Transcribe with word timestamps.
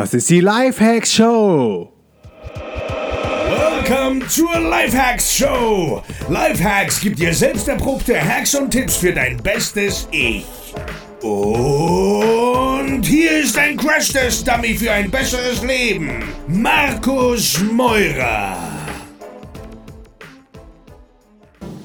Das 0.00 0.14
ist 0.14 0.30
die 0.30 0.40
Lifehacks 0.40 1.12
Show. 1.12 1.92
Welcome 3.50 4.26
zur 4.28 4.58
Lifehacks 4.58 5.30
Show. 5.30 6.02
Lifehacks 6.30 7.02
gibt 7.02 7.18
dir 7.18 7.34
selbst 7.34 7.68
erprobte 7.68 8.18
Hacks 8.18 8.54
und 8.54 8.70
Tipps 8.70 8.96
für 8.96 9.12
dein 9.12 9.36
bestes 9.42 10.08
Ich. 10.10 10.46
Und 11.20 13.02
hier 13.02 13.42
ist 13.42 13.58
ein 13.58 13.76
Crash-Test-Dummy 13.76 14.72
für 14.72 14.90
ein 14.90 15.10
besseres 15.10 15.62
Leben. 15.62 16.24
Markus 16.48 17.60
Meurer. 17.70 18.56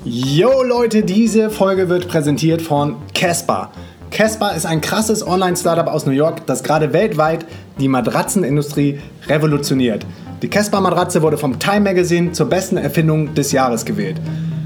Yo 0.06 0.64
Leute, 0.64 1.04
diese 1.04 1.50
Folge 1.50 1.90
wird 1.90 2.08
präsentiert 2.08 2.62
von 2.62 2.96
Casper. 3.14 3.74
Casper 4.10 4.56
ist 4.56 4.66
ein 4.66 4.80
krasses 4.80 5.28
Online-Startup 5.28 5.88
aus 5.88 6.06
New 6.06 6.14
York, 6.14 6.46
das 6.46 6.64
gerade 6.64 6.94
weltweit 6.94 7.46
die 7.80 7.88
Matratzenindustrie 7.88 9.00
revolutioniert. 9.28 10.06
Die 10.42 10.50
Casper-Matratze 10.50 11.22
wurde 11.22 11.38
vom 11.38 11.60
Time 11.60 11.82
Magazine 11.82 12.32
zur 12.32 12.48
besten 12.48 12.78
Erfindung 12.78 13.34
des 13.34 13.52
Jahres 13.52 13.86
gewählt. 13.86 14.20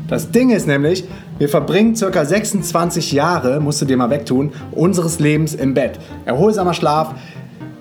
Das 0.08 0.32
Ding 0.32 0.50
ist 0.50 0.68
nämlich, 0.68 1.04
wir 1.38 1.50
verbringen 1.50 1.94
ca. 1.94 2.26
26 2.26 3.12
Jahre, 3.12 3.60
musst 3.60 3.82
du 3.82 3.86
dir 3.86 3.96
mal 3.96 4.10
wegtun, 4.10 4.52
unseres 4.72 5.20
Lebens 5.20 5.54
im 5.54 5.76
Bett. 5.76 6.00
Erholsamer 6.26 6.74
Schlaf 6.74 7.14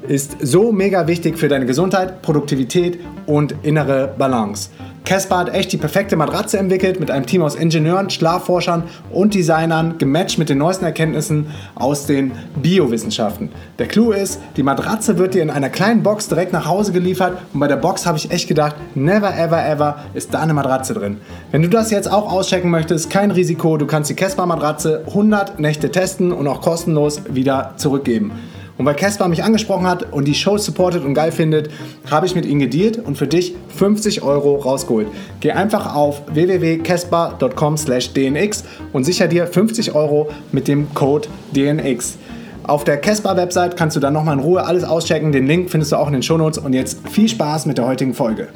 ist 0.07 0.37
so 0.41 0.71
mega 0.71 1.07
wichtig 1.07 1.39
für 1.39 1.49
deine 1.49 1.67
Gesundheit, 1.67 2.23
Produktivität 2.23 2.99
und 3.27 3.55
innere 3.63 4.15
Balance. 4.19 4.71
Casper 5.09 5.39
hat 5.39 5.55
echt 5.55 5.73
die 5.73 5.79
perfekte 5.79 6.17
Matratze 6.17 6.59
entwickelt 6.59 7.01
mit 7.01 7.11
einem 7.11 7.25
Team 7.25 7.41
aus 7.41 7.55
Ingenieuren, 7.55 8.11
Schlafforschern 8.11 8.83
und 9.11 9.33
Designern, 9.33 9.97
gematcht 9.97 10.37
mit 10.37 10.51
den 10.51 10.59
neuesten 10.59 10.85
Erkenntnissen 10.85 11.47
aus 11.75 12.05
den 12.05 12.33
Biowissenschaften. 12.57 13.49
Der 13.79 13.89
Clou 13.89 14.13
ist, 14.13 14.39
die 14.59 14.63
Matratze 14.63 15.17
wird 15.17 15.33
dir 15.33 15.41
in 15.41 15.49
einer 15.49 15.71
kleinen 15.71 16.03
Box 16.03 16.29
direkt 16.29 16.53
nach 16.53 16.67
Hause 16.67 16.93
geliefert 16.93 17.39
und 17.55 17.61
bei 17.61 17.69
der 17.69 17.77
Box 17.77 18.05
habe 18.05 18.19
ich 18.19 18.31
echt 18.31 18.49
gedacht, 18.49 18.77
never 18.95 19.35
ever 19.35 19.67
ever 19.67 19.97
ist 20.13 20.35
da 20.35 20.41
eine 20.41 20.53
Matratze 20.53 20.93
drin. 20.93 21.17
Wenn 21.53 21.63
du 21.63 21.71
das 21.71 21.91
jetzt 21.91 22.13
auch 22.13 22.31
auschecken 22.31 22.71
möchtest, 22.71 23.09
kein 23.09 23.31
Risiko, 23.31 23.79
du 23.79 23.87
kannst 23.87 24.11
die 24.11 24.15
Casper 24.15 24.45
Matratze 24.45 25.05
100 25.07 25.59
Nächte 25.59 25.91
testen 25.91 26.33
und 26.33 26.47
auch 26.47 26.61
kostenlos 26.61 27.23
wieder 27.31 27.73
zurückgeben. 27.79 28.33
Und 28.79 28.87
weil 28.87 28.95
Casper 28.95 29.29
mich 29.29 29.45
angesprochen 29.45 29.87
hat 29.87 30.11
und 30.13 30.27
die 30.27 30.35
Show 30.35 30.57
supportet 30.57 31.05
und 31.05 31.13
geil 31.15 31.33
findet, 31.33 31.69
habe 32.11 32.25
ich 32.27 32.37
mit 32.37 32.47
ihnen 32.47 32.61
gedealt 32.61 32.97
und 32.99 33.19
für 33.19 33.27
dich 33.27 33.55
50 33.77 34.23
Euro 34.23 34.55
rausgeholt. 34.57 35.09
Geh 35.41 35.51
einfach 35.51 35.95
auf 35.95 36.23
www.casper.com/dnx 36.33 38.65
und 38.93 39.05
sicher 39.05 39.27
dir 39.27 39.49
50 39.49 39.95
Euro 39.95 40.31
mit 40.53 40.69
dem 40.69 40.95
Code 40.95 41.29
DNX. 41.55 42.17
Auf 42.63 42.85
der 42.85 42.99
Casper-Website 42.99 43.77
kannst 43.77 43.97
du 43.97 44.01
dann 44.01 44.13
nochmal 44.13 44.35
in 44.35 44.41
Ruhe 44.41 44.65
alles 44.65 44.85
auschecken. 44.85 45.33
Den 45.33 45.47
Link 45.47 45.71
findest 45.71 45.91
du 45.91 45.97
auch 45.97 46.07
in 46.07 46.13
den 46.13 46.23
Shownotes. 46.23 46.59
Und 46.59 46.75
jetzt 46.75 47.01
viel 47.09 47.29
Spaß 47.29 47.67
mit 47.67 47.79
der 47.79 47.87
heutigen 47.87 48.15
Folge. 48.15 48.49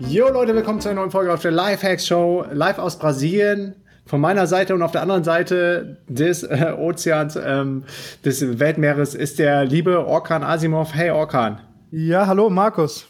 Jo 0.00 0.28
Leute, 0.28 0.54
willkommen 0.54 0.80
zu 0.80 0.88
einer 0.88 1.00
neuen 1.00 1.12
Folge 1.12 1.32
auf 1.32 1.40
der 1.40 1.52
Lifehacks 1.52 2.06
Show. 2.06 2.44
Live 2.52 2.78
aus 2.78 2.98
Brasilien 2.98 3.76
von 4.06 4.20
meiner 4.20 4.46
Seite 4.46 4.74
und 4.74 4.82
auf 4.82 4.92
der 4.92 5.02
anderen 5.02 5.24
Seite 5.24 5.98
des 6.08 6.42
äh, 6.42 6.74
Ozeans, 6.76 7.36
ähm, 7.36 7.84
des 8.24 8.58
Weltmeeres, 8.58 9.14
ist 9.14 9.38
der 9.38 9.64
liebe 9.64 10.06
Orkan 10.06 10.42
Asimov. 10.42 10.94
Hey 10.94 11.10
Orkan. 11.10 11.60
Ja, 11.90 12.26
hallo 12.26 12.50
Markus. 12.50 13.08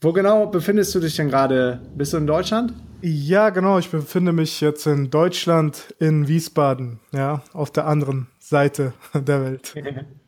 Wo 0.00 0.12
genau 0.12 0.46
befindest 0.46 0.94
du 0.94 1.00
dich 1.00 1.16
denn 1.16 1.30
gerade? 1.30 1.80
Bist 1.96 2.12
du 2.12 2.18
in 2.18 2.26
Deutschland? 2.26 2.74
Ja, 3.00 3.50
genau. 3.50 3.78
Ich 3.78 3.90
befinde 3.90 4.32
mich 4.32 4.60
jetzt 4.60 4.86
in 4.86 5.10
Deutschland, 5.10 5.94
in 5.98 6.28
Wiesbaden, 6.28 7.00
ja, 7.12 7.42
auf 7.52 7.70
der 7.70 7.86
anderen 7.86 8.28
Seite 8.38 8.92
der 9.14 9.42
Welt. 9.44 9.74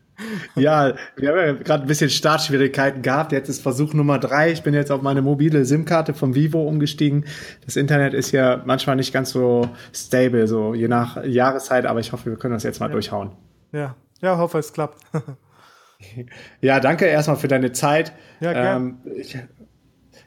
ja, 0.55 0.95
wir 1.17 1.29
haben 1.29 1.39
ja 1.39 1.53
gerade 1.53 1.85
ein 1.85 1.87
bisschen 1.87 2.11
Startschwierigkeiten 2.11 3.03
gehabt. 3.03 3.33
Jetzt 3.33 3.49
ist 3.49 3.63
Versuch 3.63 3.95
Nummer 3.95 4.19
drei. 4.19 4.53
Ich 4.53 4.63
bin 4.63 4.75
jetzt 4.75 4.91
auf 4.91 5.03
meine 5.03 5.23
mobile 5.23 5.65
SIM-Karte 5.65 6.15
vom 6.15 6.35
Vivo 6.35 6.63
umgestiegen. 6.63 7.25
Das 7.65 7.77
Internet 7.77 8.15
ist 8.15 8.33
ja 8.33 8.63
manchmal 8.65 8.97
nicht 8.97 9.13
ganz 9.13 9.31
so 9.31 9.69
stable, 9.93 10.47
so 10.47 10.75
je 10.75 10.89
nach 10.89 11.23
Jahreszeit, 11.25 11.87
aber 11.87 12.01
ich 12.01 12.13
hoffe, 12.13 12.31
wir 12.31 12.37
können 12.37 12.55
das 12.55 12.63
jetzt 12.63 12.81
mal 12.81 12.87
ja. 12.87 12.93
durchhauen. 12.93 13.33
Ja, 13.73 13.97
ja, 14.23 14.39
hoffe, 14.39 14.59
es 14.59 14.73
klappt. 14.73 15.03
ja, 16.61 16.81
danke 16.81 17.07
erstmal 17.07 17.37
für 17.37 17.49
deine 17.49 17.73
Zeit. 17.73 18.13
Ja, 18.41 18.53
gerne. 18.53 18.77
Ähm, 18.77 18.99
ich, 19.17 19.37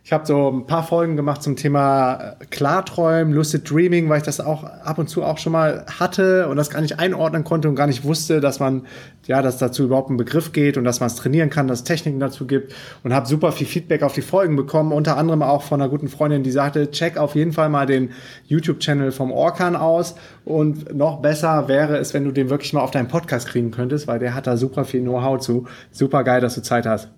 ich 0.09 0.13
habe 0.13 0.25
so 0.25 0.49
ein 0.49 0.65
paar 0.65 0.81
Folgen 0.81 1.15
gemacht 1.15 1.43
zum 1.43 1.55
Thema 1.55 2.15
äh, 2.39 2.45
Klarträumen, 2.49 3.31
Lucid 3.31 3.69
Dreaming, 3.69 4.09
weil 4.09 4.17
ich 4.17 4.23
das 4.23 4.39
auch 4.39 4.63
ab 4.63 4.97
und 4.97 5.07
zu 5.07 5.23
auch 5.23 5.37
schon 5.37 5.51
mal 5.51 5.85
hatte 5.99 6.47
und 6.47 6.57
das 6.57 6.71
gar 6.71 6.81
nicht 6.81 6.97
einordnen 6.97 7.43
konnte 7.43 7.69
und 7.69 7.75
gar 7.75 7.85
nicht 7.85 8.03
wusste, 8.03 8.41
dass 8.41 8.59
man, 8.59 8.87
ja, 9.27 9.43
dass 9.43 9.59
dazu 9.59 9.83
überhaupt 9.83 10.09
ein 10.09 10.17
Begriff 10.17 10.51
geht 10.51 10.77
und 10.77 10.83
dass 10.83 10.99
man 10.99 11.05
es 11.05 11.15
trainieren 11.15 11.51
kann, 11.51 11.67
dass 11.67 11.81
es 11.81 11.83
Techniken 11.83 12.19
dazu 12.19 12.47
gibt 12.47 12.73
und 13.03 13.13
habe 13.13 13.27
super 13.27 13.51
viel 13.51 13.67
Feedback 13.67 14.01
auf 14.01 14.13
die 14.13 14.23
Folgen 14.23 14.55
bekommen, 14.55 14.93
unter 14.93 15.15
anderem 15.15 15.43
auch 15.43 15.61
von 15.61 15.79
einer 15.79 15.91
guten 15.91 16.07
Freundin, 16.07 16.41
die 16.41 16.49
sagte, 16.49 16.89
check 16.89 17.17
auf 17.17 17.35
jeden 17.35 17.53
Fall 17.53 17.69
mal 17.69 17.85
den 17.85 18.09
YouTube-Channel 18.47 19.11
vom 19.11 19.31
Orkan 19.31 19.75
aus 19.75 20.15
und 20.43 20.91
noch 20.91 21.21
besser 21.21 21.67
wäre 21.67 21.97
es, 21.97 22.15
wenn 22.15 22.23
du 22.23 22.31
den 22.31 22.49
wirklich 22.49 22.73
mal 22.73 22.81
auf 22.81 22.89
deinen 22.89 23.09
Podcast 23.09 23.47
kriegen 23.47 23.69
könntest, 23.69 24.07
weil 24.07 24.17
der 24.17 24.33
hat 24.33 24.47
da 24.47 24.57
super 24.57 24.85
viel 24.85 25.01
Know-how 25.01 25.39
zu. 25.39 25.67
Super 25.91 26.23
geil, 26.23 26.41
dass 26.41 26.55
du 26.55 26.63
Zeit 26.63 26.87
hast. 26.87 27.11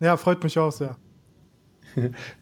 Ja, 0.00 0.16
freut 0.16 0.42
mich 0.42 0.58
auch 0.58 0.72
sehr. 0.72 0.96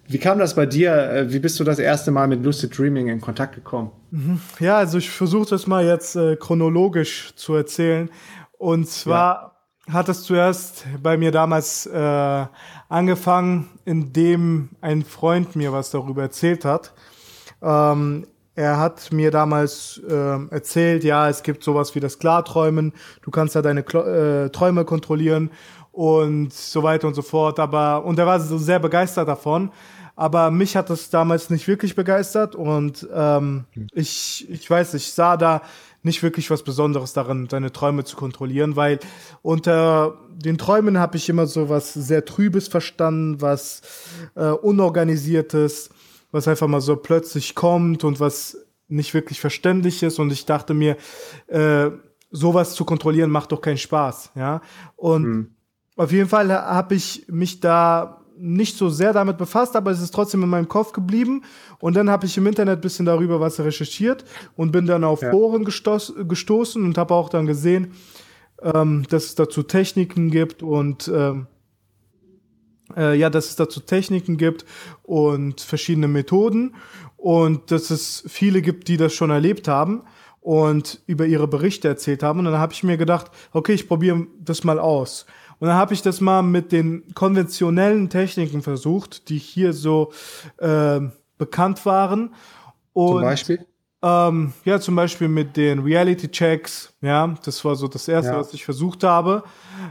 Wie 0.08 0.18
kam 0.18 0.38
das 0.38 0.54
bei 0.54 0.66
dir? 0.66 0.92
Äh, 0.94 1.32
wie 1.32 1.38
bist 1.38 1.58
du 1.60 1.64
das 1.64 1.78
erste 1.78 2.10
Mal 2.10 2.28
mit 2.28 2.44
Lucid 2.44 2.76
Dreaming 2.76 3.08
in 3.08 3.20
Kontakt 3.20 3.54
gekommen? 3.54 3.90
Mhm. 4.10 4.40
Ja, 4.60 4.78
also 4.78 4.98
ich 4.98 5.10
versuche 5.10 5.48
das 5.50 5.66
mal 5.66 5.84
jetzt 5.84 6.16
äh, 6.16 6.36
chronologisch 6.36 7.34
zu 7.36 7.54
erzählen. 7.54 8.10
Und 8.58 8.88
zwar 8.88 9.56
ja. 9.86 9.94
hat 9.94 10.08
es 10.08 10.22
zuerst 10.22 10.86
bei 11.02 11.16
mir 11.16 11.32
damals 11.32 11.86
äh, 11.86 12.46
angefangen, 12.88 13.68
indem 13.84 14.70
ein 14.80 15.04
Freund 15.04 15.56
mir 15.56 15.72
was 15.72 15.90
darüber 15.90 16.22
erzählt 16.22 16.64
hat. 16.64 16.92
Ähm, 17.62 18.26
er 18.54 18.78
hat 18.78 19.12
mir 19.12 19.30
damals 19.30 20.00
äh, 20.06 20.46
erzählt, 20.50 21.04
ja, 21.04 21.28
es 21.28 21.42
gibt 21.42 21.64
sowas 21.64 21.94
wie 21.94 22.00
das 22.00 22.18
Klarträumen. 22.18 22.92
Du 23.22 23.30
kannst 23.30 23.56
da 23.56 23.62
deine 23.62 23.82
Klo 23.82 24.02
äh, 24.02 24.50
Träume 24.50 24.84
kontrollieren 24.84 25.50
und 25.92 26.52
so 26.52 26.82
weiter 26.82 27.06
und 27.06 27.14
so 27.14 27.22
fort. 27.22 27.60
Aber, 27.60 28.04
und 28.04 28.18
er 28.18 28.26
war 28.26 28.40
so 28.40 28.58
sehr 28.58 28.78
begeistert 28.78 29.28
davon. 29.28 29.70
Aber 30.14 30.50
mich 30.50 30.76
hat 30.76 30.90
das 30.90 31.10
damals 31.10 31.48
nicht 31.48 31.68
wirklich 31.68 31.94
begeistert 31.94 32.54
und 32.54 33.08
ähm, 33.14 33.64
ich, 33.94 34.46
ich 34.50 34.68
weiß, 34.68 34.92
ich 34.94 35.12
sah 35.12 35.38
da 35.38 35.62
nicht 36.02 36.22
wirklich 36.22 36.50
was 36.50 36.62
Besonderes 36.62 37.14
darin, 37.14 37.48
deine 37.48 37.72
Träume 37.72 38.04
zu 38.04 38.16
kontrollieren, 38.16 38.76
weil 38.76 38.98
unter 39.40 40.18
den 40.30 40.58
Träumen 40.58 40.98
habe 40.98 41.16
ich 41.16 41.28
immer 41.28 41.46
so 41.46 41.70
was 41.70 41.94
sehr 41.94 42.24
Trübes 42.26 42.68
verstanden, 42.68 43.40
was 43.40 43.80
äh, 44.34 44.50
Unorganisiertes, 44.50 45.90
was 46.30 46.46
einfach 46.46 46.66
mal 46.68 46.80
so 46.82 46.96
plötzlich 46.96 47.54
kommt 47.54 48.04
und 48.04 48.20
was 48.20 48.58
nicht 48.88 49.14
wirklich 49.14 49.40
verständlich 49.40 50.02
ist. 50.02 50.18
Und 50.18 50.30
ich 50.30 50.44
dachte 50.44 50.74
mir, 50.74 50.96
äh, 51.46 51.90
sowas 52.30 52.74
zu 52.74 52.84
kontrollieren 52.84 53.30
macht 53.30 53.52
doch 53.52 53.60
keinen 53.60 53.78
Spaß, 53.78 54.32
ja. 54.34 54.60
Und 54.96 55.24
hm 55.24 55.54
auf 55.96 56.12
jeden 56.12 56.28
Fall 56.28 56.50
habe 56.50 56.94
ich 56.94 57.26
mich 57.28 57.60
da 57.60 58.22
nicht 58.38 58.76
so 58.76 58.88
sehr 58.88 59.12
damit 59.12 59.38
befasst, 59.38 59.76
aber 59.76 59.90
es 59.90 60.00
ist 60.00 60.12
trotzdem 60.12 60.42
in 60.42 60.48
meinem 60.48 60.68
Kopf 60.68 60.92
geblieben. 60.92 61.42
Und 61.78 61.94
dann 61.94 62.10
habe 62.10 62.26
ich 62.26 62.36
im 62.36 62.46
Internet 62.46 62.78
ein 62.78 62.80
bisschen 62.80 63.06
darüber 63.06 63.40
was 63.40 63.60
recherchiert 63.60 64.24
und 64.56 64.72
bin 64.72 64.86
dann 64.86 65.04
auf 65.04 65.22
ja. 65.22 65.30
Foren 65.30 65.64
gestoß, 65.64 66.14
gestoßen 66.26 66.82
und 66.84 66.98
habe 66.98 67.14
auch 67.14 67.28
dann 67.28 67.46
gesehen, 67.46 67.92
ähm, 68.62 69.04
dass 69.08 69.26
es 69.26 69.34
dazu 69.34 69.62
Techniken 69.62 70.30
gibt 70.30 70.62
und 70.62 71.10
ähm, 71.14 71.46
äh, 72.96 73.16
ja, 73.16 73.30
dass 73.30 73.50
es 73.50 73.56
dazu 73.56 73.80
Techniken 73.80 74.36
gibt 74.36 74.64
und 75.02 75.60
verschiedene 75.60 76.08
Methoden 76.08 76.74
und 77.16 77.70
dass 77.70 77.90
es 77.90 78.24
viele 78.26 78.62
gibt, 78.62 78.88
die 78.88 78.96
das 78.96 79.12
schon 79.12 79.30
erlebt 79.30 79.68
haben 79.68 80.02
und 80.40 81.00
über 81.06 81.26
ihre 81.26 81.46
Berichte 81.46 81.86
erzählt 81.86 82.22
haben. 82.22 82.40
Und 82.40 82.46
dann 82.46 82.58
habe 82.58 82.72
ich 82.72 82.82
mir 82.82 82.96
gedacht, 82.96 83.30
okay, 83.52 83.72
ich 83.74 83.86
probiere 83.86 84.26
das 84.40 84.64
mal 84.64 84.78
aus. 84.78 85.26
Und 85.62 85.68
dann 85.68 85.76
habe 85.76 85.94
ich 85.94 86.02
das 86.02 86.20
mal 86.20 86.42
mit 86.42 86.72
den 86.72 87.14
konventionellen 87.14 88.08
Techniken 88.08 88.62
versucht, 88.62 89.28
die 89.28 89.38
hier 89.38 89.72
so 89.72 90.12
äh, 90.56 90.98
bekannt 91.38 91.86
waren. 91.86 92.34
Und, 92.92 93.12
zum 93.12 93.20
Beispiel? 93.20 93.66
Ähm, 94.02 94.54
ja, 94.64 94.80
zum 94.80 94.96
Beispiel 94.96 95.28
mit 95.28 95.56
den 95.56 95.78
Reality-Checks. 95.78 96.94
Ja, 97.00 97.36
das 97.44 97.64
war 97.64 97.76
so 97.76 97.86
das 97.86 98.08
Erste, 98.08 98.32
ja. 98.32 98.40
was 98.40 98.52
ich 98.52 98.64
versucht 98.64 99.04
habe. 99.04 99.44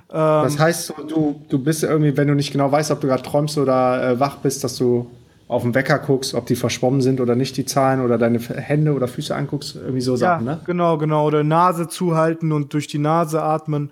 Ähm, 0.09 0.17
das 0.43 0.59
heißt, 0.59 0.93
du, 1.07 1.41
du 1.47 1.57
bist 1.57 1.83
irgendwie, 1.83 2.17
wenn 2.17 2.27
du 2.27 2.35
nicht 2.35 2.51
genau 2.51 2.69
weißt, 2.69 2.91
ob 2.91 2.99
du 2.99 3.07
gerade 3.07 3.23
träumst 3.23 3.57
oder 3.57 4.09
äh, 4.09 4.19
wach 4.19 4.39
bist, 4.39 4.65
dass 4.65 4.75
du 4.75 5.09
auf 5.47 5.63
den 5.63 5.73
Wecker 5.73 5.99
guckst, 5.99 6.33
ob 6.33 6.47
die 6.47 6.57
verschwommen 6.57 6.99
sind 6.99 7.21
oder 7.21 7.35
nicht, 7.35 7.55
die 7.55 7.65
Zahlen, 7.65 8.01
oder 8.01 8.17
deine 8.17 8.39
Hände 8.39 8.93
oder 8.93 9.07
Füße 9.07 9.33
anguckst, 9.33 9.75
irgendwie 9.75 10.01
so 10.01 10.13
ja, 10.13 10.17
Sachen, 10.17 10.45
ne? 10.45 10.59
Genau, 10.65 10.97
genau. 10.97 11.27
Oder 11.27 11.45
Nase 11.45 11.87
zuhalten 11.87 12.51
und 12.51 12.73
durch 12.73 12.87
die 12.87 12.99
Nase 12.99 13.41
atmen 13.41 13.91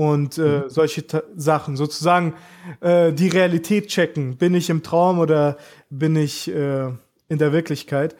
und 0.00 0.38
äh, 0.38 0.40
mhm. 0.40 0.62
solche 0.68 1.06
Ta 1.06 1.22
Sachen. 1.36 1.76
Sozusagen 1.76 2.32
äh, 2.80 3.12
die 3.12 3.28
Realität 3.28 3.88
checken. 3.88 4.38
Bin 4.38 4.54
ich 4.54 4.70
im 4.70 4.82
Traum 4.82 5.18
oder 5.18 5.58
bin 5.90 6.16
ich 6.16 6.48
äh, 6.48 6.86
in 7.28 7.38
der 7.38 7.52
Wirklichkeit, 7.52 8.16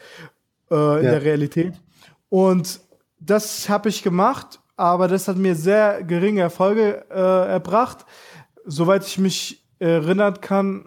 äh, 0.70 0.74
in 0.74 1.04
ja. 1.06 1.10
der 1.12 1.24
Realität? 1.24 1.72
Und 2.28 2.80
das 3.18 3.70
habe 3.70 3.88
ich 3.88 4.02
gemacht, 4.02 4.60
aber 4.76 5.08
das 5.08 5.26
hat 5.26 5.38
mir 5.38 5.54
sehr 5.54 6.04
geringe 6.04 6.42
Erfolge 6.42 7.06
äh, 7.10 7.52
erbracht. 7.52 8.04
Soweit 8.66 9.06
ich 9.06 9.16
mich 9.16 9.64
erinnern 9.78 10.38
kann, 10.42 10.86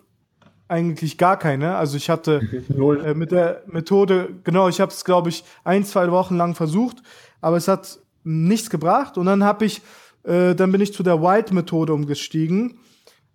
eigentlich 0.68 1.18
gar 1.18 1.40
keine. 1.40 1.76
Also 1.76 1.98
ich 1.98 2.12
hatte 2.12 2.40
äh, 2.70 3.16
mit 3.16 3.32
der 3.32 3.64
Methode, 3.66 4.30
genau, 4.44 4.70
ich 4.70 4.80
habe 4.80 4.92
es, 4.92 5.04
glaube 5.04 5.30
ich, 5.30 5.44
ein, 5.64 5.86
zwei 5.86 6.12
Wochen 6.12 6.38
lang 6.38 6.54
versucht, 6.54 6.98
aber 7.42 7.58
es 7.58 7.68
hat 7.68 7.98
nichts 8.24 8.70
gebracht. 8.70 9.18
Und 9.18 9.26
dann 9.26 9.44
habe 9.44 9.66
ich, 9.66 9.82
äh, 10.24 10.56
dann 10.56 10.72
bin 10.72 10.82
ich 10.82 10.94
zu 10.94 11.04
der 11.04 11.22
White-Methode 11.22 11.94
umgestiegen. 11.94 12.80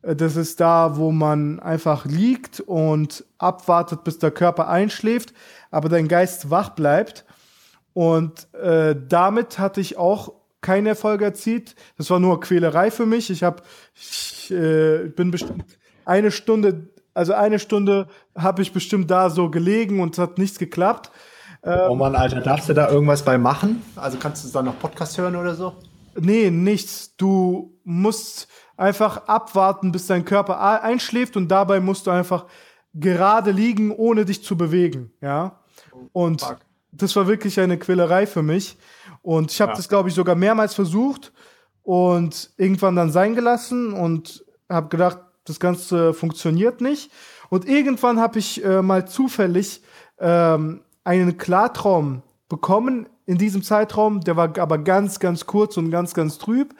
Äh, 0.02 0.16
das 0.16 0.36
ist 0.36 0.60
da, 0.60 0.96
wo 0.96 1.12
man 1.12 1.60
einfach 1.60 2.04
liegt 2.04 2.60
und 2.60 3.24
abwartet, 3.38 4.04
bis 4.04 4.18
der 4.18 4.30
Körper 4.30 4.68
einschläft, 4.68 5.32
aber 5.70 5.88
dein 5.88 6.08
Geist 6.08 6.50
wach 6.50 6.70
bleibt. 6.70 7.24
Und 7.92 8.52
äh, 8.54 8.94
damit 9.08 9.58
hatte 9.58 9.80
ich 9.80 9.96
auch 9.96 10.32
keine 10.60 10.90
Erfolge 10.90 11.24
erzielt. 11.24 11.74
Das 11.96 12.10
war 12.10 12.20
nur 12.20 12.40
Quälerei 12.40 12.90
für 12.90 13.06
mich. 13.06 13.30
Ich 13.30 13.42
habe, 13.42 13.62
ich 13.94 14.50
äh, 14.50 15.08
bin 15.08 15.30
bestimmt 15.30 15.78
eine 16.04 16.30
Stunde, 16.30 16.88
also 17.14 17.34
eine 17.34 17.58
Stunde 17.58 18.08
habe 18.36 18.62
ich 18.62 18.72
bestimmt 18.72 19.10
da 19.10 19.30
so 19.30 19.50
gelegen 19.50 20.00
und 20.00 20.14
es 20.14 20.18
hat 20.18 20.38
nichts 20.38 20.58
geklappt. 20.58 21.10
Ähm, 21.62 21.78
oh 21.88 21.94
Mann, 21.94 22.14
Alter, 22.14 22.40
darfst 22.40 22.68
du 22.68 22.72
da 22.72 22.88
irgendwas 22.88 23.24
bei 23.24 23.36
machen? 23.36 23.82
Also 23.96 24.16
kannst 24.18 24.44
du 24.44 24.48
da 24.50 24.62
noch 24.62 24.78
Podcast 24.78 25.18
hören 25.18 25.36
oder 25.36 25.54
so? 25.54 25.74
Nee, 26.20 26.50
nichts. 26.50 27.16
Du 27.16 27.78
musst 27.84 28.48
einfach 28.76 29.26
abwarten, 29.26 29.92
bis 29.92 30.06
dein 30.06 30.24
Körper 30.24 30.82
einschläft 30.82 31.36
und 31.36 31.48
dabei 31.48 31.80
musst 31.80 32.06
du 32.06 32.10
einfach 32.10 32.46
gerade 32.94 33.50
liegen, 33.50 33.90
ohne 33.90 34.24
dich 34.24 34.42
zu 34.42 34.56
bewegen, 34.56 35.12
ja. 35.20 35.60
Und 36.12 36.42
Fuck. 36.42 36.58
das 36.92 37.14
war 37.16 37.26
wirklich 37.26 37.60
eine 37.60 37.78
Quälerei 37.78 38.26
für 38.26 38.42
mich. 38.42 38.76
Und 39.22 39.50
ich 39.52 39.60
habe 39.60 39.72
ja. 39.72 39.76
das, 39.76 39.88
glaube 39.88 40.08
ich, 40.08 40.14
sogar 40.14 40.34
mehrmals 40.34 40.74
versucht 40.74 41.32
und 41.82 42.50
irgendwann 42.56 42.96
dann 42.96 43.10
sein 43.10 43.34
gelassen 43.34 43.92
und 43.92 44.44
habe 44.68 44.88
gedacht, 44.88 45.18
das 45.44 45.60
Ganze 45.60 46.14
funktioniert 46.14 46.80
nicht. 46.80 47.10
Und 47.50 47.66
irgendwann 47.66 48.20
habe 48.20 48.38
ich 48.38 48.62
äh, 48.64 48.82
mal 48.82 49.08
zufällig 49.08 49.82
ähm, 50.18 50.82
einen 51.04 51.38
Klartraum 51.38 52.22
bekommen 52.48 53.08
in 53.28 53.36
diesem 53.36 53.62
Zeitraum. 53.62 54.22
Der 54.22 54.36
war 54.36 54.58
aber 54.58 54.78
ganz, 54.78 55.20
ganz 55.20 55.44
kurz 55.44 55.76
und 55.76 55.90
ganz, 55.90 56.14
ganz 56.14 56.38
trüb. 56.38 56.74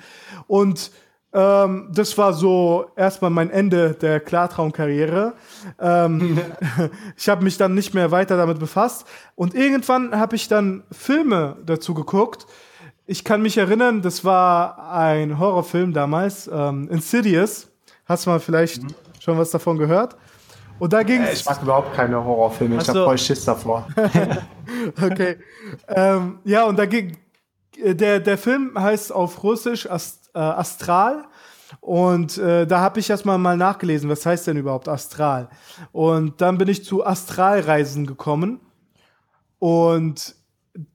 Und 0.47 0.91
ähm, 1.35 1.91
das 1.93 2.17
war 2.17 2.33
so 2.33 2.87
erstmal 2.97 3.31
mein 3.31 3.51
Ende 3.51 3.93
der 3.93 4.19
Klartraumkarriere. 4.19 5.35
Ähm, 5.79 6.41
ich 7.17 7.29
habe 7.29 7.45
mich 7.45 7.59
dann 7.59 7.75
nicht 7.75 7.93
mehr 7.93 8.11
weiter 8.11 8.39
damit 8.39 8.59
befasst. 8.59 9.07
Und 9.35 9.55
irgendwann 9.55 10.19
habe 10.19 10.37
ich 10.37 10.49
dann 10.49 10.85
Filme 10.91 11.57
dazu 11.67 11.93
geguckt. 11.93 12.47
Ich 13.05 13.25
kann 13.25 13.43
mich 13.43 13.59
erinnern, 13.59 14.01
das 14.01 14.25
war 14.25 14.91
ein 14.91 15.39
Horrorfilm 15.39 15.93
damals, 15.93 16.49
ähm, 16.51 16.89
Insidious. 16.91 17.69
Hast 18.07 18.25
du 18.25 18.31
mal 18.31 18.41
vielleicht 18.41 18.83
mhm. 18.83 18.95
schon 19.21 19.37
was 19.37 19.51
davon 19.51 19.77
gehört? 19.77 20.17
Und 20.79 20.93
da 20.93 21.03
ging 21.03 21.23
äh, 21.23 21.33
Ich 21.33 21.45
mag 21.45 21.63
überhaupt 21.63 21.95
keine 21.95 22.23
Horrorfilme. 22.23 22.77
Ich 22.77 22.89
habe 22.89 23.05
voll 23.05 23.19
Schiss 23.19 23.45
davor. 23.45 23.87
okay. 25.03 25.39
ähm, 25.89 26.39
ja, 26.45 26.65
und 26.65 26.79
da 26.79 26.87
ging 26.87 27.17
äh, 27.77 27.95
der, 27.95 28.21
der 28.21 28.39
Film 28.39 28.73
heißt 28.79 29.13
auf 29.13 29.43
Russisch 29.43 29.89
Ast, 29.91 30.31
äh, 30.35 30.39
Astral. 30.39 31.25
Und 31.81 32.39
äh, 32.39 32.67
da 32.67 32.81
habe 32.81 33.01
ich 33.01 33.11
erstmal 33.11 33.39
mal 33.39 33.57
nachgelesen, 33.57 34.09
was 34.09 34.25
heißt 34.25 34.47
denn 34.47 34.57
überhaupt 34.57 34.89
Astral? 34.89 35.51
Und 35.93 36.41
dann 36.41 36.57
bin 36.57 36.69
ich 36.69 36.85
zu 36.85 37.05
Astralreisen 37.05 38.07
gekommen. 38.07 38.61
Und 39.59 40.35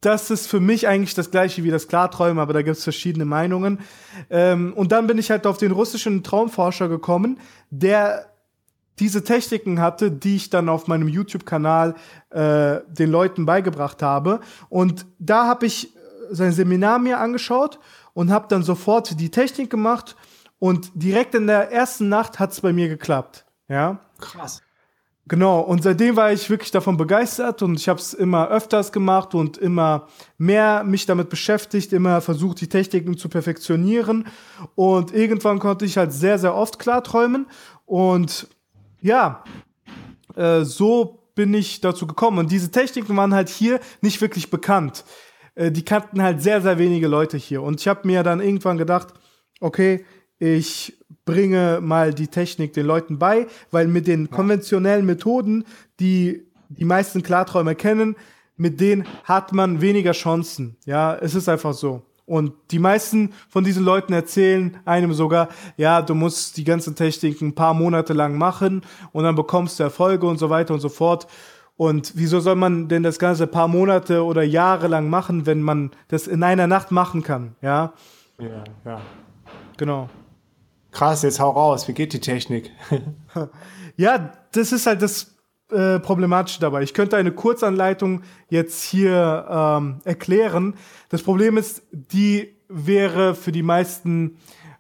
das 0.02 0.32
ist 0.32 0.48
für 0.48 0.60
mich 0.60 0.88
eigentlich 0.88 1.14
das 1.14 1.30
gleiche 1.30 1.64
wie 1.64 1.70
das 1.70 1.88
Klarträumen, 1.88 2.40
aber 2.40 2.54
da 2.54 2.62
gibt 2.62 2.78
es 2.78 2.84
verschiedene 2.84 3.26
Meinungen. 3.26 3.80
Ähm, 4.30 4.74
und 4.74 4.92
dann 4.92 5.08
bin 5.08 5.18
ich 5.18 5.30
halt 5.30 5.46
auf 5.46 5.58
den 5.58 5.72
russischen 5.72 6.24
Traumforscher 6.24 6.88
gekommen, 6.88 7.40
der 7.70 8.33
diese 9.00 9.24
Techniken 9.24 9.80
hatte, 9.82 10.12
die 10.12 10.36
ich 10.36 10.50
dann 10.50 10.70
auf 10.70 10.88
meinem 10.88 11.08
YouTube-Kanal 11.08 11.96
äh, 12.30 12.80
den 12.88 13.10
Leuten 13.10 13.46
beigebracht 13.46 14.02
habe. 14.02 14.40
Und 14.70 15.06
da 15.20 15.48
habe 15.48 15.66
ich 15.66 15.94
sein 16.30 16.52
Seminar 16.52 17.00
mir 17.00 17.20
angeschaut 17.20 17.80
und 18.14 18.32
habe 18.32 18.48
dann 18.48 18.64
sofort 18.64 19.20
die 19.20 19.32
Technik 19.32 19.70
gemacht 19.70 20.16
und 20.60 20.92
direkt 20.94 21.36
in 21.36 21.48
der 21.48 21.72
ersten 21.72 22.10
Nacht 22.10 22.40
hat 22.40 22.52
es 22.52 22.62
bei 22.62 22.72
mir 22.72 22.88
geklappt. 22.88 23.46
Ja. 23.68 24.00
Krass. 24.20 24.62
Genau, 25.26 25.62
und 25.62 25.84
seitdem 25.84 26.18
war 26.18 26.34
ich 26.34 26.50
wirklich 26.50 26.72
davon 26.72 26.98
begeistert 26.98 27.62
und 27.62 27.76
ich 27.76 27.88
habe 27.88 28.00
es 28.00 28.14
immer 28.14 28.50
öfters 28.50 28.92
gemacht 28.92 29.34
und 29.36 29.58
immer 29.58 30.08
mehr 30.38 30.84
mich 30.84 31.06
damit 31.06 31.30
beschäftigt, 31.30 31.94
immer 31.94 32.20
versucht, 32.20 32.60
die 32.60 32.68
Techniken 32.68 33.18
zu 33.18 33.30
perfektionieren. 33.30 34.28
Und 34.76 35.14
irgendwann 35.14 35.60
konnte 35.60 35.86
ich 35.86 35.98
halt 35.98 36.12
sehr, 36.12 36.40
sehr 36.40 36.54
oft 36.54 36.78
klarträumen. 36.78 37.48
Und 37.86 38.50
ja, 39.04 39.44
äh, 40.36 40.64
so 40.64 41.20
bin 41.36 41.54
ich 41.54 41.82
dazu 41.82 42.08
gekommen. 42.08 42.40
Und 42.40 42.52
diese 42.52 42.72
Techniken 42.72 43.16
waren 43.16 43.34
halt 43.34 43.50
hier 43.50 43.80
nicht 44.02 44.22
wirklich 44.22 44.50
bekannt. 44.50 45.04
Äh, 45.56 45.72
die 45.72 45.86
kannten 45.86 46.22
halt 46.22 46.42
sehr, 46.42 46.62
sehr 46.62 46.80
wenige 46.80 47.08
Leute 47.08 47.38
hier. 47.38 47.62
Und 47.62 47.80
ich 47.80 47.88
habe 47.88 48.08
mir 48.08 48.24
dann 48.24 48.40
irgendwann 48.40 48.78
gedacht, 48.78 49.14
okay, 49.60 50.06
ich 50.40 50.98
bringe 51.26 51.80
mal 51.82 52.14
die 52.14 52.28
Technik 52.28 52.74
den 52.74 52.86
Leuten 52.86 53.20
bei, 53.20 53.48
weil 53.72 53.88
mit 53.88 54.08
den 54.08 54.30
konventionellen 54.30 55.06
Methoden, 55.06 55.66
die 56.00 56.48
die 56.70 56.86
meisten 56.86 57.24
Klarträume 57.24 57.76
kennen, 57.76 58.16
mit 58.56 58.80
denen 58.80 59.06
hat 59.24 59.54
man 59.54 59.82
weniger 59.82 60.12
Chancen. 60.12 60.78
Ja, 60.86 61.16
es 61.16 61.36
ist 61.36 61.48
einfach 61.48 61.74
so. 61.74 62.04
Und 62.26 62.54
die 62.72 62.80
meisten 62.80 63.34
von 63.50 63.64
diesen 63.64 63.84
Leuten 63.84 64.14
erzählen 64.14 64.78
einem 64.86 65.14
sogar, 65.14 65.50
ja, 65.76 66.02
du 66.02 66.16
musst 66.16 66.56
die 66.56 66.64
ganze 66.64 66.96
Technik 66.96 67.42
ein 67.42 67.54
paar 67.54 67.74
Monate 67.74 68.14
lang 68.14 68.38
machen 68.38 68.82
und 69.12 69.26
dann 69.26 69.36
bekommst 69.36 69.80
du 69.80 69.84
Erfolge 69.84 70.26
und 70.26 70.38
so 70.38 70.50
weiter 70.50 70.74
und 70.74 70.80
so 70.80 70.90
fort. 70.90 71.28
Und 71.76 72.14
wieso 72.16 72.40
soll 72.40 72.56
man 72.56 72.88
denn 72.88 73.04
das 73.04 73.20
Ganze 73.20 73.48
paar 73.48 73.68
Monate 73.68 74.24
oder 74.24 74.44
Jahre 74.44 74.88
lang 74.88 75.10
machen, 75.10 75.46
wenn 75.46 75.62
man 75.62 75.92
das 76.08 76.28
in 76.28 76.44
einer 76.44 76.68
Nacht 76.68 76.92
machen 76.92 77.24
kann? 77.24 77.56
Ja. 77.62 77.94
Ja, 78.40 78.64
ja. 78.86 79.02
Genau. 79.78 80.10
Krass, 80.92 81.24
jetzt 81.24 81.40
hau 81.40 81.50
raus. 81.50 81.88
Wie 81.88 81.94
geht 81.94 82.14
die 82.14 82.20
Technik? 82.20 82.72
ja, 83.98 84.34
das 84.52 84.72
ist 84.72 84.86
halt 84.86 85.02
das 85.02 85.33
äh, 85.74 86.00
Problematische 86.00 86.60
dabei. 86.60 86.84
Ich 86.84 86.94
könnte 86.94 87.18
eine 87.18 87.32
Kurzanleitung 87.32 88.22
jetzt 88.50 88.84
hier 88.84 89.46
ähm, 89.50 90.00
erklären. 90.04 90.76
Das 91.10 91.24
Problem 91.24 91.58
ist, 91.58 91.84
die 91.92 92.56
wäre 92.70 93.36
für 93.36 93.52
die 93.52 93.64
meisten 93.64 94.38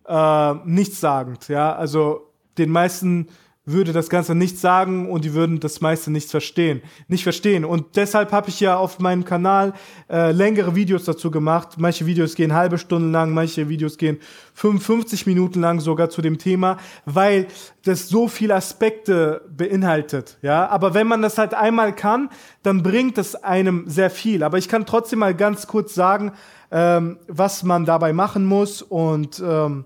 äh, 0.08 0.54
nichtssagend. 0.66 1.48
Ja, 1.48 1.76
also 1.76 2.30
den 2.58 2.70
meisten 2.70 3.28
würde 3.66 3.94
das 3.94 4.10
Ganze 4.10 4.36
nicht 4.36 4.60
sagen 4.60 5.10
und 5.10 5.24
die 5.24 5.34
würden 5.34 5.62
das 5.62 5.80
meiste 5.80 6.12
nicht 6.12 6.30
verstehen. 6.30 6.82
Nicht 7.08 7.24
verstehen. 7.24 7.64
Und 7.64 7.96
deshalb 7.96 8.34
habe 8.34 8.50
ich 8.50 8.60
ja 8.60 8.76
auf 8.76 9.00
meinem 9.00 9.24
Kanal 9.24 9.74
äh, 10.10 10.32
längere 10.32 10.76
Videos 10.76 11.06
dazu 11.06 11.32
gemacht. 11.32 11.76
Manche 11.78 12.06
Videos 12.06 12.36
gehen 12.36 12.54
halbe 12.54 12.78
Stunde 12.78 13.10
lang, 13.10 13.34
manche 13.34 13.70
Videos 13.70 13.98
gehen 13.98 14.20
55 14.56 15.26
Minuten 15.28 15.62
lang 15.62 15.80
sogar 15.80 16.10
zu 16.10 16.22
dem 16.22 16.38
Thema, 16.40 16.78
weil 17.06 17.48
das 17.86 18.10
so 18.10 18.28
viele 18.28 18.56
Aspekte 18.56 19.42
beinhaltet. 19.50 20.38
Ja, 20.42 20.68
aber 20.68 20.94
wenn 20.94 21.08
man 21.08 21.22
das 21.22 21.38
halt 21.38 21.54
einmal 21.54 21.96
kann, 21.96 22.30
dann 22.64 22.84
bringt 22.84 23.18
es 23.18 23.34
einem 23.36 23.86
sehr 23.88 24.10
viel. 24.10 24.44
Aber 24.44 24.58
ich 24.58 24.68
kann 24.68 24.86
trotzdem 24.86 25.20
mal 25.20 25.36
ganz 25.36 25.68
kurz 25.68 25.94
sagen, 25.94 26.34
ähm, 26.70 27.18
was 27.28 27.64
man 27.64 27.86
dabei 27.86 28.12
machen 28.12 28.44
muss 28.46 28.82
und 28.82 29.42
ähm, 29.46 29.86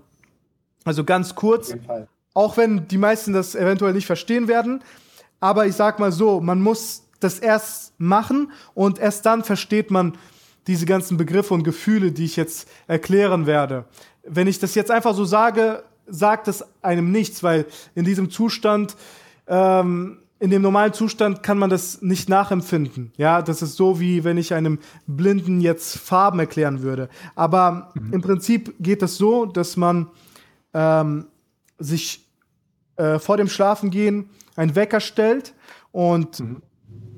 also 0.84 1.04
ganz 1.04 1.36
kurz. 1.36 1.68
Auf 1.68 1.74
jeden 1.74 1.86
Fall 1.86 2.08
auch 2.34 2.56
wenn 2.56 2.88
die 2.88 2.98
meisten 2.98 3.32
das 3.32 3.54
eventuell 3.54 3.92
nicht 3.92 4.06
verstehen 4.06 4.48
werden. 4.48 4.82
Aber 5.40 5.66
ich 5.66 5.74
sag 5.74 5.98
mal 5.98 6.12
so, 6.12 6.40
man 6.40 6.60
muss 6.60 7.04
das 7.20 7.38
erst 7.38 7.98
machen 7.98 8.52
und 8.74 8.98
erst 8.98 9.26
dann 9.26 9.44
versteht 9.44 9.90
man 9.90 10.16
diese 10.66 10.86
ganzen 10.86 11.16
Begriffe 11.16 11.54
und 11.54 11.64
Gefühle, 11.64 12.12
die 12.12 12.24
ich 12.24 12.36
jetzt 12.36 12.68
erklären 12.86 13.46
werde. 13.46 13.86
Wenn 14.22 14.46
ich 14.46 14.58
das 14.58 14.74
jetzt 14.74 14.90
einfach 14.90 15.14
so 15.14 15.24
sage, 15.24 15.82
sagt 16.06 16.48
es 16.48 16.64
einem 16.82 17.10
nichts, 17.10 17.42
weil 17.42 17.66
in 17.94 18.04
diesem 18.04 18.30
Zustand, 18.30 18.96
ähm, 19.46 20.18
in 20.40 20.50
dem 20.50 20.62
normalen 20.62 20.92
Zustand 20.92 21.42
kann 21.42 21.58
man 21.58 21.70
das 21.70 22.02
nicht 22.02 22.28
nachempfinden. 22.28 23.12
Ja, 23.16 23.42
das 23.42 23.62
ist 23.62 23.76
so 23.76 23.98
wie 23.98 24.22
wenn 24.22 24.36
ich 24.36 24.54
einem 24.54 24.78
Blinden 25.06 25.60
jetzt 25.60 25.98
Farben 25.98 26.38
erklären 26.38 26.82
würde. 26.82 27.08
Aber 27.34 27.90
mhm. 27.94 28.12
im 28.12 28.20
Prinzip 28.20 28.74
geht 28.78 29.02
es 29.02 29.12
das 29.12 29.18
so, 29.18 29.46
dass 29.46 29.76
man 29.76 30.08
ähm, 30.74 31.26
sich 31.78 32.28
äh, 32.96 33.18
vor 33.18 33.36
dem 33.36 33.48
Schlafengehen 33.48 34.30
einen 34.56 34.74
Wecker 34.74 35.00
stellt 35.00 35.54
und 35.92 36.40
mhm. 36.40 36.62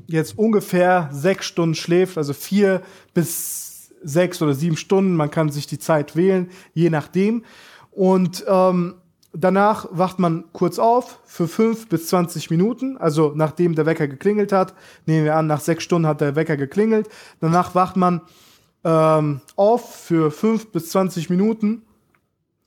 jetzt 0.06 0.38
ungefähr 0.38 1.08
sechs 1.12 1.46
Stunden 1.46 1.74
schläft, 1.74 2.18
also 2.18 2.32
vier 2.32 2.82
bis 3.14 3.90
sechs 4.02 4.40
oder 4.40 4.54
sieben 4.54 4.76
Stunden. 4.76 5.16
Man 5.16 5.30
kann 5.30 5.50
sich 5.50 5.66
die 5.66 5.78
Zeit 5.78 6.16
wählen, 6.16 6.50
je 6.74 6.90
nachdem. 6.90 7.44
Und 7.90 8.44
ähm, 8.46 8.94
danach 9.32 9.86
wacht 9.90 10.18
man 10.18 10.44
kurz 10.52 10.78
auf 10.78 11.20
für 11.24 11.48
fünf 11.48 11.88
bis 11.88 12.08
zwanzig 12.08 12.50
Minuten, 12.50 12.96
also 12.96 13.32
nachdem 13.34 13.74
der 13.74 13.86
Wecker 13.86 14.08
geklingelt 14.08 14.52
hat. 14.52 14.74
Nehmen 15.06 15.24
wir 15.24 15.36
an, 15.36 15.46
nach 15.46 15.60
sechs 15.60 15.84
Stunden 15.84 16.06
hat 16.06 16.20
der 16.20 16.36
Wecker 16.36 16.56
geklingelt. 16.56 17.08
Danach 17.40 17.74
wacht 17.74 17.96
man 17.96 18.22
ähm, 18.84 19.40
auf 19.56 19.94
für 19.94 20.30
5 20.30 20.72
bis 20.72 20.90
20 20.90 21.30
Minuten. 21.30 21.82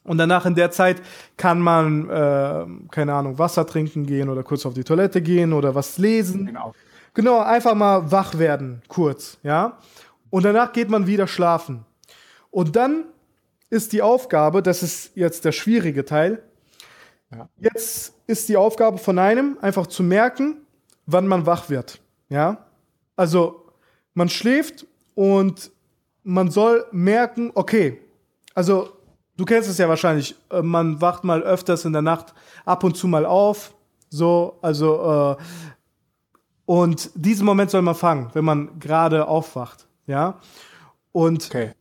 Und 0.03 0.17
danach 0.17 0.45
in 0.45 0.55
der 0.55 0.71
Zeit 0.71 1.01
kann 1.37 1.59
man, 1.61 2.09
äh, 2.09 2.65
keine 2.91 3.13
Ahnung, 3.13 3.39
Wasser 3.39 3.65
trinken 3.65 4.05
gehen 4.05 4.29
oder 4.29 4.43
kurz 4.43 4.65
auf 4.65 4.73
die 4.73 4.83
Toilette 4.83 5.21
gehen 5.21 5.53
oder 5.53 5.75
was 5.75 5.97
lesen. 5.97 6.45
Genau. 6.45 6.73
Genau, 7.13 7.39
einfach 7.41 7.75
mal 7.75 8.11
wach 8.11 8.37
werden, 8.39 8.81
kurz, 8.87 9.37
ja. 9.43 9.77
Und 10.31 10.43
danach 10.43 10.73
geht 10.73 10.89
man 10.89 11.05
wieder 11.05 11.27
schlafen. 11.27 11.85
Und 12.49 12.75
dann 12.75 13.05
ist 13.69 13.93
die 13.93 14.01
Aufgabe, 14.01 14.63
das 14.63 14.81
ist 14.81 15.11
jetzt 15.15 15.45
der 15.45 15.51
schwierige 15.51 16.05
Teil, 16.05 16.43
ja. 17.31 17.47
jetzt 17.59 18.15
ist 18.25 18.49
die 18.49 18.57
Aufgabe 18.57 18.97
von 18.97 19.19
einem, 19.19 19.57
einfach 19.61 19.85
zu 19.87 20.01
merken, 20.01 20.57
wann 21.05 21.27
man 21.27 21.45
wach 21.45 21.69
wird, 21.69 22.01
ja. 22.29 22.65
Also, 23.15 23.67
man 24.15 24.29
schläft 24.29 24.87
und 25.13 25.71
man 26.23 26.49
soll 26.49 26.85
merken, 26.91 27.51
okay, 27.53 28.01
also 28.55 28.92
du 29.37 29.45
kennst 29.45 29.69
es 29.69 29.77
ja 29.77 29.89
wahrscheinlich, 29.89 30.35
äh, 30.49 30.61
man 30.61 31.01
wacht 31.01 31.23
mal 31.23 31.41
öfters 31.41 31.85
in 31.85 31.93
der 31.93 32.01
Nacht 32.01 32.33
ab 32.65 32.83
und 32.83 32.97
zu 32.97 33.07
mal 33.07 33.25
auf, 33.25 33.73
so, 34.09 34.59
also, 34.61 35.37
äh, 35.39 35.43
und 36.65 37.09
diesen 37.15 37.45
Moment 37.45 37.71
soll 37.71 37.81
man 37.81 37.95
fangen, 37.95 38.29
wenn 38.33 38.45
man 38.45 38.79
gerade 38.79 39.27
aufwacht, 39.27 39.87
ja. 40.07 40.39
Und 41.11 41.45
okay. 41.47 41.73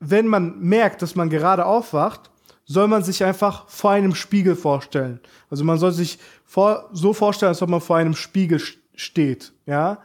wenn 0.00 0.26
man 0.26 0.58
merkt, 0.60 1.02
dass 1.02 1.14
man 1.14 1.30
gerade 1.30 1.64
aufwacht, 1.64 2.30
soll 2.64 2.88
man 2.88 3.02
sich 3.02 3.24
einfach 3.24 3.68
vor 3.68 3.90
einem 3.90 4.14
Spiegel 4.14 4.54
vorstellen. 4.54 5.20
Also 5.50 5.64
man 5.64 5.78
soll 5.78 5.92
sich 5.92 6.18
vor, 6.44 6.88
so 6.92 7.12
vorstellen, 7.12 7.50
als 7.50 7.62
ob 7.62 7.68
man 7.68 7.80
vor 7.80 7.96
einem 7.96 8.14
Spiegel 8.14 8.60
steht, 8.94 9.52
ja. 9.66 9.98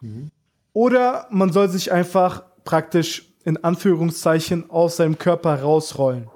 Mhm. 0.00 0.30
Oder 0.72 1.26
man 1.30 1.52
soll 1.52 1.68
sich 1.68 1.92
einfach 1.92 2.44
praktisch 2.64 3.31
in 3.44 3.62
Anführungszeichen 3.62 4.70
aus 4.70 4.96
seinem 4.96 5.18
Körper 5.18 5.62
rausrollen. 5.62 6.28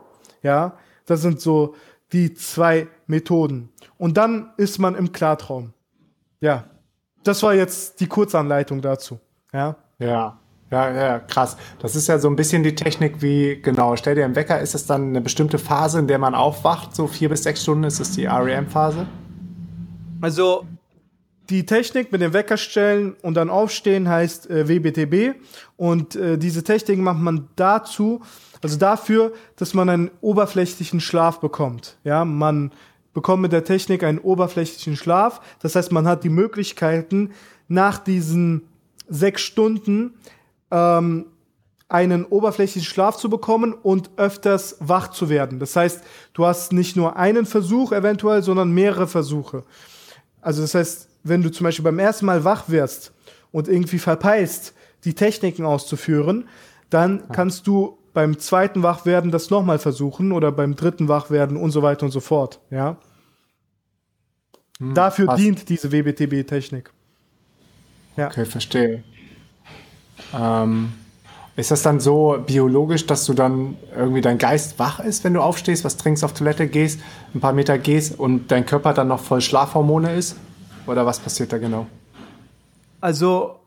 Ja, 0.42 0.74
das 1.06 1.22
sind 1.22 1.40
so 1.40 1.74
die 2.12 2.34
zwei 2.34 2.88
Methoden. 3.06 3.70
Und 3.98 4.16
dann 4.16 4.52
ist 4.56 4.78
man 4.78 4.94
im 4.94 5.12
Klartraum. 5.12 5.72
Ja, 6.40 6.64
das 7.24 7.42
war 7.42 7.54
jetzt 7.54 8.00
die 8.00 8.06
Kurzanleitung 8.06 8.80
dazu. 8.80 9.18
Ja. 9.52 9.76
Ja. 9.98 10.38
Ja, 10.70 10.92
ja, 10.92 11.18
krass. 11.20 11.56
Das 11.78 11.94
ist 11.94 12.08
ja 12.08 12.18
so 12.18 12.28
ein 12.28 12.34
bisschen 12.34 12.64
die 12.64 12.74
Technik 12.74 13.22
wie, 13.22 13.62
genau, 13.62 13.94
stell 13.94 14.16
dir 14.16 14.24
einen 14.24 14.34
Wecker, 14.34 14.60
ist 14.60 14.74
es 14.74 14.84
dann 14.84 15.10
eine 15.10 15.20
bestimmte 15.20 15.58
Phase, 15.58 16.00
in 16.00 16.08
der 16.08 16.18
man 16.18 16.34
aufwacht, 16.34 16.94
so 16.94 17.06
vier 17.06 17.28
bis 17.28 17.44
sechs 17.44 17.62
Stunden, 17.62 17.84
ist 17.84 18.00
es 18.00 18.12
die 18.12 18.26
REM-Phase? 18.26 19.06
Also, 20.20 20.66
die 21.50 21.66
Technik 21.66 22.12
mit 22.12 22.20
dem 22.20 22.32
Wecker 22.32 22.56
stellen 22.56 23.16
und 23.22 23.34
dann 23.34 23.50
aufstehen 23.50 24.08
heißt 24.08 24.50
äh, 24.50 24.68
WBTB. 24.68 25.38
Und 25.76 26.16
äh, 26.16 26.38
diese 26.38 26.64
Technik 26.64 26.98
macht 26.98 27.18
man 27.18 27.48
dazu, 27.56 28.22
also 28.62 28.78
dafür, 28.78 29.32
dass 29.56 29.74
man 29.74 29.88
einen 29.88 30.10
oberflächlichen 30.20 31.00
Schlaf 31.00 31.40
bekommt. 31.40 31.98
Ja, 32.04 32.24
man 32.24 32.72
bekommt 33.12 33.42
mit 33.42 33.52
der 33.52 33.64
Technik 33.64 34.02
einen 34.02 34.18
oberflächlichen 34.18 34.96
Schlaf. 34.96 35.40
Das 35.60 35.74
heißt, 35.74 35.92
man 35.92 36.06
hat 36.06 36.24
die 36.24 36.28
Möglichkeiten, 36.28 37.32
nach 37.68 37.98
diesen 37.98 38.62
sechs 39.08 39.42
Stunden 39.42 40.14
ähm, 40.70 41.26
einen 41.88 42.24
oberflächlichen 42.24 42.86
Schlaf 42.86 43.16
zu 43.16 43.30
bekommen 43.30 43.72
und 43.72 44.10
öfters 44.16 44.76
wach 44.80 45.08
zu 45.08 45.28
werden. 45.28 45.60
Das 45.60 45.76
heißt, 45.76 46.02
du 46.34 46.44
hast 46.44 46.72
nicht 46.72 46.96
nur 46.96 47.16
einen 47.16 47.46
Versuch 47.46 47.92
eventuell, 47.92 48.42
sondern 48.42 48.72
mehrere 48.72 49.06
Versuche. 49.06 49.62
Also 50.40 50.62
das 50.62 50.74
heißt, 50.74 51.08
wenn 51.28 51.42
du 51.42 51.50
zum 51.50 51.64
Beispiel 51.64 51.84
beim 51.84 51.98
ersten 51.98 52.26
Mal 52.26 52.44
wach 52.44 52.68
wirst 52.68 53.12
und 53.52 53.68
irgendwie 53.68 53.98
verpeilst, 53.98 54.74
die 55.04 55.14
Techniken 55.14 55.64
auszuführen, 55.64 56.48
dann 56.90 57.28
kannst 57.32 57.66
du 57.66 57.98
beim 58.14 58.38
zweiten 58.38 58.82
Wachwerden 58.82 59.30
das 59.30 59.50
nochmal 59.50 59.78
versuchen 59.78 60.32
oder 60.32 60.50
beim 60.52 60.74
dritten 60.74 61.08
Wachwerden 61.08 61.56
und 61.56 61.70
so 61.70 61.82
weiter 61.82 62.06
und 62.06 62.12
so 62.12 62.20
fort. 62.20 62.60
Ja. 62.70 62.96
Hm, 64.78 64.94
Dafür 64.94 65.26
passt. 65.26 65.42
dient 65.42 65.68
diese 65.68 65.92
WBTB-Technik. 65.92 66.90
Ja. 68.16 68.28
Okay, 68.28 68.46
verstehe. 68.46 69.04
Ähm, 70.34 70.92
ist 71.56 71.70
das 71.70 71.82
dann 71.82 72.00
so 72.00 72.38
biologisch, 72.46 73.06
dass 73.06 73.24
du 73.24 73.34
dann 73.34 73.76
irgendwie 73.94 74.20
dein 74.20 74.38
Geist 74.38 74.78
wach 74.78 75.00
ist, 75.00 75.24
wenn 75.24 75.34
du 75.34 75.40
aufstehst, 75.40 75.84
was 75.84 75.96
trinkst, 75.96 76.24
auf 76.24 76.32
Toilette 76.34 76.68
gehst, 76.68 77.00
ein 77.34 77.40
paar 77.40 77.52
Meter 77.52 77.78
gehst 77.78 78.18
und 78.18 78.50
dein 78.50 78.66
Körper 78.66 78.94
dann 78.94 79.08
noch 79.08 79.20
voll 79.20 79.40
Schlafhormone 79.40 80.14
ist? 80.14 80.36
Oder 80.86 81.04
was 81.06 81.18
passiert 81.18 81.52
da 81.52 81.58
genau? 81.58 81.86
Also, 83.00 83.60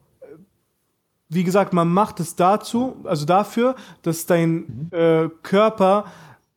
wie 1.30 1.44
gesagt, 1.44 1.74
man 1.74 1.90
macht 1.90 2.20
es 2.20 2.36
dazu, 2.36 2.98
also 3.04 3.26
dafür, 3.26 3.76
dass 4.02 4.26
dein 4.26 4.52
mhm. 4.52 4.90
äh, 4.92 5.30
Körper 5.44 6.06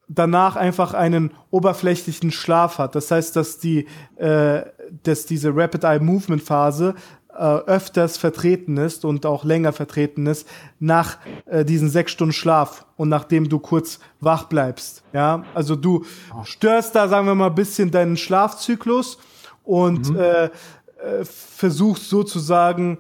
danach 0.09 0.57
einfach 0.57 0.95
einen 0.95 1.33
oberflächlichen 1.50 2.31
Schlaf 2.31 2.78
hat. 2.78 2.95
Das 2.95 3.11
heißt, 3.11 3.37
dass 3.37 3.59
die, 3.59 3.87
äh, 4.16 4.62
dass 5.02 5.26
diese 5.26 5.54
Rapid 5.54 5.85
Eye 5.85 6.00
Movement 6.00 6.42
Phase 6.42 6.95
äh, 7.35 7.35
öfters 7.35 8.19
vertreten 8.19 8.76
ist 8.76 9.04
und 9.04 9.25
auch 9.25 9.45
länger 9.45 9.73
vertreten 9.73 10.26
ist 10.26 10.47
nach 10.81 11.19
äh, 11.47 11.64
diesen 11.64 11.88
sechs 11.88 12.12
Stunden 12.12 12.33
Schlaf 12.33 12.85
und 12.97 13.09
nachdem 13.09 13.49
du 13.49 13.59
kurz 13.59 14.00
wach 14.21 14.45
bleibst. 14.45 15.02
Ja, 15.12 15.45
also 15.54 15.76
du 15.76 16.04
störst 16.45 16.95
da, 16.95 17.09
sagen 17.09 17.26
wir 17.26 17.35
mal, 17.35 17.47
ein 17.47 17.54
bisschen 17.54 17.90
deinen 17.90 18.16
Schlafzyklus 18.16 19.19
und 19.64 20.11
mhm. 20.11 20.16
äh, 20.16 20.45
äh, 20.45 21.25
versuchst 21.25 22.09
sozusagen 22.09 22.99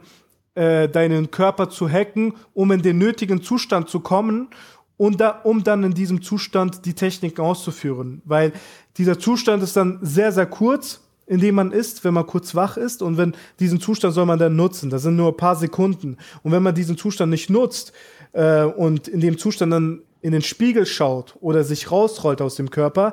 äh, 0.54 0.88
deinen 0.88 1.30
Körper 1.30 1.70
zu 1.70 1.88
hacken, 1.88 2.34
um 2.52 2.72
in 2.72 2.82
den 2.82 2.98
nötigen 2.98 3.42
Zustand 3.42 3.88
zu 3.88 4.00
kommen 4.00 4.48
und 4.96 5.20
da, 5.20 5.40
um 5.44 5.64
dann 5.64 5.82
in 5.84 5.94
diesem 5.94 6.22
Zustand 6.22 6.84
die 6.84 6.94
Technik 6.94 7.40
auszuführen. 7.40 8.22
Weil 8.24 8.52
dieser 8.98 9.18
Zustand 9.18 9.62
ist 9.62 9.76
dann 9.76 9.98
sehr, 10.02 10.32
sehr 10.32 10.46
kurz, 10.46 11.00
in 11.26 11.40
dem 11.40 11.54
man 11.54 11.72
ist, 11.72 12.04
wenn 12.04 12.14
man 12.14 12.26
kurz 12.26 12.54
wach 12.54 12.76
ist. 12.76 13.02
Und 13.02 13.16
wenn 13.16 13.34
diesen 13.58 13.80
Zustand 13.80 14.14
soll 14.14 14.26
man 14.26 14.38
dann 14.38 14.56
nutzen. 14.56 14.90
Das 14.90 15.02
sind 15.02 15.16
nur 15.16 15.28
ein 15.28 15.36
paar 15.36 15.56
Sekunden. 15.56 16.18
Und 16.42 16.52
wenn 16.52 16.62
man 16.62 16.74
diesen 16.74 16.98
Zustand 16.98 17.30
nicht 17.30 17.48
nutzt 17.48 17.92
äh, 18.32 18.64
und 18.64 19.08
in 19.08 19.20
dem 19.20 19.38
Zustand 19.38 19.72
dann 19.72 20.02
in 20.20 20.32
den 20.32 20.42
Spiegel 20.42 20.86
schaut 20.86 21.36
oder 21.40 21.64
sich 21.64 21.90
rausrollt 21.90 22.42
aus 22.42 22.54
dem 22.54 22.70
Körper, 22.70 23.12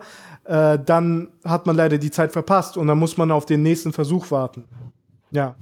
äh, 0.49 0.79
dann 0.83 1.27
hat 1.45 1.67
man 1.67 1.75
leider 1.75 1.99
die 1.99 2.09
Zeit 2.09 2.31
verpasst 2.31 2.75
und 2.75 2.87
dann 2.87 2.97
muss 2.97 3.17
man 3.17 3.29
auf 3.29 3.45
den 3.45 3.61
nächsten 3.61 3.93
Versuch 3.93 4.31
warten. 4.31 4.63
Ja. 5.29 5.55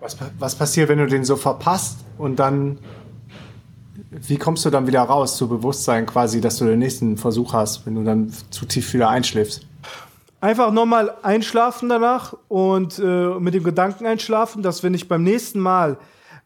Was, 0.00 0.18
was 0.38 0.54
passiert, 0.54 0.90
wenn 0.90 0.98
du 0.98 1.06
den 1.06 1.24
so 1.24 1.36
verpasst 1.36 2.00
und 2.18 2.36
dann, 2.36 2.78
wie 4.10 4.36
kommst 4.36 4.66
du 4.66 4.70
dann 4.70 4.86
wieder 4.86 5.00
raus 5.00 5.38
zu 5.38 5.48
Bewusstsein 5.48 6.04
quasi, 6.04 6.42
dass 6.42 6.58
du 6.58 6.66
den 6.66 6.78
nächsten 6.78 7.16
Versuch 7.16 7.54
hast, 7.54 7.86
wenn 7.86 7.94
du 7.94 8.04
dann 8.04 8.30
zu 8.50 8.66
tief 8.66 8.92
wieder 8.92 9.08
einschläfst? 9.08 9.66
Einfach 10.42 10.72
nochmal 10.72 11.14
einschlafen 11.22 11.88
danach 11.88 12.34
und 12.48 12.98
äh, 12.98 13.40
mit 13.40 13.54
dem 13.54 13.64
Gedanken 13.64 14.04
einschlafen, 14.04 14.62
dass 14.62 14.82
wenn 14.82 14.92
ich 14.92 15.08
beim 15.08 15.22
nächsten 15.22 15.58
Mal 15.58 15.96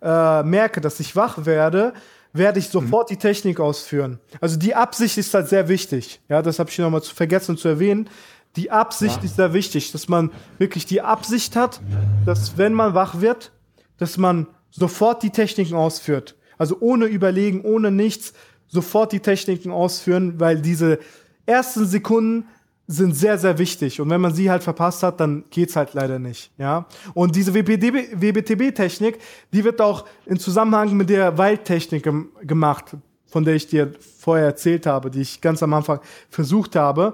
äh, 0.00 0.44
merke, 0.44 0.80
dass 0.80 1.00
ich 1.00 1.16
wach 1.16 1.46
werde, 1.46 1.94
werde 2.38 2.58
ich 2.58 2.68
sofort 2.68 3.10
mhm. 3.10 3.14
die 3.14 3.18
Technik 3.18 3.60
ausführen. 3.60 4.18
Also 4.40 4.56
die 4.56 4.74
Absicht 4.74 5.18
ist 5.18 5.34
halt 5.34 5.48
sehr 5.48 5.68
wichtig. 5.68 6.20
Ja, 6.28 6.42
das 6.42 6.58
habe 6.58 6.70
ich 6.70 6.78
noch 6.78 6.90
mal 6.90 7.02
zu 7.02 7.14
vergessen 7.14 7.56
zu 7.56 7.68
erwähnen. 7.68 8.08
Die 8.56 8.70
Absicht 8.70 9.18
ja. 9.18 9.24
ist 9.24 9.36
sehr 9.36 9.52
wichtig, 9.52 9.92
dass 9.92 10.08
man 10.08 10.30
wirklich 10.56 10.86
die 10.86 11.02
Absicht 11.02 11.54
hat, 11.54 11.80
dass 12.24 12.56
wenn 12.56 12.72
man 12.72 12.94
wach 12.94 13.20
wird, 13.20 13.52
dass 13.98 14.16
man 14.16 14.46
sofort 14.70 15.22
die 15.22 15.30
Techniken 15.30 15.74
ausführt. 15.74 16.36
Also 16.56 16.76
ohne 16.80 17.06
überlegen, 17.06 17.62
ohne 17.62 17.90
nichts, 17.90 18.32
sofort 18.66 19.12
die 19.12 19.20
Techniken 19.20 19.70
ausführen, 19.70 20.40
weil 20.40 20.60
diese 20.60 20.98
ersten 21.46 21.86
Sekunden 21.86 22.46
sind 22.90 23.14
sehr, 23.14 23.36
sehr 23.36 23.58
wichtig. 23.58 24.00
Und 24.00 24.08
wenn 24.08 24.20
man 24.20 24.34
sie 24.34 24.50
halt 24.50 24.62
verpasst 24.62 25.02
hat, 25.02 25.20
dann 25.20 25.44
geht's 25.50 25.76
halt 25.76 25.92
leider 25.92 26.18
nicht. 26.18 26.50
Ja. 26.56 26.86
Und 27.12 27.36
diese 27.36 27.54
WBTB-Technik, 27.54 29.18
die 29.52 29.62
wird 29.62 29.82
auch 29.82 30.06
in 30.24 30.38
Zusammenhang 30.38 30.96
mit 30.96 31.10
der 31.10 31.36
Waldtechnik 31.36 32.02
gem 32.02 32.30
gemacht, 32.42 32.96
von 33.26 33.44
der 33.44 33.54
ich 33.54 33.66
dir 33.66 33.92
vorher 34.18 34.46
erzählt 34.46 34.86
habe, 34.86 35.10
die 35.10 35.20
ich 35.20 35.42
ganz 35.42 35.62
am 35.62 35.74
Anfang 35.74 36.00
versucht 36.30 36.76
habe. 36.76 37.12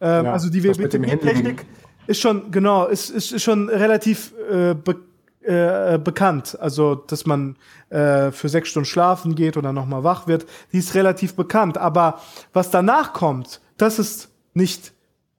Ähm, 0.00 0.26
ja, 0.26 0.32
also 0.32 0.48
die 0.50 0.62
WBTB-Technik 0.62 1.66
ist 2.06 2.20
schon, 2.20 2.52
genau, 2.52 2.86
ist, 2.86 3.10
ist, 3.10 3.32
ist 3.32 3.42
schon 3.42 3.68
relativ 3.68 4.32
äh, 4.48 4.74
be 4.74 4.96
äh, 5.42 5.98
bekannt. 5.98 6.56
Also, 6.60 6.94
dass 6.94 7.26
man 7.26 7.56
äh, 7.90 8.30
für 8.30 8.48
sechs 8.48 8.68
Stunden 8.68 8.86
schlafen 8.86 9.34
geht 9.34 9.56
oder 9.56 9.72
nochmal 9.72 10.04
wach 10.04 10.28
wird, 10.28 10.46
die 10.72 10.78
ist 10.78 10.94
relativ 10.94 11.34
bekannt. 11.34 11.76
Aber 11.76 12.20
was 12.52 12.70
danach 12.70 13.14
kommt, 13.14 13.60
das 13.78 13.98
ist 13.98 14.28
nicht 14.54 14.92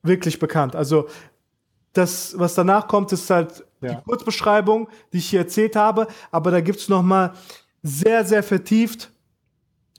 wirklich 0.04 0.40
bekannt. 0.40 0.76
Also 0.76 1.08
das, 1.94 2.38
was 2.38 2.56
danach 2.56 2.88
kommt, 2.88 3.12
ist 3.12 3.30
halt 3.30 3.66
ja. 3.82 3.96
die 3.96 4.02
Kurzbeschreibung, 4.04 4.90
die 5.12 5.18
ich 5.18 5.30
hier 5.30 5.40
erzählt 5.40 5.76
habe, 5.76 6.08
aber 6.32 6.52
da 6.52 6.62
gibt's 6.62 6.90
noch 6.90 7.04
mal 7.04 7.34
sehr, 7.82 8.26
sehr 8.26 8.44
vertieft 8.44 9.12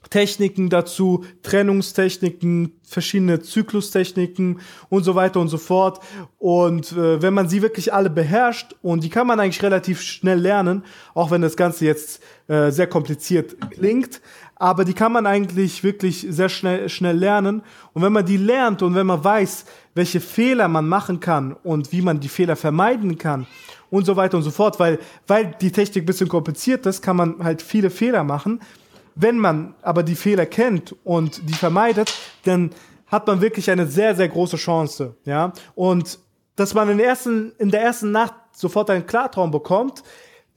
Techniken 0.09 0.69
dazu, 0.69 1.23
Trennungstechniken, 1.43 2.73
verschiedene 2.83 3.41
Zyklustechniken 3.41 4.59
und 4.89 5.03
so 5.03 5.15
weiter 5.15 5.39
und 5.39 5.47
so 5.47 5.57
fort. 5.57 5.99
Und 6.39 6.91
äh, 6.93 7.21
wenn 7.21 7.33
man 7.33 7.47
sie 7.47 7.61
wirklich 7.61 7.93
alle 7.93 8.09
beherrscht, 8.09 8.75
und 8.81 9.03
die 9.03 9.09
kann 9.09 9.27
man 9.27 9.39
eigentlich 9.39 9.61
relativ 9.61 10.01
schnell 10.01 10.39
lernen, 10.39 10.83
auch 11.13 11.29
wenn 11.31 11.41
das 11.41 11.55
Ganze 11.55 11.85
jetzt 11.85 12.21
äh, 12.47 12.71
sehr 12.71 12.87
kompliziert 12.87 13.55
klingt, 13.71 14.21
aber 14.61 14.85
die 14.85 14.93
kann 14.93 15.11
man 15.11 15.25
eigentlich 15.25 15.83
wirklich 15.83 16.27
sehr 16.29 16.47
schnell, 16.47 16.87
schnell 16.87 17.17
lernen. 17.17 17.63
Und 17.93 18.03
wenn 18.03 18.13
man 18.13 18.23
die 18.23 18.37
lernt 18.37 18.83
und 18.83 18.93
wenn 18.93 19.07
man 19.07 19.23
weiß, 19.23 19.65
welche 19.95 20.21
Fehler 20.21 20.67
man 20.67 20.87
machen 20.87 21.19
kann 21.19 21.53
und 21.63 21.91
wie 21.91 22.03
man 22.03 22.19
die 22.19 22.29
Fehler 22.29 22.55
vermeiden 22.55 23.17
kann 23.17 23.47
und 23.89 24.05
so 24.05 24.15
weiter 24.15 24.37
und 24.37 24.43
so 24.43 24.51
fort, 24.51 24.79
weil, 24.79 24.99
weil 25.25 25.55
die 25.59 25.71
Technik 25.71 26.03
ein 26.03 26.05
bisschen 26.05 26.29
kompliziert 26.29 26.85
ist, 26.85 27.01
kann 27.01 27.15
man 27.15 27.43
halt 27.43 27.63
viele 27.63 27.89
Fehler 27.89 28.23
machen. 28.23 28.59
Wenn 29.15 29.39
man 29.39 29.73
aber 29.81 30.03
die 30.03 30.13
Fehler 30.13 30.45
kennt 30.45 30.95
und 31.03 31.49
die 31.49 31.55
vermeidet, 31.55 32.13
dann 32.43 32.69
hat 33.07 33.25
man 33.25 33.41
wirklich 33.41 33.71
eine 33.71 33.87
sehr, 33.87 34.15
sehr 34.15 34.29
große 34.29 34.57
Chance, 34.57 35.15
ja. 35.25 35.53
Und 35.73 36.19
dass 36.55 36.75
man 36.75 36.87
in 36.87 36.99
der 36.99 37.07
ersten, 37.07 37.51
in 37.57 37.71
der 37.71 37.81
ersten 37.81 38.11
Nacht 38.11 38.35
sofort 38.51 38.91
einen 38.91 39.07
Klartraum 39.07 39.49
bekommt, 39.49 40.03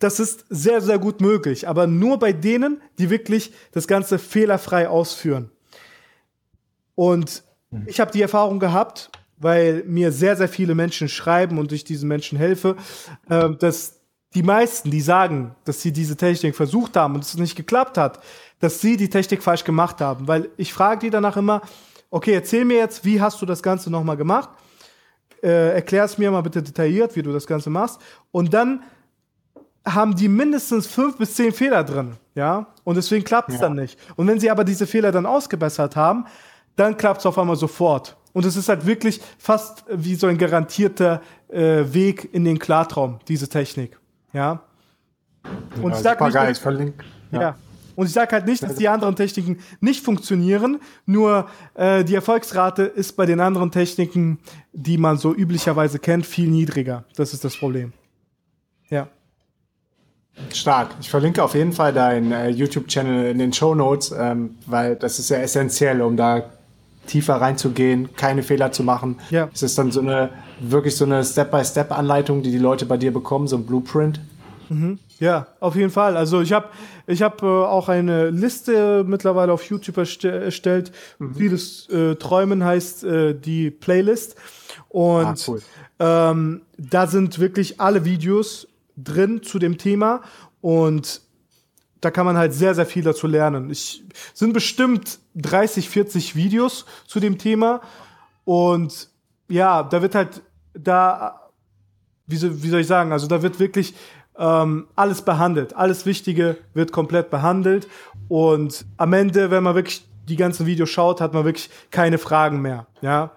das 0.04 0.20
ist 0.20 0.44
sehr, 0.50 0.82
sehr 0.82 0.99
gut 0.99 1.23
möglich. 1.23 1.66
Aber 1.66 1.87
nur 1.87 2.18
bei 2.18 2.34
denen, 2.34 2.82
die 2.99 3.08
wirklich 3.08 3.54
das 3.73 3.88
Ganze 3.88 4.18
fehlerfrei 4.18 4.87
ausführen. 4.87 5.50
Und 6.94 7.42
mhm. 7.70 7.84
ich 7.87 8.00
habe 8.00 8.12
die 8.12 8.20
Erfahrung 8.20 8.58
gehabt, 8.58 9.11
weil 9.38 9.82
mir 9.87 10.12
sehr, 10.12 10.37
sehr 10.37 10.49
viele 10.49 10.75
Menschen 10.75 11.08
schreiben 11.08 11.56
und 11.58 11.73
ich 11.73 11.84
diesen 11.84 12.06
Menschen 12.06 12.37
helfe, 12.37 12.76
äh, 13.30 13.49
dass 13.58 14.00
die 14.34 14.42
meisten, 14.42 14.90
die 14.90 15.00
sagen, 15.00 15.54
dass 15.64 15.80
sie 15.80 15.92
diese 15.92 16.16
Technik 16.16 16.54
versucht 16.54 16.96
haben 16.96 17.14
und 17.14 17.25
es 17.25 17.38
nicht 17.38 17.56
geklappt 17.56 17.96
hat, 17.96 18.23
dass 18.61 18.82
sie 18.82 18.99
die 18.99 19.08
Technik 19.08 19.42
falsch 19.42 19.64
gemacht 19.64 20.02
haben. 20.02 20.28
Weil 20.28 20.50
ich 20.58 20.75
frage 20.75 21.00
die 21.00 21.11
danach 21.11 21.38
immer, 21.38 21.62
okay, 22.11 22.34
erzähl 22.34 22.66
mir 22.66 22.76
jetzt, 22.76 23.06
wie 23.06 23.23
hast 23.23 23.40
du 23.40 23.46
das 23.46 23.62
Ganze 23.62 23.90
nochmal 23.90 24.18
gemacht? 24.18 24.50
Äh, 25.42 25.76
Erklär 25.76 26.04
es 26.04 26.18
mir 26.18 26.30
mal 26.30 26.42
bitte 26.42 26.62
detailliert, 26.62 27.16
wie 27.16 27.23
du 27.23 27.32
das 27.32 27.46
Ganze 27.46 27.70
machst. 27.70 28.02
Und 28.32 28.52
dann 28.52 28.82
haben 29.85 30.14
die 30.17 30.29
mindestens 30.29 30.87
fünf 30.87 31.19
bis 31.19 31.35
zehn 31.35 31.53
Fehler 31.53 31.85
drin, 31.85 32.12
ja, 32.35 32.67
und 32.85 32.97
deswegen 32.97 33.25
klappt 33.25 33.50
es 33.50 33.57
ja. 33.57 33.62
dann 33.62 33.75
nicht. 33.75 33.99
Und 34.17 34.26
wenn 34.26 34.41
sie 34.41 34.50
aber 34.50 34.64
diese 34.64 34.87
Fehler 34.87 35.12
dann 35.12 35.26
ausgebessert 35.26 35.97
haben, 35.97 36.26
dann 36.76 36.97
klappt 36.97 37.21
es 37.21 37.26
auf 37.26 37.38
einmal 37.38 37.57
sofort. 37.57 38.17
Und 38.33 38.45
es 38.45 38.57
ist 38.57 38.69
halt 38.69 38.87
wirklich 38.87 39.21
fast 39.38 39.85
wie 39.88 40.17
so 40.17 40.26
ein 40.26 40.38
garantierter 40.38 41.23
äh, 41.49 41.85
Weg 41.93 42.33
in 42.33 42.45
den 42.45 42.59
Klartraum, 42.59 43.19
diese 43.29 43.49
Technik, 43.49 43.99
ja. 44.33 44.62
Und 45.83 45.91
ja, 45.91 45.97
ich 45.97 46.03
sag 46.03 46.21
nicht, 46.21 46.50
ich 46.50 46.59
verlinke. 46.59 47.05
Ja. 47.31 47.41
ja. 47.41 47.57
Und 47.97 48.07
ich 48.07 48.12
sage 48.12 48.33
halt 48.33 48.47
nicht, 48.47 48.62
dass 48.62 48.75
die 48.75 48.88
anderen 48.88 49.14
Techniken 49.14 49.59
nicht 49.81 50.05
funktionieren, 50.05 50.81
nur 51.07 51.49
äh, 51.75 52.03
die 52.05 52.14
Erfolgsrate 52.14 52.83
ist 52.83 53.12
bei 53.12 53.25
den 53.26 53.41
anderen 53.41 53.71
Techniken, 53.71 54.38
die 54.73 54.99
man 54.99 55.17
so 55.17 55.35
üblicherweise 55.35 55.99
kennt, 55.99 56.26
viel 56.26 56.49
niedriger. 56.49 57.05
Das 57.17 57.33
ist 57.33 57.45
das 57.45 57.57
Problem. 57.57 57.93
Ja. 58.88 59.09
Stark. 60.53 60.91
Ich 61.00 61.11
verlinke 61.11 61.43
auf 61.43 61.55
jeden 61.55 61.73
Fall 61.73 61.93
deinen 61.93 62.33
äh, 62.33 62.49
YouTube-Channel 62.49 63.31
in 63.31 63.38
den 63.38 63.53
Show 63.53 63.75
Notes, 63.75 64.12
ähm, 64.17 64.57
weil 64.67 64.97
das 64.97 65.19
ist 65.19 65.31
ja 65.31 65.38
essentiell, 65.38 66.03
um 66.03 66.17
da 66.17 66.45
tiefer 67.07 67.35
reinzugehen, 67.35 68.14
keine 68.17 68.43
Fehler 68.43 68.73
zu 68.73 68.83
machen. 68.83 69.19
Ja. 69.31 69.49
Es 69.53 69.62
ist 69.62 69.79
dann 69.79 69.93
so 69.93 70.00
eine 70.00 70.31
wirklich 70.61 70.97
so 70.97 71.05
eine 71.05 71.25
Step-by-Step-Anleitung, 71.25 72.43
die 72.43 72.50
die 72.50 72.59
Leute 72.59 72.87
bei 72.87 72.97
dir 72.97 73.12
bekommen, 73.12 73.47
so 73.47 73.57
ein 73.57 73.67
Blueprint. 73.67 74.21
Mhm. 74.69 74.99
Ja, 75.21 75.47
auf 75.61 75.76
jeden 75.76 75.91
Fall. 75.91 76.17
Also 76.17 76.41
ich 76.41 76.53
habe 76.53 76.69
ich 77.07 77.23
hab, 77.23 77.43
äh, 77.43 77.47
auch 77.47 77.88
eine 77.88 78.31
Liste 78.31 79.05
mittlerweile 79.07 79.53
auf 79.53 79.62
YouTube 79.64 79.99
erstellt. 79.99 80.93
Mhm. 81.19 81.35
Vieles 81.35 81.88
äh, 81.91 82.17
Träumen 82.17 82.64
heißt 82.64 83.05
äh, 83.05 83.35
die 83.35 83.71
Playlist. 83.71 84.37
Und 84.88 85.26
ah, 85.26 85.35
cool. 85.49 85.62
ähm, 85.99 86.62
da 86.79 87.07
sind 87.07 87.38
wirklich 87.38 87.81
alle 87.81 88.05
Videos 88.05 88.67
drin 88.97 89.43
zu 89.43 89.59
dem 89.59 89.79
Thema 89.79 90.23
und 90.61 91.23
da 92.01 92.11
kann 92.11 92.27
man 92.27 92.37
halt 92.37 92.53
sehr, 92.53 92.75
sehr 92.75 92.87
viel 92.87 93.03
dazu 93.03 93.27
lernen. 93.27 93.71
Ich 93.71 94.05
sind 94.35 94.53
bestimmt 94.53 95.19
30, 95.37 95.89
40 95.89 96.37
Videos 96.37 96.85
zu 97.07 97.19
dem 97.19 97.39
Thema 97.39 97.81
und 98.45 99.09
ja, 99.49 99.83
da 99.83 100.03
wird 100.03 100.15
halt 100.15 100.43
da, 100.75 101.51
wie, 102.26 102.37
so, 102.37 102.63
wie 102.63 102.69
soll 102.69 102.80
ich 102.80 102.87
sagen, 102.87 103.13
also 103.13 103.26
da 103.26 103.43
wird 103.43 103.59
wirklich 103.59 103.95
ähm, 104.37 104.89
alles 104.97 105.23
behandelt, 105.23 105.75
alles 105.76 106.07
Wichtige 106.07 106.59
wird 106.75 106.93
komplett 106.93 107.30
behandelt 107.30 107.89
und 108.28 108.85
am 108.97 109.13
Ende, 109.13 109.50
wenn 109.50 109.63
man 109.63 109.75
wirklich 109.75 110.07
die 110.28 110.37
ganzen 110.37 110.67
Videos 110.67 110.91
schaut, 110.91 111.21
hat 111.21 111.35
man 111.35 111.45
wirklich 111.45 111.71
keine 111.91 112.19
Fragen 112.19 112.61
mehr, 112.61 112.87
ja. 113.00 113.30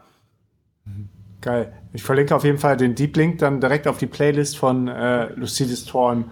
Geil. 1.42 1.74
Ich 1.94 2.04
verlinke 2.04 2.36
auf 2.36 2.44
jeden 2.44 2.58
Fall 2.58 2.78
den 2.78 2.96
Deep 2.96 3.16
Link 3.16 3.40
dann 3.40 3.62
direkt 3.62 3.88
auf 3.88 3.98
die 3.98 4.08
Playlist 4.08 4.58
von 4.58 4.88
äh, 4.88 5.32
Lucides 5.34 5.86
Träumen. 5.86 6.26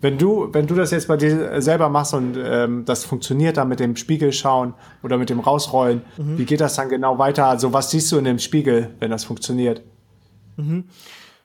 Wenn 0.00 0.18
du, 0.18 0.48
wenn 0.52 0.66
du 0.66 0.74
das 0.74 0.90
jetzt 0.90 1.08
bei 1.08 1.16
dir 1.16 1.60
selber 1.62 1.88
machst 1.88 2.14
und 2.14 2.36
ähm, 2.36 2.84
das 2.84 3.04
funktioniert 3.04 3.56
dann 3.56 3.68
mit 3.68 3.80
dem 3.80 3.96
Spiegel 3.96 4.32
schauen 4.32 4.74
oder 5.02 5.16
mit 5.16 5.30
dem 5.30 5.40
Rausrollen, 5.40 6.02
mhm. 6.18 6.38
wie 6.38 6.44
geht 6.44 6.60
das 6.60 6.74
dann 6.74 6.88
genau 6.88 7.18
weiter? 7.18 7.46
Also 7.46 7.72
was 7.72 7.90
siehst 7.90 8.12
du 8.12 8.18
in 8.18 8.24
dem 8.24 8.38
Spiegel, 8.38 8.94
wenn 9.00 9.10
das 9.10 9.24
funktioniert? 9.24 9.82
Mhm. 10.56 10.84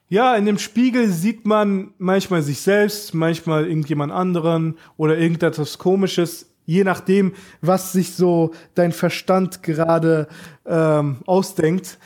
Ja, 0.09 0.35
in 0.35 0.45
dem 0.45 0.57
Spiegel 0.57 1.07
sieht 1.07 1.45
man 1.45 1.93
manchmal 1.99 2.41
sich 2.41 2.61
selbst, 2.61 3.13
manchmal 3.13 3.67
irgendjemand 3.67 4.11
anderen 4.11 4.77
oder 4.97 5.17
irgendetwas 5.17 5.77
Komisches, 5.77 6.51
je 6.65 6.83
nachdem, 6.83 7.33
was 7.61 7.93
sich 7.93 8.15
so 8.15 8.51
dein 8.73 8.91
Verstand 8.91 9.63
gerade 9.63 10.27
ähm, 10.65 11.17
ausdenkt. 11.27 11.99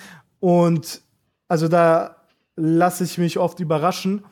Und 0.43 1.01
also 1.47 1.69
da 1.69 2.17
lasse 2.57 3.05
ich 3.05 3.17
mich 3.17 3.39
oft 3.39 3.61
überraschen. 3.61 4.25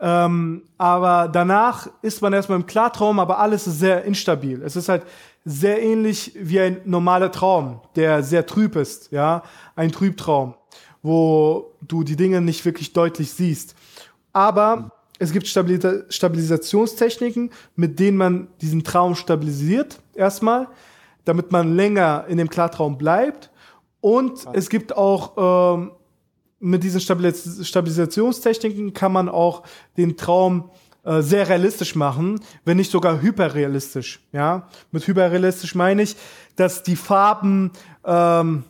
Ähm, 0.00 0.62
aber 0.78 1.28
danach 1.28 1.90
ist 2.00 2.22
man 2.22 2.32
erstmal 2.32 2.58
im 2.58 2.64
Klartraum, 2.64 3.20
aber 3.20 3.38
alles 3.38 3.66
ist 3.66 3.78
sehr 3.78 4.02
instabil. 4.04 4.62
Es 4.62 4.76
ist 4.76 4.88
halt 4.88 5.02
sehr 5.44 5.82
ähnlich 5.82 6.32
wie 6.40 6.58
ein 6.58 6.80
normaler 6.86 7.30
Traum, 7.30 7.82
der 7.96 8.22
sehr 8.22 8.46
trüb 8.46 8.76
ist, 8.76 9.12
ja, 9.12 9.42
ein 9.76 9.92
Trübtraum, 9.92 10.54
wo 11.02 11.74
du 11.82 12.02
die 12.02 12.16
Dinge 12.16 12.40
nicht 12.40 12.64
wirklich 12.64 12.94
deutlich 12.94 13.30
siehst. 13.30 13.74
Aber 14.32 14.92
es 15.18 15.32
gibt 15.32 15.46
Stabilis 15.46 15.86
Stabilisationstechniken, 16.08 17.50
mit 17.76 17.98
denen 17.98 18.16
man 18.16 18.48
diesen 18.62 18.84
Traum 18.84 19.14
stabilisiert, 19.16 20.00
erstmal, 20.14 20.68
damit 21.26 21.52
man 21.52 21.76
länger 21.76 22.24
in 22.26 22.38
dem 22.38 22.48
Klartraum 22.48 22.96
bleibt. 22.96 23.50
Und 24.02 24.46
es 24.52 24.68
gibt 24.68 24.96
auch 24.96 25.76
ähm, 25.78 25.92
mit 26.58 26.82
diesen 26.82 27.00
Stabilis 27.00 27.66
Stabilisationstechniken 27.66 28.92
kann 28.92 29.12
man 29.12 29.28
auch 29.28 29.62
den 29.96 30.16
Traum 30.16 30.70
äh, 31.04 31.22
sehr 31.22 31.48
realistisch 31.48 31.94
machen, 31.94 32.40
wenn 32.64 32.76
nicht 32.76 32.90
sogar 32.90 33.22
hyperrealistisch. 33.22 34.20
Ja, 34.32 34.68
mit 34.90 35.06
hyperrealistisch 35.06 35.76
meine 35.76 36.02
ich, 36.02 36.16
dass 36.56 36.82
die 36.82 36.96
Farben 36.96 37.70
ähm, 38.04 38.64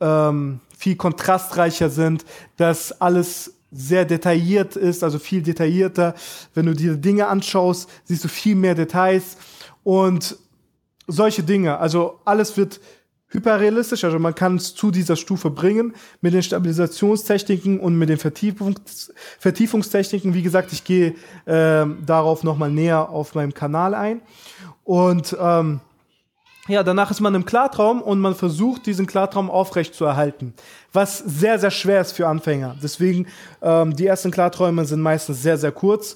ähm, 0.00 0.60
viel 0.76 0.96
kontrastreicher 0.96 1.88
sind, 1.88 2.26
dass 2.58 3.00
alles 3.00 3.54
sehr 3.70 4.04
detailliert 4.04 4.76
ist, 4.76 5.02
also 5.02 5.18
viel 5.18 5.42
detaillierter. 5.42 6.14
Wenn 6.52 6.66
du 6.66 6.74
dir 6.74 6.96
Dinge 6.96 7.26
anschaust, 7.28 7.88
siehst 8.04 8.24
du 8.24 8.28
viel 8.28 8.54
mehr 8.54 8.74
Details 8.74 9.38
und 9.82 10.36
solche 11.06 11.42
Dinge. 11.42 11.78
Also 11.78 12.20
alles 12.26 12.56
wird 12.58 12.80
hyperrealistisch, 13.32 14.04
also 14.04 14.18
man 14.18 14.34
kann 14.34 14.56
es 14.56 14.74
zu 14.74 14.90
dieser 14.90 15.16
Stufe 15.16 15.50
bringen 15.50 15.94
mit 16.20 16.34
den 16.34 16.42
Stabilisationstechniken 16.42 17.80
und 17.80 17.98
mit 17.98 18.08
den 18.08 18.18
Vertiefungs 18.18 19.12
Vertiefungstechniken. 19.38 20.34
Wie 20.34 20.42
gesagt, 20.42 20.72
ich 20.72 20.84
gehe 20.84 21.14
äh, 21.46 21.86
darauf 22.06 22.44
nochmal 22.44 22.70
näher 22.70 23.08
auf 23.08 23.34
meinem 23.34 23.54
Kanal 23.54 23.94
ein. 23.94 24.20
Und 24.84 25.36
ähm, 25.40 25.80
ja, 26.68 26.82
danach 26.82 27.10
ist 27.10 27.20
man 27.20 27.34
im 27.34 27.44
Klartraum 27.44 28.00
und 28.02 28.20
man 28.20 28.34
versucht, 28.34 28.86
diesen 28.86 29.06
Klartraum 29.06 29.50
aufrecht 29.50 29.94
zu 29.94 30.04
erhalten, 30.04 30.54
was 30.92 31.18
sehr, 31.18 31.58
sehr 31.58 31.72
schwer 31.72 32.00
ist 32.00 32.12
für 32.12 32.28
Anfänger. 32.28 32.76
Deswegen, 32.80 33.26
ähm, 33.62 33.96
die 33.96 34.06
ersten 34.06 34.30
Klarträume 34.30 34.84
sind 34.84 35.00
meistens 35.00 35.42
sehr, 35.42 35.58
sehr 35.58 35.72
kurz. 35.72 36.14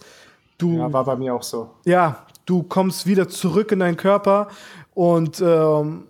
Du, 0.58 0.78
ja, 0.78 0.92
war 0.92 1.04
bei 1.04 1.16
mir 1.16 1.34
auch 1.34 1.42
so. 1.42 1.70
Ja, 1.84 2.26
du 2.44 2.62
kommst 2.62 3.06
wieder 3.06 3.28
zurück 3.28 3.72
in 3.72 3.80
deinen 3.80 3.96
Körper 3.96 4.48
und 4.94 5.40
ähm, 5.40 6.04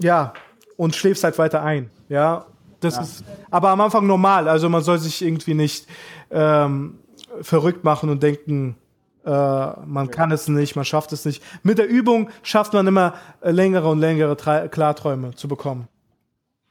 ja, 0.00 0.32
und 0.76 0.96
schläfst 0.96 1.24
halt 1.24 1.38
weiter 1.38 1.62
ein. 1.62 1.90
Ja, 2.08 2.46
das 2.80 2.96
ja. 2.96 3.02
ist 3.02 3.24
aber 3.50 3.70
am 3.70 3.80
Anfang 3.80 4.06
normal. 4.06 4.48
Also 4.48 4.68
man 4.68 4.82
soll 4.82 4.98
sich 4.98 5.22
irgendwie 5.22 5.54
nicht 5.54 5.86
ähm, 6.30 6.98
verrückt 7.42 7.84
machen 7.84 8.08
und 8.08 8.22
denken, 8.22 8.76
äh, 9.24 9.30
man 9.30 10.06
ja. 10.06 10.10
kann 10.10 10.32
es 10.32 10.48
nicht, 10.48 10.76
man 10.76 10.84
schafft 10.84 11.12
es 11.12 11.24
nicht. 11.24 11.42
Mit 11.62 11.78
der 11.78 11.88
Übung 11.88 12.30
schafft 12.42 12.72
man 12.72 12.86
immer 12.86 13.14
äh, 13.40 13.50
längere 13.50 13.88
und 13.88 14.00
längere 14.00 14.36
Tra 14.36 14.68
Klarträume 14.68 15.34
zu 15.34 15.48
bekommen. 15.48 15.88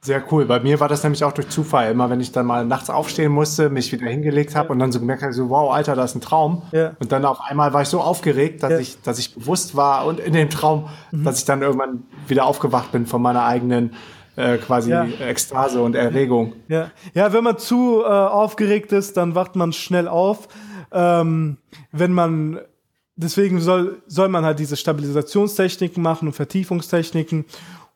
Sehr 0.02 0.22
cool. 0.32 0.46
Bei 0.46 0.60
mir 0.60 0.80
war 0.80 0.88
das 0.88 1.02
nämlich 1.02 1.22
auch 1.24 1.32
durch 1.32 1.50
Zufall. 1.50 1.90
Immer 1.90 2.08
wenn 2.08 2.20
ich 2.20 2.32
dann 2.32 2.46
mal 2.46 2.64
nachts 2.64 2.88
aufstehen 2.88 3.32
musste, 3.32 3.68
mich 3.68 3.92
wieder 3.92 4.06
hingelegt 4.06 4.56
habe 4.56 4.68
ja. 4.68 4.72
und 4.72 4.78
dann 4.78 4.92
so 4.92 4.98
gemerkt 4.98 5.22
habe, 5.22 5.34
so 5.34 5.50
wow, 5.50 5.72
Alter, 5.72 5.94
das 5.94 6.12
ist 6.12 6.16
ein 6.16 6.20
Traum. 6.22 6.62
Ja. 6.72 6.92
Und 7.00 7.12
dann 7.12 7.26
auf 7.26 7.40
einmal 7.42 7.74
war 7.74 7.82
ich 7.82 7.88
so 7.88 8.00
aufgeregt, 8.00 8.62
dass 8.62 8.70
ja. 8.70 8.78
ich, 8.78 9.02
dass 9.02 9.18
ich 9.18 9.34
bewusst 9.34 9.76
war 9.76 10.06
und 10.06 10.18
in 10.18 10.32
dem 10.32 10.48
Traum, 10.48 10.88
mhm. 11.10 11.24
dass 11.24 11.38
ich 11.38 11.44
dann 11.44 11.60
irgendwann 11.60 12.04
wieder 12.28 12.46
aufgewacht 12.46 12.92
bin 12.92 13.04
von 13.04 13.20
meiner 13.20 13.44
eigenen 13.44 13.92
äh, 14.36 14.56
quasi 14.56 14.90
Ekstase 14.92 15.82
und 15.82 15.94
Erregung. 15.94 16.54
Ja, 16.68 16.90
ja 17.12 17.34
wenn 17.34 17.44
man 17.44 17.58
zu 17.58 18.00
äh, 18.02 18.06
aufgeregt 18.06 18.92
ist, 18.92 19.18
dann 19.18 19.34
wacht 19.34 19.54
man 19.54 19.74
schnell 19.74 20.08
auf. 20.08 20.48
Ähm, 20.92 21.58
wenn 21.92 22.14
man 22.14 22.60
deswegen 23.16 23.60
soll, 23.60 24.00
soll 24.06 24.28
man 24.28 24.44
halt 24.44 24.58
diese 24.58 24.76
Stabilisationstechniken 24.76 26.02
machen 26.02 26.28
und 26.28 26.34
Vertiefungstechniken 26.34 27.44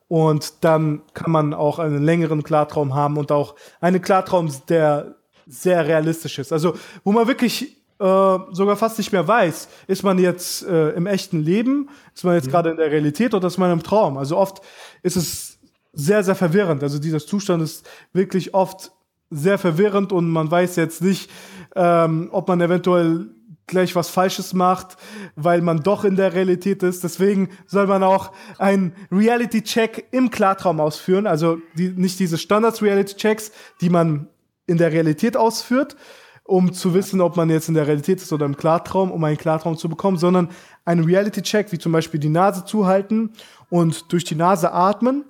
und 0.08 0.64
dann 0.64 1.02
kann 1.14 1.30
man 1.30 1.54
auch 1.54 1.78
einen 1.78 2.02
längeren 2.02 2.42
Klartraum 2.42 2.94
haben 2.94 3.16
und 3.16 3.32
auch 3.32 3.54
einen 3.80 4.02
Klartraum, 4.02 4.50
der 4.68 5.16
sehr 5.46 5.86
realistisch 5.86 6.38
ist. 6.38 6.52
Also, 6.52 6.74
wo 7.04 7.12
man 7.12 7.26
wirklich 7.26 7.76
äh, 7.98 8.38
sogar 8.52 8.76
fast 8.76 8.98
nicht 8.98 9.12
mehr 9.12 9.26
weiß, 9.26 9.68
ist 9.86 10.02
man 10.02 10.18
jetzt 10.18 10.66
äh, 10.66 10.90
im 10.90 11.06
echten 11.06 11.40
Leben, 11.40 11.88
ist 12.14 12.24
man 12.24 12.34
jetzt 12.34 12.46
mhm. 12.46 12.50
gerade 12.50 12.70
in 12.70 12.76
der 12.76 12.90
Realität 12.90 13.34
oder 13.34 13.46
ist 13.46 13.58
man 13.58 13.70
im 13.70 13.82
Traum? 13.82 14.18
Also 14.18 14.36
oft 14.36 14.60
ist 15.02 15.16
es 15.16 15.58
sehr, 15.92 16.24
sehr 16.24 16.34
verwirrend. 16.34 16.82
Also 16.82 16.98
dieser 16.98 17.20
Zustand 17.20 17.62
ist 17.62 17.88
wirklich 18.12 18.52
oft 18.52 18.92
sehr 19.30 19.58
verwirrend 19.58 20.12
und 20.12 20.28
man 20.28 20.50
weiß 20.50 20.76
jetzt 20.76 21.02
nicht, 21.02 21.30
ähm, 21.76 22.28
ob 22.32 22.48
man 22.48 22.60
eventuell 22.60 23.30
gleich 23.66 23.94
was 23.96 24.09
Falsches 24.09 24.53
macht, 24.53 24.96
weil 25.37 25.62
man 25.62 25.83
doch 25.83 26.05
in 26.05 26.16
der 26.16 26.35
Realität 26.35 26.83
ist. 26.83 27.05
Deswegen 27.05 27.48
soll 27.66 27.87
man 27.87 28.03
auch 28.03 28.33
einen 28.59 28.94
Reality-Check 29.11 30.09
im 30.11 30.31
Klartraum 30.31 30.81
ausführen. 30.81 31.27
Also 31.27 31.59
die, 31.74 31.88
nicht 31.88 32.18
diese 32.18 32.38
Standards-Reality-Checks, 32.38 33.53
die 33.81 33.90
man 33.90 34.29
in 34.66 34.79
der 34.79 34.92
Realität 34.92 35.37
ausführt, 35.37 35.96
um 36.44 36.72
zu 36.74 36.92
wissen, 36.92 37.20
ob 37.20 37.37
man 37.37 37.48
jetzt 37.48 37.68
in 37.68 37.74
der 37.74 37.87
Realität 37.87 38.20
ist 38.20 38.33
oder 38.33 38.44
im 38.44 38.57
Klartraum, 38.57 39.11
um 39.11 39.24
einen 39.24 39.38
Klartraum 39.38 39.79
zu 39.79 39.88
bekommen, 39.88 40.18
sondern 40.18 40.50
einen 40.85 41.05
Reality-Check, 41.05 41.72
wie 41.72 41.79
zum 41.79 41.92
Beispiel 41.92 42.20
die 42.20 42.29
Nase 42.29 42.64
zuhalten 42.64 43.33
und 43.70 44.12
durch 44.12 44.24
die 44.24 44.35
Nase 44.35 44.72
atmen. 44.72 45.24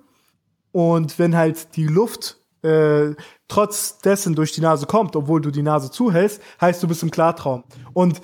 Und 0.72 1.20
wenn 1.20 1.36
halt 1.36 1.76
die 1.76 1.86
Luft 1.86 2.38
äh, 2.64 3.14
trotz 3.48 3.98
dessen 3.98 4.34
durch 4.34 4.52
die 4.52 4.60
Nase 4.60 4.86
kommt, 4.86 5.14
obwohl 5.16 5.40
du 5.40 5.50
die 5.50 5.62
Nase 5.62 5.90
zuhältst, 5.90 6.40
heißt 6.60 6.82
du 6.82 6.88
bist 6.88 7.02
im 7.02 7.10
Klartraum. 7.10 7.64
Und 7.92 8.20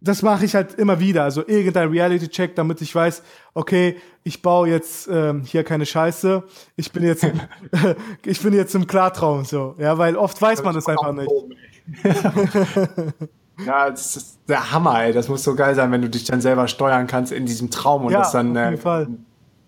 das 0.00 0.22
mache 0.22 0.44
ich 0.44 0.54
halt 0.54 0.74
immer 0.74 1.00
wieder. 1.00 1.24
Also 1.24 1.46
irgendein 1.46 1.88
Reality-Check, 1.88 2.54
damit 2.54 2.80
ich 2.80 2.94
weiß, 2.94 3.22
okay, 3.54 3.96
ich 4.22 4.42
baue 4.42 4.68
jetzt 4.68 5.08
ähm, 5.10 5.42
hier 5.42 5.64
keine 5.64 5.86
Scheiße. 5.86 6.44
Ich 6.76 6.92
bin 6.92 7.02
jetzt, 7.02 7.24
im, 7.24 7.40
ich 8.24 8.40
bin 8.40 8.54
jetzt 8.54 8.74
im 8.74 8.86
Klartraum 8.86 9.44
so. 9.44 9.74
Ja, 9.78 9.98
weil 9.98 10.16
oft 10.16 10.40
weiß 10.40 10.62
man 10.62 10.74
das 10.74 10.86
einfach 10.86 11.12
nicht. 11.12 11.30
ja, 13.66 13.90
das 13.90 14.16
ist 14.16 14.38
der 14.48 14.70
Hammer, 14.70 15.02
ey. 15.02 15.12
Das 15.12 15.28
muss 15.28 15.42
so 15.42 15.54
geil 15.54 15.74
sein, 15.74 15.90
wenn 15.90 16.02
du 16.02 16.08
dich 16.08 16.24
dann 16.24 16.40
selber 16.40 16.68
steuern 16.68 17.06
kannst 17.06 17.32
in 17.32 17.46
diesem 17.46 17.70
Traum 17.70 18.04
und 18.04 18.12
ja, 18.12 18.20
das 18.20 18.32
dann 18.32 18.54
äh, 18.54 18.78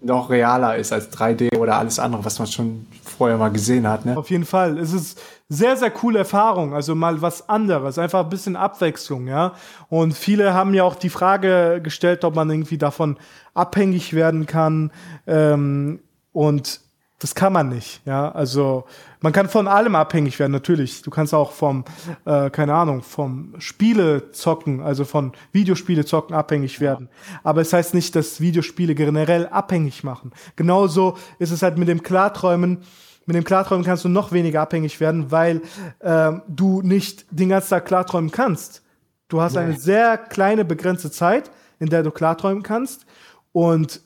noch 0.02 0.30
realer 0.30 0.76
ist 0.76 0.92
als 0.92 1.12
3D 1.12 1.56
oder 1.56 1.76
alles 1.76 1.98
andere, 1.98 2.24
was 2.24 2.38
man 2.38 2.48
schon 2.48 2.86
vorher 3.04 3.36
mal 3.36 3.50
gesehen 3.50 3.86
hat. 3.86 4.06
Ne? 4.06 4.16
Auf 4.16 4.30
jeden 4.30 4.46
Fall. 4.46 4.78
Es 4.78 4.92
ist 4.92 5.20
sehr, 5.48 5.76
sehr 5.76 5.90
coole 5.90 6.20
Erfahrung. 6.20 6.74
Also 6.74 6.94
mal 6.94 7.20
was 7.20 7.48
anderes. 7.48 7.98
Einfach 7.98 8.24
ein 8.24 8.30
bisschen 8.30 8.56
Abwechslung, 8.56 9.26
ja. 9.26 9.52
Und 9.88 10.14
viele 10.14 10.54
haben 10.54 10.72
ja 10.74 10.84
auch 10.84 10.94
die 10.94 11.10
Frage 11.10 11.80
gestellt, 11.82 12.24
ob 12.24 12.34
man 12.34 12.48
irgendwie 12.48 12.78
davon 12.78 13.18
abhängig 13.52 14.14
werden 14.14 14.46
kann. 14.46 14.90
Ähm, 15.26 16.00
und 16.32 16.80
das 17.20 17.34
kann 17.34 17.52
man 17.52 17.68
nicht, 17.68 18.00
ja. 18.06 18.32
Also 18.32 18.84
man 19.20 19.34
kann 19.34 19.48
von 19.48 19.68
allem 19.68 19.94
abhängig 19.94 20.38
werden, 20.38 20.52
natürlich. 20.52 21.02
Du 21.02 21.10
kannst 21.10 21.34
auch 21.34 21.52
vom, 21.52 21.84
äh, 22.24 22.48
keine 22.48 22.74
Ahnung, 22.74 23.02
vom 23.02 23.54
Spiele 23.58 24.32
zocken, 24.32 24.80
also 24.80 25.04
von 25.04 25.32
Videospiele 25.52 26.06
zocken 26.06 26.34
abhängig 26.34 26.80
werden. 26.80 27.10
Aber 27.44 27.60
es 27.60 27.74
heißt 27.74 27.92
nicht, 27.92 28.16
dass 28.16 28.40
Videospiele 28.40 28.94
generell 28.94 29.46
abhängig 29.48 30.02
machen. 30.02 30.32
Genauso 30.56 31.18
ist 31.38 31.50
es 31.50 31.62
halt 31.62 31.76
mit 31.76 31.88
dem 31.88 32.02
Klarträumen. 32.02 32.78
Mit 33.26 33.36
dem 33.36 33.44
Klarträumen 33.44 33.84
kannst 33.84 34.04
du 34.04 34.08
noch 34.08 34.32
weniger 34.32 34.62
abhängig 34.62 34.98
werden, 34.98 35.30
weil 35.30 35.60
äh, 35.98 36.32
du 36.48 36.80
nicht 36.80 37.26
den 37.30 37.50
ganzen 37.50 37.70
Tag 37.70 37.84
klarträumen 37.84 38.30
kannst. 38.30 38.82
Du 39.28 39.42
hast 39.42 39.52
nee. 39.52 39.60
eine 39.60 39.78
sehr 39.78 40.16
kleine, 40.16 40.64
begrenzte 40.64 41.10
Zeit, 41.10 41.50
in 41.78 41.90
der 41.90 42.02
du 42.02 42.10
klarträumen 42.10 42.62
kannst. 42.62 43.04
Und 43.52 44.00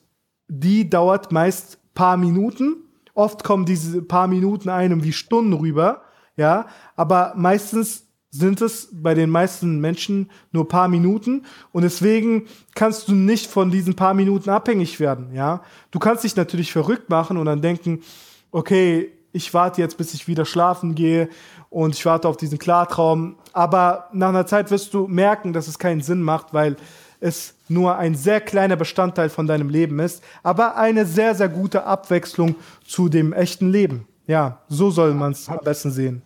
die 0.48 0.90
dauert 0.90 1.30
meist 1.30 1.78
paar 1.94 2.16
Minuten 2.16 2.83
Oft 3.14 3.44
kommen 3.44 3.64
diese 3.64 4.02
paar 4.02 4.26
Minuten 4.26 4.68
einem 4.68 5.04
wie 5.04 5.12
Stunden 5.12 5.52
rüber, 5.52 6.02
ja, 6.36 6.66
aber 6.96 7.32
meistens 7.36 8.08
sind 8.30 8.60
es 8.60 8.88
bei 8.92 9.14
den 9.14 9.30
meisten 9.30 9.78
Menschen 9.78 10.28
nur 10.50 10.66
paar 10.66 10.88
Minuten 10.88 11.44
und 11.70 11.82
deswegen 11.82 12.48
kannst 12.74 13.06
du 13.06 13.14
nicht 13.14 13.46
von 13.46 13.70
diesen 13.70 13.94
paar 13.94 14.12
Minuten 14.14 14.50
abhängig 14.50 14.98
werden, 14.98 15.32
ja. 15.32 15.62
Du 15.92 16.00
kannst 16.00 16.24
dich 16.24 16.34
natürlich 16.34 16.72
verrückt 16.72 17.08
machen 17.08 17.36
und 17.36 17.46
dann 17.46 17.62
denken, 17.62 18.02
okay, 18.50 19.12
ich 19.30 19.54
warte 19.54 19.80
jetzt, 19.80 19.96
bis 19.96 20.14
ich 20.14 20.26
wieder 20.26 20.44
schlafen 20.44 20.96
gehe 20.96 21.28
und 21.70 21.94
ich 21.94 22.04
warte 22.06 22.28
auf 22.28 22.36
diesen 22.36 22.58
Klartraum, 22.58 23.36
aber 23.52 24.08
nach 24.12 24.30
einer 24.30 24.46
Zeit 24.46 24.72
wirst 24.72 24.94
du 24.94 25.06
merken, 25.06 25.52
dass 25.52 25.68
es 25.68 25.78
keinen 25.78 26.00
Sinn 26.00 26.22
macht, 26.22 26.52
weil 26.52 26.76
es 27.24 27.54
nur 27.68 27.96
ein 27.96 28.14
sehr 28.14 28.40
kleiner 28.40 28.76
Bestandteil 28.76 29.30
von 29.30 29.46
deinem 29.46 29.70
Leben 29.70 29.98
ist, 29.98 30.22
aber 30.42 30.76
eine 30.76 31.06
sehr, 31.06 31.34
sehr 31.34 31.48
gute 31.48 31.84
Abwechslung 31.84 32.54
zu 32.86 33.08
dem 33.08 33.32
echten 33.32 33.70
Leben. 33.70 34.06
Ja, 34.26 34.60
so 34.68 34.90
soll 34.90 35.14
man 35.14 35.32
es 35.32 35.48
am 35.48 35.60
besten 35.64 35.90
sehen. 35.90 36.22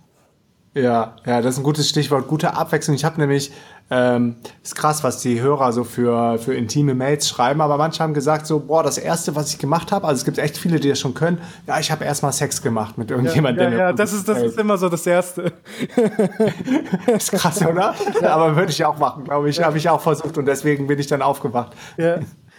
Ja, 0.75 1.17
ja, 1.25 1.41
das 1.41 1.55
ist 1.55 1.61
ein 1.61 1.65
gutes 1.65 1.89
Stichwort, 1.89 2.27
gute 2.27 2.55
Abwechslung. 2.55 2.97
Ich 2.97 3.05
habe 3.05 3.21
nämlich, 3.21 3.53
ähm, 3.91 4.37
ist 4.63 4.75
krass, 4.75 5.03
was 5.03 5.21
die 5.21 5.41
Hörer 5.41 5.73
so 5.73 5.85
für, 5.85 6.39
für 6.39 6.55
intime 6.55 6.95
Mails 6.95 7.29
schreiben, 7.29 7.61
aber 7.61 7.79
manche 7.79 8.03
haben 8.03 8.13
gesagt 8.13 8.47
so, 8.47 8.61
boah, 8.61 8.83
das 8.83 8.99
Erste, 8.99 9.35
was 9.35 9.51
ich 9.51 9.59
gemacht 9.59 9.93
habe, 9.93 10.07
also 10.07 10.19
es 10.19 10.25
gibt 10.25 10.39
echt 10.39 10.59
viele, 10.59 10.79
die 10.79 10.91
das 10.91 11.01
schon 11.01 11.15
können, 11.15 11.39
ja, 11.67 11.79
ich 11.79 11.91
habe 11.91 12.05
erstmal 12.05 12.33
Sex 12.33 12.61
gemacht 12.61 12.99
mit 12.99 13.11
irgendjemandem. 13.11 13.73
Ja, 13.73 13.79
ja, 13.79 13.79
ja 13.89 13.93
das, 13.93 14.13
ist, 14.13 14.29
das 14.29 14.43
ist 14.43 14.59
immer 14.59 14.77
so 14.77 14.89
das 14.89 15.07
Erste. 15.07 15.53
ist 17.07 17.33
krass, 17.33 17.65
oder? 17.65 17.95
Ja. 18.21 18.35
Aber 18.35 18.57
würde 18.57 18.71
ich 18.71 18.85
auch 18.85 18.99
machen, 18.99 19.25
glaube 19.25 19.49
ich. 19.49 19.57
Ja. 19.57 19.67
Habe 19.67 19.79
ich 19.79 19.89
auch 19.89 20.01
versucht 20.01 20.37
und 20.37 20.47
deswegen 20.47 20.87
bin 20.87 20.99
ich 20.99 21.07
dann 21.07 21.23
aufgewacht. 21.23 21.75
Ja. 21.97 22.19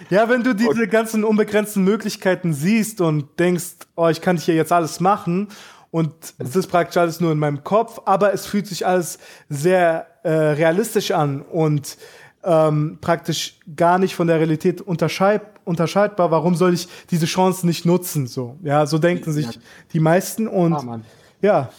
Ja, 0.10 0.30
wenn 0.30 0.44
du 0.44 0.56
diese 0.56 0.70
und, 0.70 0.90
ganzen 0.90 1.24
unbegrenzten 1.24 1.84
Möglichkeiten 1.84 2.54
siehst 2.54 3.02
und 3.02 3.38
denkst, 3.38 3.76
oh, 3.96 4.08
ich 4.08 4.22
kann 4.22 4.38
hier 4.38 4.56
jetzt 4.56 4.72
alles 4.72 5.00
machen 5.00 5.50
und 5.92 6.14
es 6.38 6.56
ist 6.56 6.68
praktisch 6.68 6.98
alles 6.98 7.20
nur 7.20 7.32
in 7.32 7.40
meinem 7.40 7.64
Kopf, 7.64 8.00
aber 8.06 8.34
es 8.34 8.46
fühlt 8.46 8.66
sich 8.68 8.88
alles 8.88 9.20
sehr 9.50 10.08
äh, 10.24 10.30
realistisch 10.30 11.12
an 11.12 11.42
und 11.42 11.98
ähm, 12.44 12.98
praktisch 13.02 13.60
gar 13.76 14.00
nicht 14.00 14.16
von 14.16 14.28
der 14.28 14.38
Realität 14.38 14.82
unterscheid 14.82 15.42
unterscheidbar. 15.66 16.32
Warum 16.32 16.56
soll 16.56 16.74
ich 16.74 16.88
diese 17.12 17.26
Chance 17.26 17.66
nicht 17.66 17.86
nutzen? 17.86 18.28
So, 18.28 18.58
ja, 18.64 18.86
so 18.86 18.98
denken 18.98 19.32
sich 19.32 19.60
die 19.94 20.00
meisten 20.00 20.48
und 20.48 20.74
ah, 20.74 21.00
ja, 21.42 21.70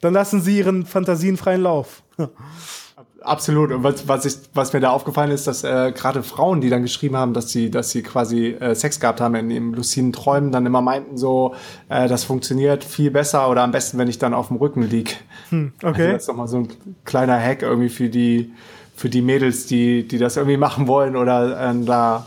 dann 0.00 0.12
lassen 0.12 0.40
sie 0.40 0.58
ihren 0.58 0.84
Fantasien 0.84 1.36
freien 1.36 1.62
Lauf. 1.62 2.02
Absolut. 3.22 3.70
Und 3.70 3.82
was, 3.82 4.08
was, 4.08 4.24
ich, 4.24 4.34
was 4.54 4.72
mir 4.72 4.80
da 4.80 4.90
aufgefallen 4.90 5.30
ist, 5.30 5.46
dass 5.46 5.62
äh, 5.62 5.92
gerade 5.92 6.22
Frauen, 6.22 6.60
die 6.60 6.70
dann 6.70 6.82
geschrieben 6.82 7.16
haben, 7.16 7.34
dass 7.34 7.50
sie, 7.50 7.70
dass 7.70 7.90
sie 7.90 8.02
quasi 8.02 8.48
äh, 8.48 8.74
Sex 8.74 8.98
gehabt 8.98 9.20
haben 9.20 9.34
in 9.34 9.50
ihren 9.50 9.74
luciden 9.74 10.12
Träumen, 10.12 10.52
dann 10.52 10.64
immer 10.64 10.80
meinten 10.80 11.18
so, 11.18 11.54
äh, 11.88 12.08
das 12.08 12.24
funktioniert 12.24 12.82
viel 12.82 13.10
besser 13.10 13.50
oder 13.50 13.62
am 13.62 13.72
besten, 13.72 13.98
wenn 13.98 14.08
ich 14.08 14.18
dann 14.18 14.32
auf 14.32 14.48
dem 14.48 14.56
Rücken 14.56 14.82
lieg. 14.82 15.18
Hm, 15.50 15.72
okay. 15.82 15.88
Also 15.88 16.12
das 16.12 16.22
ist 16.22 16.28
nochmal 16.28 16.48
so 16.48 16.56
ein 16.58 16.68
kleiner 17.04 17.38
Hack 17.38 17.62
irgendwie 17.62 17.90
für 17.90 18.08
die, 18.08 18.52
für 18.96 19.10
die 19.10 19.22
Mädels, 19.22 19.66
die, 19.66 20.08
die 20.08 20.18
das 20.18 20.36
irgendwie 20.36 20.56
machen 20.56 20.86
wollen 20.86 21.14
oder 21.14 21.70
äh, 21.70 21.84
da 21.84 22.26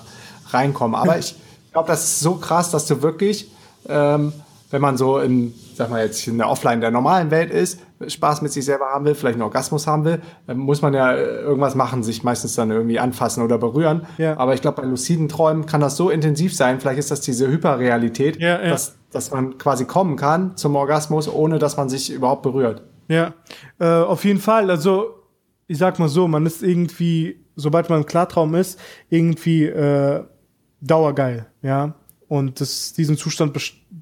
reinkommen. 0.51 0.95
Aber 0.95 1.17
ich 1.17 1.35
glaube, 1.71 1.87
das 1.87 2.03
ist 2.03 2.19
so 2.19 2.35
krass, 2.35 2.69
dass 2.69 2.85
du 2.85 3.01
wirklich, 3.01 3.49
ähm, 3.89 4.31
wenn 4.69 4.81
man 4.81 4.97
so 4.97 5.17
in, 5.17 5.55
sag 5.75 5.89
mal 5.89 6.03
jetzt 6.03 6.27
in 6.27 6.37
der 6.37 6.49
Offline 6.49 6.81
der 6.81 6.91
normalen 6.91 7.31
Welt 7.31 7.51
ist, 7.51 7.79
Spaß 8.05 8.41
mit 8.41 8.51
sich 8.51 8.65
selber 8.65 8.85
haben 8.85 9.05
will, 9.05 9.15
vielleicht 9.15 9.35
einen 9.35 9.43
Orgasmus 9.43 9.87
haben 9.87 10.05
will, 10.05 10.21
muss 10.53 10.81
man 10.81 10.93
ja 10.93 11.13
äh, 11.13 11.41
irgendwas 11.41 11.75
machen, 11.75 12.03
sich 12.03 12.23
meistens 12.23 12.55
dann 12.55 12.71
irgendwie 12.71 12.99
anfassen 12.99 13.43
oder 13.43 13.57
berühren. 13.57 14.05
Ja. 14.17 14.37
Aber 14.37 14.53
ich 14.53 14.61
glaube, 14.61 14.81
bei 14.81 14.87
luciden 14.87 15.29
Träumen 15.29 15.65
kann 15.65 15.81
das 15.81 15.95
so 15.97 16.09
intensiv 16.09 16.55
sein, 16.55 16.79
vielleicht 16.79 16.99
ist 16.99 17.11
das 17.11 17.21
diese 17.21 17.47
Hyperrealität, 17.47 18.39
ja, 18.39 18.61
ja. 18.61 18.69
Dass, 18.69 18.95
dass 19.11 19.31
man 19.31 19.57
quasi 19.57 19.85
kommen 19.85 20.15
kann 20.15 20.57
zum 20.57 20.75
Orgasmus, 20.75 21.27
ohne 21.27 21.59
dass 21.59 21.77
man 21.77 21.89
sich 21.89 22.11
überhaupt 22.11 22.43
berührt. 22.43 22.83
Ja, 23.07 23.33
äh, 23.79 23.85
auf 23.85 24.25
jeden 24.25 24.39
Fall. 24.39 24.69
Also 24.69 25.15
ich 25.67 25.77
sag 25.77 25.99
mal 25.99 26.09
so, 26.09 26.27
man 26.27 26.45
ist 26.45 26.63
irgendwie, 26.63 27.45
sobald 27.55 27.89
man 27.89 28.01
im 28.01 28.05
Klartraum 28.05 28.55
ist, 28.55 28.79
irgendwie 29.09 29.65
äh, 29.65 30.23
dauergeil, 30.81 31.47
ja. 31.61 31.95
Und 32.33 32.61
das, 32.61 32.93
diesen 32.93 33.15
Zustand 33.15 33.55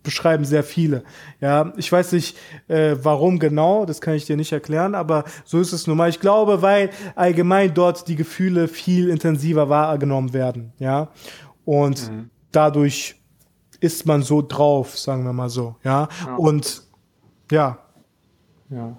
beschreiben 0.03 0.45
sehr 0.45 0.63
viele. 0.63 1.03
Ja, 1.41 1.73
ich 1.75 1.91
weiß 1.91 2.13
nicht, 2.13 2.37
äh, 2.69 2.95
warum 3.03 3.39
genau, 3.39 3.85
das 3.85 3.99
kann 3.99 4.13
ich 4.13 4.23
dir 4.23 4.37
nicht 4.37 4.53
erklären, 4.53 4.95
aber 4.95 5.25
so 5.43 5.59
ist 5.59 5.73
es 5.73 5.85
nun 5.85 5.97
mal. 5.97 6.07
Ich 6.07 6.21
glaube, 6.21 6.61
weil 6.61 6.91
allgemein 7.15 7.73
dort 7.73 8.07
die 8.07 8.15
Gefühle 8.15 8.69
viel 8.69 9.09
intensiver 9.09 9.67
wahrgenommen 9.67 10.31
werden. 10.31 10.71
Ja, 10.79 11.09
und 11.65 12.09
mhm. 12.09 12.29
dadurch 12.53 13.21
ist 13.81 14.05
man 14.05 14.23
so 14.23 14.41
drauf, 14.41 14.97
sagen 14.97 15.25
wir 15.25 15.33
mal 15.33 15.49
so, 15.49 15.75
ja. 15.83 16.07
ja. 16.25 16.35
Und 16.35 16.83
ja. 17.51 17.79
Ja. 18.69 18.95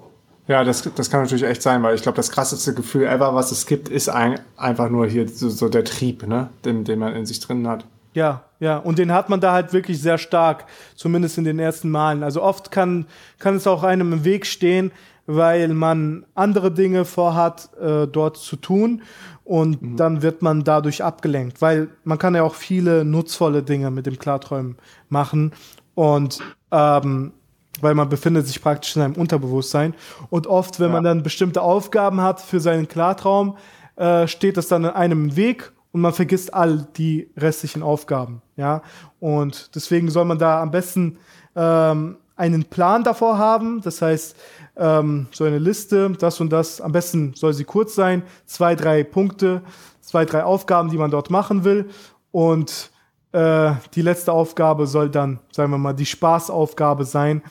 Ja, 0.46 0.62
das, 0.62 0.86
das 0.94 1.08
kann 1.08 1.22
natürlich 1.22 1.44
echt 1.44 1.62
sein, 1.62 1.82
weil 1.82 1.94
ich 1.94 2.02
glaube, 2.02 2.16
das 2.16 2.30
krasseste 2.30 2.74
Gefühl 2.74 3.06
ever, 3.06 3.34
was 3.34 3.50
es 3.50 3.64
gibt, 3.64 3.88
ist 3.88 4.10
ein, 4.10 4.40
einfach 4.58 4.90
nur 4.90 5.06
hier 5.06 5.26
so, 5.26 5.48
so 5.48 5.70
der 5.70 5.84
Trieb, 5.84 6.26
ne? 6.26 6.50
den, 6.66 6.84
den 6.84 6.98
man 6.98 7.16
in 7.16 7.24
sich 7.24 7.40
drin 7.40 7.66
hat. 7.66 7.86
Ja, 8.12 8.44
ja, 8.62 8.76
und 8.76 9.00
den 9.00 9.10
hat 9.10 9.28
man 9.28 9.40
da 9.40 9.52
halt 9.52 9.72
wirklich 9.72 10.00
sehr 10.00 10.18
stark, 10.18 10.66
zumindest 10.94 11.36
in 11.36 11.42
den 11.42 11.58
ersten 11.58 11.90
Malen. 11.90 12.22
Also 12.22 12.40
oft 12.40 12.70
kann, 12.70 13.06
kann 13.40 13.56
es 13.56 13.66
auch 13.66 13.82
einem 13.82 14.12
im 14.12 14.24
Weg 14.24 14.46
stehen, 14.46 14.92
weil 15.26 15.66
man 15.66 16.26
andere 16.36 16.70
Dinge 16.70 17.04
vorhat, 17.04 17.70
äh, 17.80 18.06
dort 18.06 18.36
zu 18.36 18.54
tun 18.54 19.02
und 19.42 19.82
mhm. 19.82 19.96
dann 19.96 20.22
wird 20.22 20.42
man 20.42 20.62
dadurch 20.62 21.02
abgelenkt, 21.02 21.60
weil 21.60 21.88
man 22.04 22.18
kann 22.18 22.36
ja 22.36 22.44
auch 22.44 22.54
viele 22.54 23.04
nutzvolle 23.04 23.64
Dinge 23.64 23.90
mit 23.90 24.06
dem 24.06 24.16
Klarträumen 24.16 24.76
machen 25.08 25.50
und 25.96 26.38
ähm, 26.70 27.32
weil 27.80 27.96
man 27.96 28.08
befindet 28.08 28.46
sich 28.46 28.62
praktisch 28.62 28.94
in 28.94 29.02
einem 29.02 29.14
Unterbewusstsein 29.14 29.92
und 30.30 30.46
oft, 30.46 30.78
wenn 30.78 30.90
ja. 30.90 30.92
man 30.92 31.02
dann 31.02 31.24
bestimmte 31.24 31.62
Aufgaben 31.62 32.20
hat 32.20 32.40
für 32.40 32.60
seinen 32.60 32.86
Klartraum, 32.86 33.56
äh, 33.96 34.28
steht 34.28 34.56
das 34.56 34.68
dann 34.68 34.84
in 34.84 34.90
einem 34.90 35.34
Weg 35.34 35.72
und 35.92 36.00
man 36.00 36.12
vergisst 36.12 36.52
all 36.54 36.86
die 36.96 37.30
restlichen 37.36 37.82
Aufgaben, 37.82 38.42
ja 38.56 38.82
und 39.20 39.74
deswegen 39.74 40.10
soll 40.10 40.24
man 40.24 40.38
da 40.38 40.62
am 40.62 40.70
besten 40.70 41.18
ähm, 41.54 42.16
einen 42.36 42.64
Plan 42.64 43.04
davor 43.04 43.38
haben, 43.38 43.80
das 43.82 44.02
heißt 44.02 44.36
ähm, 44.76 45.26
so 45.32 45.44
eine 45.44 45.58
Liste, 45.58 46.10
das 46.18 46.40
und 46.40 46.50
das, 46.50 46.80
am 46.80 46.92
besten 46.92 47.34
soll 47.34 47.52
sie 47.52 47.64
kurz 47.64 47.94
sein, 47.94 48.22
zwei, 48.46 48.74
drei 48.74 49.04
Punkte, 49.04 49.62
zwei, 50.00 50.24
drei 50.24 50.44
Aufgaben, 50.44 50.90
die 50.90 50.98
man 50.98 51.10
dort 51.10 51.30
machen 51.30 51.64
will 51.64 51.90
und 52.30 52.90
äh, 53.32 53.72
die 53.94 54.02
letzte 54.02 54.32
Aufgabe 54.32 54.86
soll 54.86 55.08
dann, 55.08 55.40
sagen 55.50 55.70
wir 55.70 55.78
mal, 55.78 55.94
die 55.94 56.06
Spaßaufgabe 56.06 57.04
sein. 57.04 57.42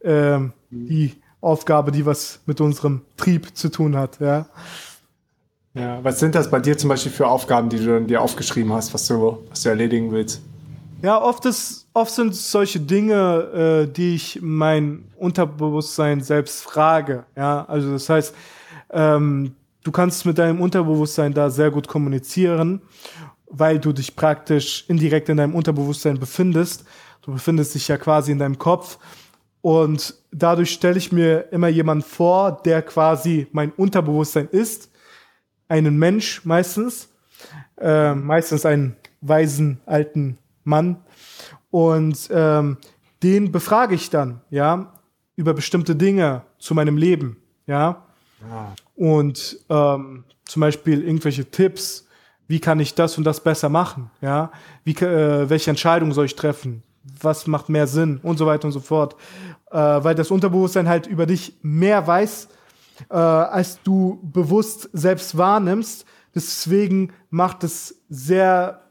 Äh, 0.00 0.40
die 0.70 1.14
Aufgabe, 1.40 1.92
die 1.92 2.04
was 2.04 2.40
mit 2.46 2.60
unserem 2.60 3.02
Trieb 3.16 3.56
zu 3.56 3.70
tun 3.70 3.96
hat, 3.96 4.18
ja. 4.20 4.46
Ja, 5.76 6.02
was 6.02 6.18
sind 6.18 6.34
das 6.34 6.50
bei 6.50 6.58
dir 6.58 6.76
zum 6.76 6.88
Beispiel 6.88 7.12
für 7.12 7.28
Aufgaben, 7.28 7.68
die 7.68 7.78
du 7.78 8.00
dir 8.00 8.20
aufgeschrieben 8.20 8.72
hast, 8.72 8.92
was 8.94 9.06
du, 9.06 9.38
was 9.50 9.62
du 9.62 9.68
erledigen 9.68 10.10
willst? 10.10 10.40
Ja, 11.02 11.22
oft, 11.22 11.44
ist, 11.44 11.86
oft 11.92 12.10
sind 12.10 12.32
es 12.32 12.50
solche 12.50 12.80
Dinge, 12.80 13.84
äh, 13.86 13.92
die 13.92 14.14
ich 14.14 14.40
mein 14.42 15.04
Unterbewusstsein 15.16 16.22
selbst 16.22 16.62
frage. 16.62 17.24
Ja, 17.36 17.64
also 17.66 17.92
das 17.92 18.08
heißt, 18.08 18.34
ähm, 18.90 19.54
du 19.84 19.92
kannst 19.92 20.26
mit 20.26 20.38
deinem 20.38 20.60
Unterbewusstsein 20.60 21.34
da 21.34 21.50
sehr 21.50 21.70
gut 21.70 21.86
kommunizieren 21.86 22.80
weil 23.50 23.78
du 23.78 23.92
dich 23.92 24.16
praktisch 24.16 24.84
indirekt 24.88 25.28
in 25.28 25.36
deinem 25.36 25.54
Unterbewusstsein 25.54 26.18
befindest. 26.18 26.84
Du 27.22 27.32
befindest 27.32 27.74
dich 27.74 27.88
ja 27.88 27.96
quasi 27.96 28.32
in 28.32 28.38
deinem 28.38 28.58
Kopf. 28.58 28.98
Und 29.60 30.14
dadurch 30.30 30.70
stelle 30.70 30.98
ich 30.98 31.12
mir 31.12 31.52
immer 31.52 31.68
jemand 31.68 32.04
vor, 32.04 32.60
der 32.64 32.82
quasi 32.82 33.46
mein 33.52 33.72
Unterbewusstsein 33.72 34.48
ist. 34.50 34.90
Einen 35.68 35.98
Mensch 35.98 36.44
meistens. 36.44 37.08
Äh, 37.78 38.14
meistens 38.14 38.64
einen 38.64 38.96
weisen 39.20 39.80
alten 39.86 40.38
Mann. 40.64 40.96
Und 41.70 42.28
ähm, 42.30 42.78
den 43.22 43.52
befrage 43.52 43.94
ich 43.94 44.10
dann, 44.10 44.40
ja, 44.50 44.92
über 45.36 45.52
bestimmte 45.52 45.94
Dinge 45.94 46.42
zu 46.58 46.74
meinem 46.74 46.96
Leben, 46.96 47.36
ja. 47.66 48.04
ja. 48.48 48.74
Und 48.94 49.58
ähm, 49.68 50.24
zum 50.44 50.60
Beispiel 50.60 51.02
irgendwelche 51.02 51.50
Tipps, 51.50 52.06
wie 52.48 52.60
kann 52.60 52.80
ich 52.80 52.94
das 52.94 53.18
und 53.18 53.24
das 53.24 53.40
besser 53.40 53.68
machen, 53.68 54.10
ja, 54.20 54.50
wie, 54.84 54.92
äh, 54.92 55.50
welche 55.50 55.70
Entscheidung 55.70 56.12
soll 56.12 56.26
ich 56.26 56.36
treffen, 56.36 56.82
was 57.20 57.46
macht 57.46 57.68
mehr 57.68 57.86
Sinn 57.86 58.20
und 58.22 58.38
so 58.38 58.46
weiter 58.46 58.66
und 58.66 58.72
so 58.72 58.80
fort, 58.80 59.16
äh, 59.70 59.76
weil 59.76 60.14
das 60.14 60.30
Unterbewusstsein 60.30 60.88
halt 60.88 61.06
über 61.06 61.26
dich 61.26 61.58
mehr 61.62 62.06
weiß, 62.06 62.48
äh, 63.10 63.14
als 63.16 63.82
du 63.82 64.18
bewusst 64.22 64.88
selbst 64.92 65.36
wahrnimmst. 65.36 66.04
Deswegen 66.34 67.12
macht 67.30 67.64
es 67.64 68.02
sehr 68.08 68.82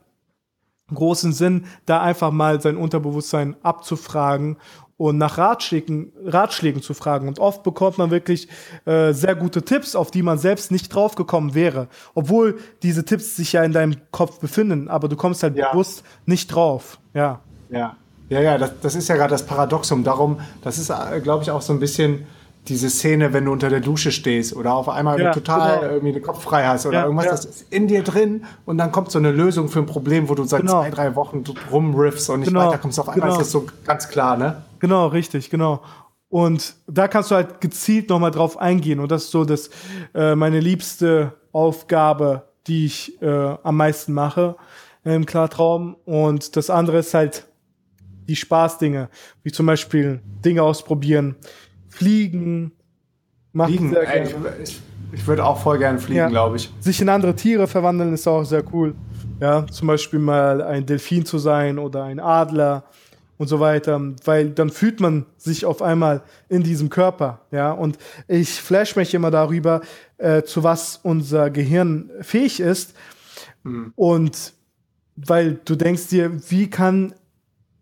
großen 0.93 1.33
Sinn, 1.33 1.65
da 1.85 2.01
einfach 2.01 2.31
mal 2.31 2.61
sein 2.61 2.77
Unterbewusstsein 2.77 3.55
abzufragen 3.63 4.57
und 4.97 5.17
nach 5.17 5.37
Ratschlägen, 5.37 6.13
Ratschlägen 6.23 6.81
zu 6.81 6.93
fragen. 6.93 7.27
Und 7.27 7.39
oft 7.39 7.63
bekommt 7.63 7.97
man 7.97 8.11
wirklich 8.11 8.47
äh, 8.85 9.11
sehr 9.11 9.35
gute 9.35 9.63
Tipps, 9.63 9.95
auf 9.95 10.11
die 10.11 10.21
man 10.21 10.37
selbst 10.37 10.71
nicht 10.71 10.93
draufgekommen 10.93 11.53
wäre. 11.53 11.87
Obwohl 12.13 12.59
diese 12.81 13.03
Tipps 13.03 13.35
sich 13.35 13.53
ja 13.53 13.63
in 13.63 13.73
deinem 13.73 13.95
Kopf 14.11 14.39
befinden, 14.39 14.87
aber 14.87 15.07
du 15.07 15.15
kommst 15.15 15.43
halt 15.43 15.57
ja. 15.57 15.71
bewusst 15.71 16.03
nicht 16.25 16.47
drauf. 16.47 16.99
Ja. 17.13 17.41
Ja, 17.69 17.97
ja, 18.29 18.41
ja, 18.41 18.57
das, 18.57 18.71
das 18.81 18.95
ist 18.95 19.07
ja 19.07 19.15
gerade 19.15 19.31
das 19.31 19.45
Paradoxum. 19.45 20.03
Darum, 20.03 20.39
das 20.61 20.77
ist, 20.77 20.89
äh, 20.89 21.19
glaube 21.21 21.43
ich, 21.43 21.51
auch 21.51 21.61
so 21.61 21.73
ein 21.73 21.79
bisschen 21.79 22.25
diese 22.67 22.89
Szene, 22.89 23.33
wenn 23.33 23.45
du 23.45 23.51
unter 23.51 23.69
der 23.69 23.79
Dusche 23.79 24.11
stehst 24.11 24.55
oder 24.55 24.73
auf 24.73 24.89
einmal 24.89 25.19
ja, 25.19 25.31
total 25.31 25.79
genau. 25.79 25.91
irgendwie 25.93 26.13
den 26.13 26.23
Kopf 26.23 26.43
frei 26.43 26.65
hast 26.65 26.85
oder 26.85 26.99
ja, 26.99 27.03
irgendwas, 27.03 27.25
ja. 27.25 27.31
das 27.31 27.45
ist 27.45 27.71
in 27.71 27.87
dir 27.87 28.03
drin 28.03 28.45
und 28.65 28.77
dann 28.77 28.91
kommt 28.91 29.11
so 29.11 29.19
eine 29.19 29.31
Lösung 29.31 29.69
für 29.69 29.79
ein 29.79 29.85
Problem, 29.85 30.29
wo 30.29 30.35
du 30.35 30.43
seit 30.45 30.61
genau. 30.61 30.81
zwei, 30.81 30.89
drei 30.89 31.15
Wochen 31.15 31.43
rumriffst 31.71 32.29
und 32.29 32.41
nicht 32.41 32.49
genau. 32.49 32.67
weiterkommst. 32.67 32.99
Auf 32.99 33.09
einmal 33.09 33.29
genau. 33.29 33.39
ist 33.39 33.45
das 33.45 33.51
so 33.51 33.65
ganz 33.85 34.09
klar, 34.09 34.37
ne? 34.37 34.63
Genau, 34.79 35.07
richtig, 35.07 35.49
genau. 35.49 35.81
Und 36.29 36.75
da 36.87 37.07
kannst 37.07 37.31
du 37.31 37.35
halt 37.35 37.61
gezielt 37.61 38.09
nochmal 38.09 38.31
drauf 38.31 38.57
eingehen 38.57 38.99
und 38.99 39.11
das 39.11 39.25
ist 39.25 39.31
so 39.31 39.45
das, 39.45 39.69
äh, 40.13 40.35
meine 40.35 40.59
liebste 40.59 41.33
Aufgabe, 41.51 42.49
die 42.67 42.87
ich 42.87 43.21
äh, 43.21 43.55
am 43.63 43.77
meisten 43.77 44.13
mache 44.13 44.55
im 45.03 45.27
Klartraum 45.27 45.95
und 46.05 46.55
das 46.55 46.71
andere 46.71 46.97
ist 46.97 47.13
halt 47.13 47.45
die 48.27 48.35
Spaßdinge, 48.35 49.09
wie 49.43 49.51
zum 49.51 49.67
Beispiel 49.67 50.19
Dinge 50.43 50.63
ausprobieren, 50.63 51.35
Fliegen. 51.95 52.71
Fliegen, 53.53 53.95
ey, 53.95 54.27
ich, 54.61 54.81
ich 55.13 55.27
würde 55.27 55.45
auch 55.45 55.61
voll 55.61 55.77
gerne 55.77 55.97
fliegen, 55.97 56.17
ja. 56.17 56.27
glaube 56.27 56.57
ich. 56.57 56.71
Sich 56.79 57.01
in 57.01 57.09
andere 57.09 57.35
Tiere 57.35 57.67
verwandeln 57.67 58.13
ist 58.13 58.27
auch 58.27 58.43
sehr 58.43 58.63
cool. 58.73 58.95
Ja, 59.39 59.65
zum 59.67 59.87
Beispiel 59.87 60.19
mal 60.19 60.61
ein 60.61 60.85
Delfin 60.85 61.25
zu 61.25 61.37
sein 61.37 61.79
oder 61.79 62.03
ein 62.03 62.19
Adler 62.19 62.83
und 63.37 63.47
so 63.47 63.59
weiter, 63.59 64.01
weil 64.23 64.49
dann 64.49 64.69
fühlt 64.69 64.99
man 64.99 65.25
sich 65.37 65.65
auf 65.65 65.81
einmal 65.81 66.21
in 66.47 66.63
diesem 66.63 66.89
Körper, 66.89 67.41
ja. 67.51 67.71
Und 67.71 67.97
ich 68.27 68.49
flash 68.49 68.95
mich 68.95 69.13
immer 69.13 69.31
darüber, 69.31 69.81
äh, 70.17 70.43
zu 70.43 70.63
was 70.63 70.99
unser 71.03 71.49
Gehirn 71.49 72.09
fähig 72.21 72.59
ist. 72.59 72.93
Mhm. 73.63 73.93
Und 73.95 74.53
weil 75.15 75.59
du 75.65 75.75
denkst 75.75 76.07
dir, 76.07 76.31
wie 76.49 76.69
kann 76.69 77.13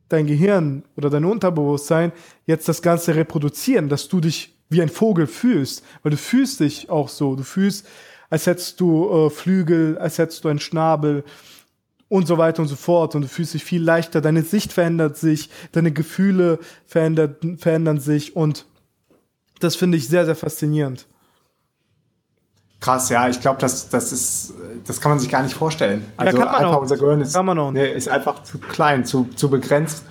dein 0.09 0.27
Gehirn 0.27 0.83
oder 0.95 1.09
dein 1.09 1.25
Unterbewusstsein 1.25 2.11
jetzt 2.45 2.67
das 2.67 2.81
Ganze 2.81 3.15
reproduzieren, 3.15 3.89
dass 3.89 4.07
du 4.07 4.19
dich 4.19 4.55
wie 4.69 4.81
ein 4.81 4.89
Vogel 4.89 5.27
fühlst, 5.27 5.83
weil 6.01 6.11
du 6.11 6.17
fühlst 6.17 6.59
dich 6.59 6.89
auch 6.89 7.09
so, 7.09 7.35
du 7.35 7.43
fühlst, 7.43 7.85
als 8.29 8.47
hättest 8.47 8.79
du 8.79 9.09
äh, 9.09 9.29
Flügel, 9.29 9.97
als 9.97 10.17
hättest 10.17 10.43
du 10.43 10.49
einen 10.49 10.59
Schnabel 10.59 11.23
und 12.09 12.27
so 12.27 12.37
weiter 12.37 12.61
und 12.61 12.67
so 12.67 12.75
fort. 12.75 13.15
Und 13.15 13.23
du 13.23 13.27
fühlst 13.27 13.53
dich 13.53 13.63
viel 13.63 13.83
leichter, 13.83 14.21
deine 14.21 14.43
Sicht 14.43 14.73
verändert 14.73 15.17
sich, 15.17 15.49
deine 15.71 15.91
Gefühle 15.91 16.59
verändert, 16.85 17.45
verändern 17.57 17.99
sich. 17.99 18.35
Und 18.35 18.65
das 19.59 19.75
finde 19.75 19.97
ich 19.97 20.07
sehr, 20.07 20.25
sehr 20.25 20.35
faszinierend. 20.35 21.07
Krass, 22.79 23.09
ja, 23.09 23.29
ich 23.29 23.39
glaube, 23.39 23.61
das, 23.61 23.87
das 23.89 24.11
ist, 24.11 24.53
das 24.85 24.99
kann 24.99 25.11
man 25.11 25.19
sich 25.19 25.29
gar 25.29 25.41
nicht 25.41 25.55
vorstellen. 25.55 26.05
Also 26.17 26.37
ja, 26.37 26.51
einfach 26.51 26.73
auch. 26.73 26.81
unser 26.81 26.97
Gehirn 26.97 27.21
ist, 27.21 27.35
nee, 27.71 27.93
ist 27.93 28.09
einfach 28.09 28.43
zu 28.43 28.57
klein, 28.57 29.05
zu, 29.05 29.29
zu 29.35 29.49
begrenzt, 29.49 30.03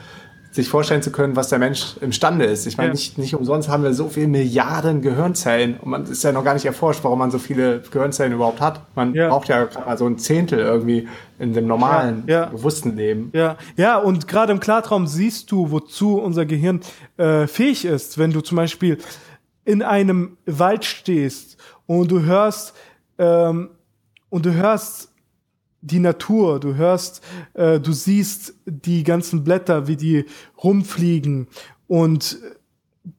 sich 0.53 0.69
vorstellen 0.69 1.01
zu 1.01 1.11
können, 1.11 1.35
was 1.35 1.49
der 1.49 1.59
Mensch 1.59 1.97
imstande 2.03 2.45
ist. 2.45 2.67
Ich 2.67 2.77
meine, 2.77 2.91
ja. 2.91 2.93
nicht, 2.93 3.17
nicht 3.17 3.35
umsonst 3.35 3.71
haben 3.71 3.83
wir 3.83 3.95
so 3.95 4.11
viele 4.11 4.29
Milliarden 4.29 5.01
Gehirnzellen 5.01 5.79
und 5.79 5.91
man 5.91 6.05
ist 6.05 6.23
ja 6.23 6.31
noch 6.31 6.45
gar 6.45 6.53
nicht 6.53 6.67
erforscht, 6.67 7.03
warum 7.05 7.19
man 7.19 7.31
so 7.31 7.39
viele 7.39 7.81
Gehirnzellen 7.81 8.35
überhaupt 8.35 8.61
hat. 8.61 8.83
Man 8.95 9.15
ja. 9.15 9.31
braucht 9.31 9.49
ja 9.49 9.65
gerade 9.65 9.87
mal 9.87 9.97
so 9.97 10.07
ein 10.07 10.19
Zehntel 10.19 10.59
irgendwie 10.59 11.09
in 11.39 11.55
dem 11.55 11.67
normalen, 11.67 12.25
ja. 12.27 12.47
bewussten 12.47 12.97
Leben. 12.97 13.31
Ja, 13.33 13.57
ja, 13.77 13.97
und 13.97 14.29
gerade 14.29 14.53
im 14.53 14.61
Klartraum 14.61 15.07
siehst 15.07 15.51
du, 15.51 15.71
wozu 15.71 16.21
unser 16.21 16.45
Gehirn 16.45 16.81
äh, 17.17 17.47
fähig 17.47 17.87
ist. 17.87 18.19
Wenn 18.19 18.33
du 18.33 18.43
zum 18.43 18.57
Beispiel 18.57 18.99
in 19.65 19.83
einem 19.83 20.37
Wald 20.45 20.85
stehst 20.85 21.57
und 21.87 22.11
du 22.11 22.23
hörst 22.23 22.75
ähm, 23.17 23.71
und 24.29 24.45
du 24.45 24.53
hörst 24.53 25.12
die 25.83 25.99
Natur, 25.99 26.61
du 26.61 26.75
hörst, 26.77 27.23
äh, 27.55 27.79
du 27.81 27.93
siehst 27.93 28.55
die 28.65 29.03
ganzen 29.03 29.45
Blätter, 29.45 29.89
wie 29.89 29.97
die 29.97 30.25
rumfliegen 30.63 31.49
und 31.89 32.39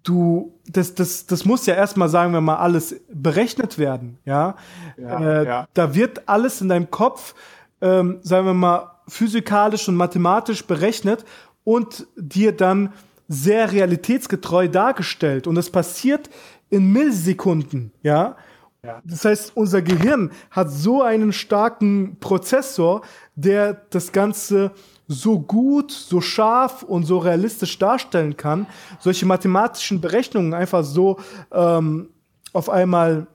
du, 0.04 0.54
das, 0.68 0.96
das, 0.96 1.26
das 1.26 1.46
muss 1.46 1.66
ja 1.66 1.76
erstmal, 1.76 2.10
sagen 2.10 2.34
wir 2.34 2.42
mal, 2.42 2.56
alles 2.56 2.96
berechnet 3.12 3.78
werden, 3.78 4.18
ja. 4.26 4.56
ja, 4.98 5.20
äh, 5.20 5.46
ja. 5.46 5.68
Da 5.74 5.94
wird 5.94 6.28
alles 6.28 6.62
in 6.62 6.70
deinem 6.70 6.90
Kopf, 6.90 7.36
ähm, 7.82 8.20
sagen 8.22 8.46
wir 8.46 8.54
mal, 8.54 8.92
physikalisch 9.08 9.90
und 9.90 9.96
mathematisch 9.96 10.66
berechnet 10.66 11.26
und 11.66 12.08
dir 12.16 12.54
dann 12.54 12.94
sehr 13.28 13.72
realitätsgetreu 13.72 14.70
dargestellt. 14.70 15.48
Und 15.48 15.56
das 15.56 15.70
passiert 15.70 16.30
in 16.70 16.92
Millisekunden, 16.92 17.92
ja. 18.02 18.38
Ja. 18.86 19.02
Das 19.06 19.24
heißt, 19.24 19.54
unser 19.56 19.82
Gehirn 19.82 20.32
hat 20.52 20.70
so 20.70 21.04
einen 21.04 21.32
starken 21.32 22.18
Prozessor, 22.20 23.02
der 23.36 23.74
das 23.92 24.12
Ganze 24.12 24.72
so 25.08 25.40
gut, 25.40 25.92
so 25.92 26.20
scharf 26.20 26.84
und 26.84 27.06
so 27.06 27.18
realistisch 27.18 27.80
darstellen 27.80 28.36
kann, 28.36 28.68
solche 29.00 29.26
mathematischen 29.26 30.02
Berechnungen 30.02 30.54
einfach 30.54 30.84
so 30.84 31.18
ähm, 31.52 32.10
auf 32.52 32.70
einmal 32.70 33.28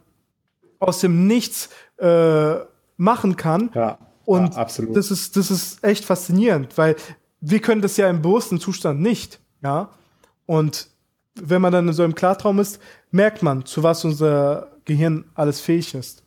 aus 0.80 1.00
dem 1.00 1.26
Nichts 1.26 1.70
äh, 1.98 2.56
machen 2.98 3.36
kann. 3.36 3.70
Ja, 3.74 3.98
und 4.26 4.54
ja, 4.54 4.60
absolut. 4.60 4.96
das 4.96 5.10
ist, 5.10 5.36
das 5.36 5.50
ist 5.50 5.82
echt 5.82 6.04
faszinierend, 6.04 6.76
weil 6.76 6.94
wir 7.40 7.60
können 7.60 7.80
das 7.80 7.96
ja 7.96 8.10
im 8.10 8.20
bewussten 8.20 8.60
Zustand 8.60 9.00
nicht. 9.00 9.40
Ja. 9.62 9.88
Und 10.44 10.88
wenn 11.34 11.62
man 11.62 11.72
dann 11.72 11.88
in 11.88 11.94
so 11.94 12.02
einem 12.02 12.14
Klartraum 12.14 12.58
ist, 12.58 12.80
merkt 13.10 13.42
man, 13.42 13.64
zu 13.64 13.82
was 13.82 14.04
unser 14.04 14.77
Gehirn 14.88 15.26
alles 15.34 15.60
fähig 15.60 15.94
ist. 15.94 16.24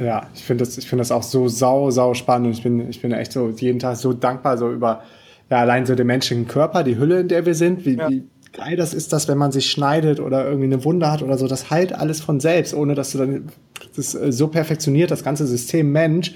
Ja, 0.00 0.28
ich 0.34 0.44
finde 0.44 0.64
das, 0.64 0.78
ich 0.78 0.88
finde 0.88 1.00
das 1.00 1.12
auch 1.12 1.24
so 1.24 1.48
sau, 1.48 1.90
sau 1.90 2.14
spannend 2.14 2.46
und 2.46 2.52
ich 2.52 2.62
bin, 2.62 2.88
ich 2.88 3.02
bin 3.02 3.12
echt 3.12 3.32
so 3.32 3.50
jeden 3.50 3.80
Tag 3.80 3.96
so 3.96 4.12
dankbar 4.12 4.56
so 4.56 4.72
über, 4.72 5.02
ja, 5.50 5.58
allein 5.58 5.84
so 5.84 5.94
den 5.94 6.06
menschlichen 6.06 6.46
Körper, 6.46 6.84
die 6.84 6.96
Hülle, 6.96 7.20
in 7.20 7.28
der 7.28 7.44
wir 7.44 7.54
sind, 7.54 7.84
wie, 7.84 7.96
ja. 7.96 8.08
wie 8.08 8.24
geil 8.52 8.76
das 8.76 8.94
ist, 8.94 9.12
dass 9.12 9.26
wenn 9.26 9.36
man 9.36 9.50
sich 9.50 9.70
schneidet 9.70 10.20
oder 10.20 10.44
irgendwie 10.44 10.66
eine 10.66 10.84
Wunde 10.84 11.10
hat 11.10 11.22
oder 11.22 11.36
so, 11.36 11.48
das 11.48 11.70
heilt 11.70 11.92
alles 11.92 12.20
von 12.20 12.38
selbst, 12.38 12.72
ohne 12.72 12.94
dass 12.94 13.12
du 13.12 13.18
dann, 13.18 13.48
das 13.94 14.14
ist 14.14 14.38
so 14.38 14.46
perfektioniert, 14.46 15.10
das 15.10 15.24
ganze 15.24 15.46
System 15.46 15.90
Mensch, 15.90 16.34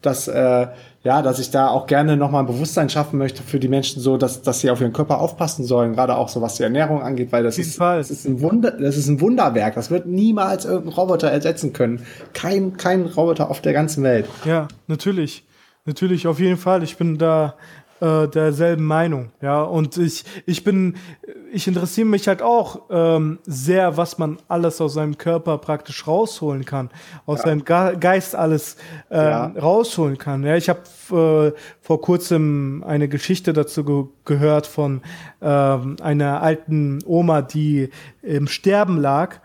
dass, 0.00 0.26
äh, 0.26 0.68
ja, 1.04 1.20
dass 1.20 1.38
ich 1.38 1.50
da 1.50 1.68
auch 1.68 1.86
gerne 1.86 2.16
nochmal 2.16 2.42
ein 2.42 2.46
Bewusstsein 2.46 2.88
schaffen 2.88 3.18
möchte 3.18 3.42
für 3.42 3.60
die 3.60 3.68
Menschen 3.68 4.00
so, 4.00 4.16
dass, 4.16 4.40
dass 4.40 4.60
sie 4.60 4.70
auf 4.70 4.80
ihren 4.80 4.94
Körper 4.94 5.20
aufpassen 5.20 5.64
sollen, 5.64 5.92
gerade 5.92 6.16
auch 6.16 6.30
so 6.30 6.40
was 6.40 6.56
die 6.56 6.62
Ernährung 6.62 7.02
angeht, 7.02 7.30
weil 7.30 7.42
das 7.42 7.58
ist, 7.58 7.78
das 7.78 8.10
ist 8.10 8.24
ein 8.24 8.40
Wunder, 8.40 8.70
das 8.70 8.96
ist 8.96 9.08
ein 9.08 9.20
Wunderwerk. 9.20 9.74
Das 9.74 9.90
wird 9.90 10.06
niemals 10.06 10.64
irgendein 10.64 10.94
Roboter 10.94 11.30
ersetzen 11.30 11.74
können. 11.74 12.04
Kein, 12.32 12.78
kein 12.78 13.02
Roboter 13.04 13.50
auf 13.50 13.60
der 13.60 13.74
ganzen 13.74 14.02
Welt. 14.02 14.26
Ja, 14.46 14.66
natürlich. 14.86 15.44
Natürlich, 15.86 16.26
auf 16.26 16.40
jeden 16.40 16.56
Fall. 16.56 16.82
Ich 16.82 16.96
bin 16.96 17.18
da 17.18 17.56
äh, 18.04 18.28
derselben 18.28 18.84
Meinung. 18.84 19.30
Ja, 19.40 19.62
und 19.62 19.96
ich, 19.96 20.24
ich 20.44 20.62
bin, 20.62 20.96
ich 21.52 21.66
interessiere 21.66 22.06
mich 22.06 22.28
halt 22.28 22.42
auch 22.42 22.82
ähm, 22.90 23.38
sehr, 23.44 23.96
was 23.96 24.18
man 24.18 24.36
alles 24.46 24.80
aus 24.80 24.94
seinem 24.94 25.16
Körper 25.16 25.56
praktisch 25.58 26.06
rausholen 26.06 26.66
kann, 26.66 26.90
aus 27.24 27.38
ja. 27.38 27.44
seinem 27.46 27.64
Geist 27.64 28.34
alles 28.34 28.76
äh, 29.10 29.16
ja. 29.16 29.46
rausholen 29.46 30.18
kann. 30.18 30.44
Ja, 30.44 30.56
ich 30.56 30.68
habe 30.68 30.82
äh, 31.54 31.58
vor 31.80 32.00
kurzem 32.02 32.84
eine 32.86 33.08
Geschichte 33.08 33.52
dazu 33.52 33.84
ge 33.84 34.04
gehört 34.26 34.66
von 34.66 35.02
äh, 35.40 35.46
einer 35.46 36.42
alten 36.42 36.98
Oma, 37.06 37.42
die 37.42 37.90
im 38.22 38.48
Sterben 38.48 38.98
lag. 38.98 39.36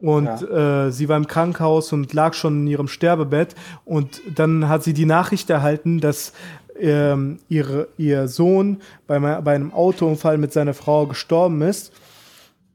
Und 0.00 0.26
ja. 0.26 0.86
äh, 0.86 0.92
sie 0.92 1.08
war 1.08 1.16
im 1.16 1.26
Krankenhaus 1.26 1.92
und 1.92 2.12
lag 2.12 2.34
schon 2.34 2.60
in 2.60 2.66
ihrem 2.68 2.88
Sterbebett. 2.88 3.56
Und 3.84 4.22
dann 4.32 4.68
hat 4.68 4.84
sie 4.84 4.92
die 4.92 5.06
Nachricht 5.06 5.50
erhalten, 5.50 6.00
dass 6.00 6.32
ähm, 6.80 7.38
ihre, 7.48 7.88
ihr 7.96 8.28
Sohn 8.28 8.80
bei, 9.06 9.18
bei 9.18 9.54
einem 9.54 9.72
Autounfall 9.72 10.38
mit 10.38 10.52
seiner 10.52 10.74
Frau 10.74 11.06
gestorben 11.06 11.62
ist 11.62 11.92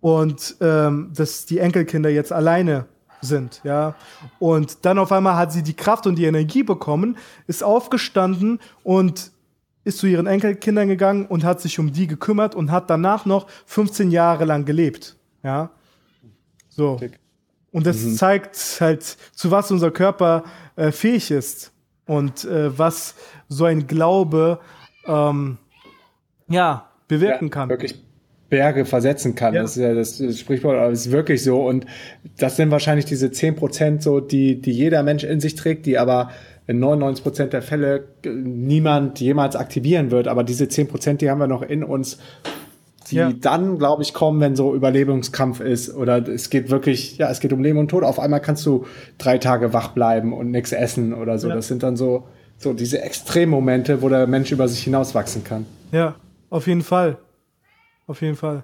und 0.02 0.56
ähm, 0.62 1.12
dass 1.16 1.46
die 1.46 1.60
Enkelkinder 1.60 2.10
jetzt 2.10 2.32
alleine 2.32 2.86
sind, 3.22 3.62
ja. 3.64 3.96
Und 4.40 4.86
dann 4.86 5.00
auf 5.00 5.12
einmal 5.12 5.38
hat 5.38 5.54
sie 5.54 5.64
die 5.64 5.76
Kraft 5.76 6.08
und 6.08 6.16
die 6.16 6.26
Energie 6.26 6.64
bekommen, 6.64 7.18
ist 7.48 7.64
aufgestanden 7.64 8.60
und 8.84 9.32
ist 9.86 10.00
zu 10.00 10.08
ihren 10.08 10.28
Enkelkindern 10.28 10.88
gegangen 10.88 11.26
und 11.26 11.44
hat 11.44 11.62
sich 11.62 11.80
um 11.80 11.92
die 11.92 12.08
gekümmert 12.08 12.56
und 12.56 12.72
hat 12.72 12.90
danach 12.90 13.26
noch 13.26 13.48
15 13.66 14.12
Jahre 14.12 14.46
lang 14.46 14.66
gelebt, 14.66 15.16
ja. 15.44 15.72
So. 16.70 17.00
Und 17.72 17.86
das 17.86 18.02
mhm. 18.02 18.16
zeigt 18.16 18.58
halt, 18.80 19.04
zu 19.04 19.52
was 19.52 19.72
unser 19.72 19.92
Körper 19.92 20.44
äh, 20.76 20.92
fähig 20.92 21.32
ist 21.32 21.73
und 22.06 22.46
äh, 22.46 22.78
was 22.78 23.16
so 23.48 23.66
ein 23.66 23.88
Glaube 23.88 24.60
ähm, 25.06 25.58
ja, 26.48 26.90
bewirken 27.08 27.48
ja, 27.48 27.52
kann. 27.52 27.70
Wirklich 27.70 27.96
Berge 28.50 28.86
versetzen 28.86 29.34
kann. 29.34 29.56
Ja. 29.56 29.64
Das 29.64 29.78
ist 29.78 29.82
ja 29.82 29.96
das 29.96 30.40
Sprichwort, 30.40 30.78
aber 30.78 30.92
es 30.92 31.08
ist 31.08 31.12
wirklich 31.12 31.44
so. 31.44 31.66
Und 31.66 31.88
das 32.38 32.56
sind 32.56 32.70
wahrscheinlich 32.70 33.06
diese 33.06 33.32
10 33.32 33.56
Prozent 33.56 34.04
so, 34.04 34.20
die, 34.20 34.62
die 34.62 34.72
jeder 34.72 35.02
Mensch 35.02 35.24
in 35.24 35.40
sich 35.40 35.56
trägt, 35.56 35.88
die 35.88 35.98
aber 35.98 36.30
in 36.68 36.80
99 36.80 37.24
Prozent 37.24 37.54
der 37.54 37.64
Fälle 37.64 38.06
niemand 38.24 39.20
jemals 39.20 39.56
aktivieren 39.56 40.12
wird. 40.12 40.28
Aber 40.28 40.44
diese 40.44 40.68
10 40.68 40.88
Prozent, 40.88 41.22
die 41.22 41.32
haben 41.32 41.40
wir 41.40 41.48
noch 41.48 41.64
in 41.64 41.84
uns, 41.84 42.20
die 43.10 43.16
ja. 43.16 43.32
dann, 43.32 43.78
glaube 43.78 44.04
ich, 44.04 44.14
kommen, 44.14 44.40
wenn 44.40 44.56
so 44.56 44.74
Überlebungskampf 44.76 45.60
ist 45.60 45.94
oder 45.94 46.28
es 46.28 46.50
geht 46.50 46.70
wirklich, 46.70 47.18
ja, 47.18 47.30
es 47.30 47.40
geht 47.40 47.54
um 47.54 47.62
Leben 47.62 47.80
und 47.80 47.90
Tod. 47.90 48.04
Auf 48.04 48.20
einmal 48.20 48.42
kannst 48.42 48.66
du 48.66 48.86
drei 49.18 49.38
Tage 49.38 49.74
wach 49.74 49.90
bleiben 49.90 50.34
und 50.34 50.52
nichts 50.52 50.72
essen 50.72 51.14
oder 51.14 51.38
so. 51.38 51.50
Ja. 51.50 51.56
Das 51.56 51.68
sind 51.68 51.84
dann 51.84 51.98
so, 51.98 52.28
so 52.58 52.74
diese 52.74 53.02
Extremmomente, 53.02 54.02
wo 54.02 54.10
der 54.10 54.28
Mensch 54.28 54.52
über 54.52 54.68
sich 54.68 54.84
hinauswachsen 54.84 55.44
kann. 55.44 55.66
Ja, 55.92 56.16
auf 56.50 56.68
jeden 56.68 56.82
Fall. 56.82 57.18
Auf 58.08 58.22
jeden 58.22 58.36
Fall. 58.36 58.64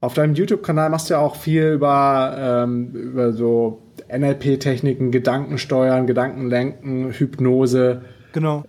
Auf 0.00 0.14
deinem 0.14 0.34
YouTube-Kanal 0.34 0.90
machst 0.90 1.08
du 1.08 1.14
ja 1.14 1.20
auch 1.20 1.36
viel 1.36 1.72
über, 1.72 2.36
ähm, 2.38 2.90
über 2.92 3.32
so 3.32 3.82
NLP-Techniken, 4.08 5.10
Gedankensteuern, 5.10 6.06
Gedankenlenken, 6.06 7.10
Hypnose. 7.10 8.02
Genau. 8.32 8.64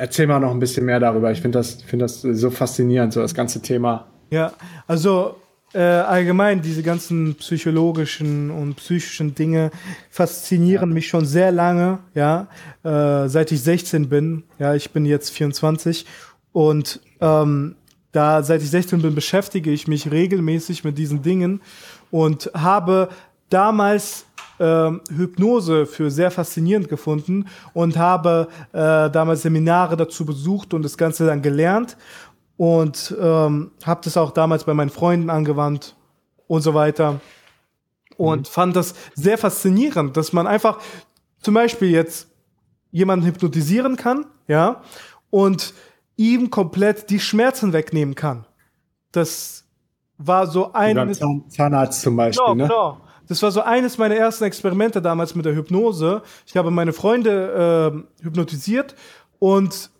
Erzähl 0.00 0.26
mal 0.26 0.40
noch 0.40 0.50
ein 0.50 0.58
bisschen 0.58 0.86
mehr 0.86 0.98
darüber. 0.98 1.30
Ich 1.30 1.42
finde 1.42 1.58
das, 1.58 1.82
find 1.82 2.00
das 2.00 2.22
so 2.22 2.50
faszinierend, 2.50 3.12
so 3.12 3.20
das 3.20 3.34
ganze 3.34 3.60
Thema. 3.60 4.06
Ja, 4.30 4.54
also 4.86 5.36
äh, 5.74 5.78
allgemein 5.78 6.62
diese 6.62 6.82
ganzen 6.82 7.34
psychologischen 7.34 8.50
und 8.50 8.76
psychischen 8.76 9.34
Dinge 9.34 9.70
faszinieren 10.08 10.88
ja. 10.88 10.94
mich 10.94 11.08
schon 11.08 11.26
sehr 11.26 11.52
lange, 11.52 11.98
ja, 12.14 12.48
äh, 12.82 13.28
seit 13.28 13.52
ich 13.52 13.60
16 13.60 14.08
bin. 14.08 14.44
Ja, 14.58 14.74
ich 14.74 14.90
bin 14.90 15.04
jetzt 15.04 15.32
24 15.32 16.06
und 16.52 17.00
ähm, 17.20 17.76
da 18.12 18.42
seit 18.42 18.62
ich 18.62 18.70
16 18.70 19.02
bin 19.02 19.14
beschäftige 19.14 19.70
ich 19.70 19.86
mich 19.86 20.10
regelmäßig 20.10 20.82
mit 20.82 20.96
diesen 20.96 21.20
Dingen 21.20 21.60
und 22.10 22.50
habe 22.54 23.10
damals 23.50 24.24
ähm, 24.60 25.00
Hypnose 25.10 25.86
für 25.86 26.10
sehr 26.10 26.30
faszinierend 26.30 26.88
gefunden 26.88 27.46
und 27.72 27.96
habe 27.96 28.48
äh, 28.72 29.10
damals 29.10 29.42
Seminare 29.42 29.96
dazu 29.96 30.24
besucht 30.24 30.74
und 30.74 30.82
das 30.82 30.96
Ganze 30.96 31.26
dann 31.26 31.42
gelernt 31.42 31.96
und 32.56 33.16
ähm, 33.18 33.72
habe 33.84 34.00
das 34.04 34.16
auch 34.16 34.30
damals 34.32 34.64
bei 34.64 34.74
meinen 34.74 34.90
Freunden 34.90 35.30
angewandt 35.30 35.96
und 36.46 36.60
so 36.60 36.74
weiter 36.74 37.20
und 38.16 38.40
mhm. 38.40 38.44
fand 38.44 38.76
das 38.76 38.94
sehr 39.14 39.38
faszinierend, 39.38 40.16
dass 40.16 40.34
man 40.34 40.46
einfach 40.46 40.78
zum 41.40 41.54
Beispiel 41.54 41.90
jetzt 41.90 42.28
jemanden 42.90 43.24
hypnotisieren 43.24 43.96
kann, 43.96 44.26
ja, 44.46 44.82
und 45.30 45.72
ihm 46.16 46.50
komplett 46.50 47.08
die 47.08 47.20
Schmerzen 47.20 47.72
wegnehmen 47.72 48.14
kann. 48.14 48.44
Das 49.12 49.64
war 50.18 50.46
so 50.46 50.72
ein 50.74 51.14
Zahnarzt 51.48 52.02
zum 52.02 52.16
Beispiel, 52.16 52.44
genau, 52.44 52.54
ne? 52.54 52.68
Genau. 52.68 53.00
Das 53.30 53.44
war 53.44 53.52
so 53.52 53.60
eines 53.60 53.96
meiner 53.96 54.16
ersten 54.16 54.42
Experimente 54.42 55.00
damals 55.00 55.36
mit 55.36 55.44
der 55.44 55.54
Hypnose. 55.54 56.22
Ich 56.46 56.56
habe 56.56 56.72
meine 56.72 56.92
Freunde 56.92 58.02
äh, 58.20 58.24
hypnotisiert 58.24 58.96
und 59.38 59.90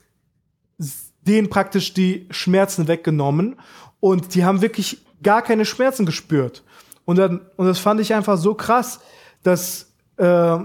denen 1.23 1.49
praktisch 1.49 1.95
die 1.95 2.27
Schmerzen 2.31 2.89
weggenommen 2.89 3.55
und 4.01 4.35
die 4.35 4.45
haben 4.45 4.63
wirklich 4.63 5.07
gar 5.23 5.43
keine 5.43 5.65
Schmerzen 5.65 6.07
gespürt. 6.07 6.65
Und, 7.05 7.19
dann, 7.19 7.43
und 7.57 7.67
das 7.67 7.79
fand 7.79 8.01
ich 8.01 8.13
einfach 8.15 8.37
so 8.37 8.55
krass, 8.55 8.99
dass 9.45 9.93
äh, 10.17 10.59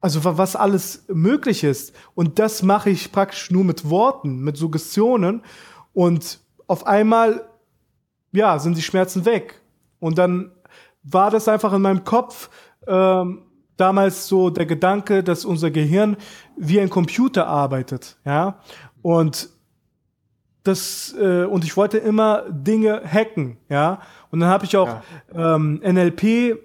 also 0.00 0.24
was 0.24 0.56
alles 0.56 1.04
möglich 1.08 1.62
ist. 1.62 1.94
Und 2.14 2.38
das 2.38 2.62
mache 2.62 2.88
ich 2.88 3.12
praktisch 3.12 3.50
nur 3.50 3.64
mit 3.64 3.90
Worten, 3.90 4.40
mit 4.40 4.56
Suggestionen. 4.56 5.42
Und 5.92 6.40
auf 6.68 6.86
einmal, 6.86 7.46
ja, 8.32 8.58
sind 8.58 8.78
die 8.78 8.82
Schmerzen 8.82 9.26
weg. 9.26 9.60
Und 10.00 10.16
dann 10.16 10.52
war 11.10 11.30
das 11.30 11.48
einfach 11.48 11.72
in 11.72 11.82
meinem 11.82 12.04
Kopf 12.04 12.50
ähm, 12.86 13.42
damals 13.76 14.28
so 14.28 14.50
der 14.50 14.66
Gedanke, 14.66 15.22
dass 15.22 15.44
unser 15.44 15.70
Gehirn 15.70 16.16
wie 16.56 16.80
ein 16.80 16.90
Computer 16.90 17.46
arbeitet, 17.46 18.16
ja. 18.24 18.60
Und 19.02 19.48
das 20.64 21.14
äh, 21.18 21.44
und 21.44 21.64
ich 21.64 21.76
wollte 21.76 21.98
immer 21.98 22.44
Dinge 22.50 23.02
hacken, 23.04 23.56
ja. 23.68 24.00
Und 24.30 24.40
dann 24.40 24.48
habe 24.48 24.64
ich 24.64 24.76
auch 24.76 25.00
ja. 25.34 25.54
ähm, 25.54 25.80
NLP 25.82 26.58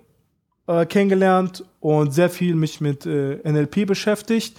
äh, 0.67 0.85
kennengelernt 0.85 1.63
und 1.79 2.13
sehr 2.13 2.29
viel 2.29 2.55
mich 2.55 2.81
mit 2.81 3.05
äh, 3.05 3.39
NLP 3.49 3.85
beschäftigt 3.85 4.57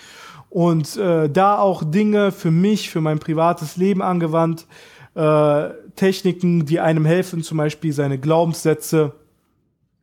und 0.51 0.97
äh, 0.97 1.29
da 1.29 1.59
auch 1.59 1.83
Dinge 1.83 2.31
für 2.31 2.51
mich, 2.51 2.89
für 2.89 3.01
mein 3.01 3.19
privates 3.19 3.77
Leben 3.77 4.03
angewandt, 4.03 4.67
äh, 5.15 5.71
Techniken, 5.97 6.65
die 6.67 6.81
einem 6.81 7.05
helfen, 7.05 7.43
zum 7.43 7.59
Beispiel 7.59 7.93
seine 7.93 8.19
Glaubenssätze 8.19 9.13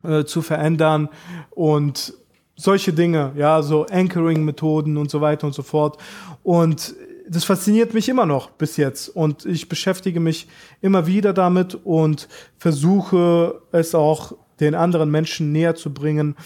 äh, 0.02 0.24
zu 0.24 0.42
verändern 0.42 1.08
und 1.50 2.14
solche 2.56 2.92
Dinge, 2.92 3.32
ja, 3.36 3.62
so 3.62 3.86
Anchoring-Methoden 3.86 4.96
und 4.96 5.10
so 5.10 5.20
weiter 5.20 5.46
und 5.46 5.54
so 5.54 5.62
fort. 5.62 5.98
Und 6.42 6.94
das 7.28 7.44
fasziniert 7.44 7.94
mich 7.94 8.08
immer 8.08 8.26
noch 8.26 8.50
bis 8.50 8.76
jetzt 8.76 9.08
und 9.08 9.46
ich 9.46 9.68
beschäftige 9.68 10.20
mich 10.20 10.48
immer 10.80 11.06
wieder 11.06 11.32
damit 11.32 11.74
und 11.84 12.28
versuche 12.58 13.62
es 13.72 13.94
auch 13.94 14.34
den 14.60 14.74
anderen 14.74 15.10
Menschen 15.10 15.50
näher 15.50 15.74
zu 15.74 15.92
bringen 15.92 16.36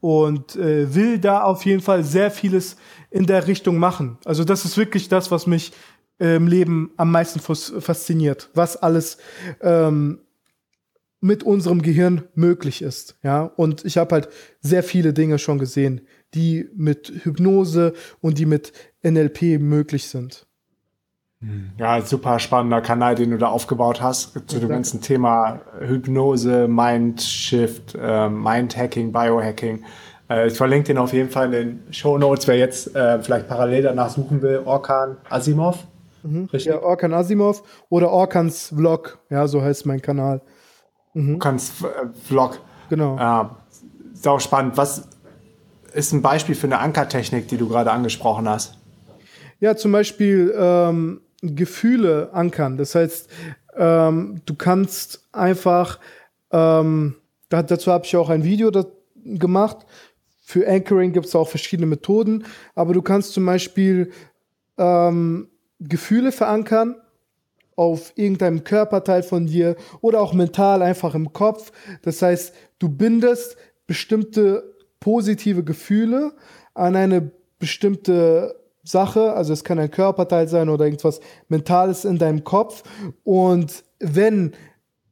und 0.00 0.56
äh, 0.56 0.94
will 0.94 1.18
da 1.18 1.42
auf 1.42 1.64
jeden 1.64 1.80
Fall 1.80 2.04
sehr 2.04 2.30
vieles 2.30 2.76
in 3.10 3.26
der 3.26 3.46
Richtung 3.46 3.78
machen. 3.78 4.18
Also 4.24 4.44
das 4.44 4.64
ist 4.64 4.76
wirklich 4.76 5.08
das, 5.08 5.30
was 5.30 5.46
mich 5.46 5.72
äh, 6.20 6.36
im 6.36 6.46
Leben 6.46 6.92
am 6.96 7.10
meisten 7.10 7.40
fasziniert, 7.40 8.50
was 8.54 8.76
alles 8.76 9.18
ähm, 9.60 10.20
mit 11.20 11.42
unserem 11.42 11.82
Gehirn 11.82 12.24
möglich 12.34 12.82
ist. 12.82 13.18
Ja, 13.22 13.42
und 13.42 13.84
ich 13.84 13.98
habe 13.98 14.14
halt 14.14 14.28
sehr 14.60 14.82
viele 14.82 15.12
Dinge 15.12 15.38
schon 15.38 15.58
gesehen, 15.58 16.02
die 16.34 16.68
mit 16.76 17.12
Hypnose 17.24 17.94
und 18.20 18.38
die 18.38 18.46
mit 18.46 18.72
NLP 19.02 19.58
möglich 19.58 20.08
sind. 20.08 20.46
Ja, 21.78 22.00
super 22.00 22.38
spannender 22.38 22.80
Kanal, 22.80 23.14
den 23.14 23.30
du 23.30 23.38
da 23.38 23.48
aufgebaut 23.48 24.00
hast 24.00 24.32
zu 24.48 24.58
dem 24.58 24.68
ganzen 24.68 25.02
Thema 25.02 25.60
Hypnose, 25.80 26.66
Mindshift, 26.66 27.94
äh, 27.94 28.28
Mindhacking, 28.28 29.12
Biohacking. 29.12 29.84
Äh, 30.30 30.48
ich 30.48 30.54
verlinke 30.54 30.88
den 30.88 30.98
auf 30.98 31.12
jeden 31.12 31.28
Fall 31.28 31.46
in 31.46 31.52
den 31.52 31.92
Show 31.92 32.16
Notes, 32.16 32.48
wer 32.48 32.56
jetzt 32.56 32.96
äh, 32.96 33.20
vielleicht 33.20 33.48
parallel 33.48 33.82
danach 33.82 34.08
suchen 34.08 34.40
will. 34.40 34.62
Orkan 34.64 35.18
Asimov. 35.28 35.86
Mhm. 36.22 36.48
Ja, 36.52 36.82
Orkan 36.82 37.12
Asimov 37.12 37.62
oder 37.90 38.10
Orkans 38.10 38.72
Vlog. 38.74 39.18
Ja, 39.28 39.46
so 39.46 39.62
heißt 39.62 39.84
mein 39.86 40.00
Kanal. 40.00 40.40
Mhm. 41.16 41.40
Äh, 41.40 41.58
Vlog. 42.28 42.60
Genau. 42.90 43.16
Äh, 43.16 43.48
sau 44.12 44.38
spannend. 44.38 44.76
Was 44.76 45.08
ist 45.94 46.12
ein 46.12 46.20
Beispiel 46.20 46.54
für 46.54 46.66
eine 46.66 46.78
Ankertechnik, 46.78 47.48
die 47.48 47.56
du 47.56 47.68
gerade 47.68 47.90
angesprochen 47.90 48.46
hast? 48.48 48.78
Ja, 49.58 49.76
zum 49.76 49.92
Beispiel 49.92 50.54
ähm, 50.54 51.22
Gefühle 51.40 52.28
ankern. 52.34 52.76
Das 52.76 52.94
heißt, 52.94 53.30
ähm, 53.76 54.42
du 54.44 54.54
kannst 54.54 55.26
einfach, 55.32 55.98
ähm, 56.50 57.14
dazu 57.48 57.90
habe 57.90 58.04
ich 58.04 58.14
auch 58.14 58.28
ein 58.28 58.44
Video 58.44 58.70
gemacht. 59.24 59.86
Für 60.42 60.68
Anchoring 60.68 61.14
gibt 61.14 61.26
es 61.26 61.34
auch 61.34 61.48
verschiedene 61.48 61.86
Methoden, 61.86 62.44
aber 62.74 62.92
du 62.92 63.00
kannst 63.00 63.32
zum 63.32 63.46
Beispiel 63.46 64.12
ähm, 64.76 65.48
Gefühle 65.80 66.30
verankern 66.30 66.96
auf 67.76 68.12
irgendeinem 68.16 68.64
Körperteil 68.64 69.22
von 69.22 69.46
dir 69.46 69.76
oder 70.00 70.20
auch 70.20 70.32
mental 70.32 70.82
einfach 70.82 71.14
im 71.14 71.32
Kopf. 71.32 71.72
Das 72.02 72.22
heißt, 72.22 72.54
du 72.78 72.88
bindest 72.88 73.56
bestimmte 73.86 74.74
positive 74.98 75.62
Gefühle 75.62 76.32
an 76.74 76.96
eine 76.96 77.30
bestimmte 77.58 78.56
Sache, 78.82 79.32
also 79.32 79.52
es 79.52 79.64
kann 79.64 79.78
ein 79.78 79.90
Körperteil 79.90 80.48
sein 80.48 80.68
oder 80.68 80.84
irgendwas 80.84 81.20
Mentales 81.48 82.04
in 82.04 82.18
deinem 82.18 82.44
Kopf. 82.44 82.82
Und 83.24 83.84
wenn 83.98 84.52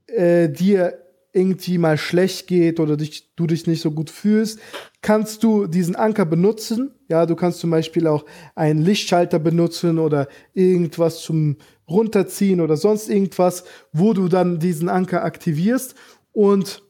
äh, 0.07 0.49
dir 0.49 1.03
irgendwie 1.35 1.78
mal 1.78 1.99
schlecht 1.99 2.47
geht 2.47 2.78
oder 2.78 2.97
dich, 2.97 3.35
du 3.35 3.47
dich 3.47 3.66
nicht 3.66 3.82
so 3.82 3.91
gut 3.91 4.09
fühlst, 4.09 4.61
kannst 5.03 5.43
du 5.43 5.66
diesen 5.66 5.97
Anker 5.97 6.24
benutzen. 6.24 6.93
Ja, 7.09 7.26
du 7.26 7.35
kannst 7.35 7.59
zum 7.59 7.70
Beispiel 7.70 8.07
auch 8.07 8.24
einen 8.55 8.80
Lichtschalter 8.80 9.41
benutzen 9.41 9.99
oder 9.99 10.28
irgendwas 10.53 11.20
zum 11.20 11.57
Runterziehen 11.89 12.61
oder 12.61 12.76
sonst 12.76 13.11
irgendwas, 13.11 13.64
wo 13.93 14.12
du 14.12 14.28
dann 14.28 14.61
diesen 14.61 14.89
Anker 14.89 15.24
aktivierst 15.24 15.97
und 16.32 16.82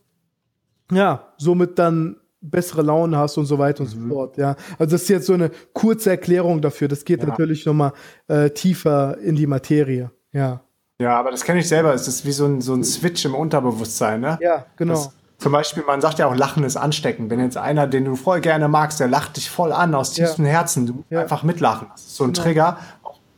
ja, 0.93 1.33
somit 1.39 1.79
dann 1.79 2.17
bessere 2.43 2.83
Laune 2.83 3.17
hast 3.17 3.39
und 3.39 3.47
so 3.47 3.59
weiter 3.59 3.83
und 3.83 3.97
mhm. 3.97 4.09
so 4.09 4.15
fort. 4.15 4.37
Ja, 4.37 4.57
also 4.79 4.93
das 4.93 5.03
ist 5.03 5.09
jetzt 5.09 5.27
so 5.27 5.33
eine 5.33 5.51
kurze 5.73 6.11
Erklärung 6.11 6.61
dafür. 6.61 6.89
Das 6.89 7.07
geht 7.07 7.21
ja. 7.21 7.27
natürlich 7.27 7.65
noch 7.65 7.75
mal 7.75 7.93
äh, 8.29 8.51
tiefer 8.51 9.17
in 9.19 9.37
die 9.37 9.47
Materie. 9.47 10.11
Ja. 10.33 10.64
Ja, 10.99 11.19
aber 11.19 11.31
das 11.31 11.45
kenne 11.45 11.61
ich 11.61 11.69
selber. 11.69 11.93
Es 11.93 12.07
ist 12.07 12.25
wie 12.25 12.33
so 12.33 12.47
ein, 12.47 12.61
so 12.61 12.75
ein 12.75 12.85
Switch 12.85 13.25
im 13.25 13.35
Unterbewusstsein. 13.35 14.21
Ne? 14.21 14.39
Ja, 14.41 14.67
genau. 14.77 14.95
Das, 14.95 15.11
zum 15.39 15.53
Beispiel, 15.53 15.83
man 15.85 16.01
sagt 16.01 16.19
ja 16.19 16.27
auch, 16.27 16.35
Lachen 16.35 16.63
ist 16.65 16.77
ansteckend. 16.77 17.31
Wenn 17.31 17.41
jetzt 17.41 17.57
einer, 17.57 17.87
den 17.87 18.05
du 18.05 18.17
voll 18.17 18.41
gerne 18.41 18.69
magst, 18.69 19.01
der 19.01 19.09
lacht 19.09 19.37
dich 19.37 19.51
voll 19.51 19.73
an 19.73 19.95
aus 19.95 20.13
tiefstem 20.13 20.47
ja. 20.47 20.53
Herzen, 20.53 20.87
du 20.87 21.05
ja. 21.11 21.21
einfach 21.21 21.43
mitlachen. 21.43 21.89
Das 21.93 22.03
ist 22.03 22.17
so 22.17 22.25
ein 22.25 22.33
genau. 22.33 22.43
Trigger. 22.43 22.79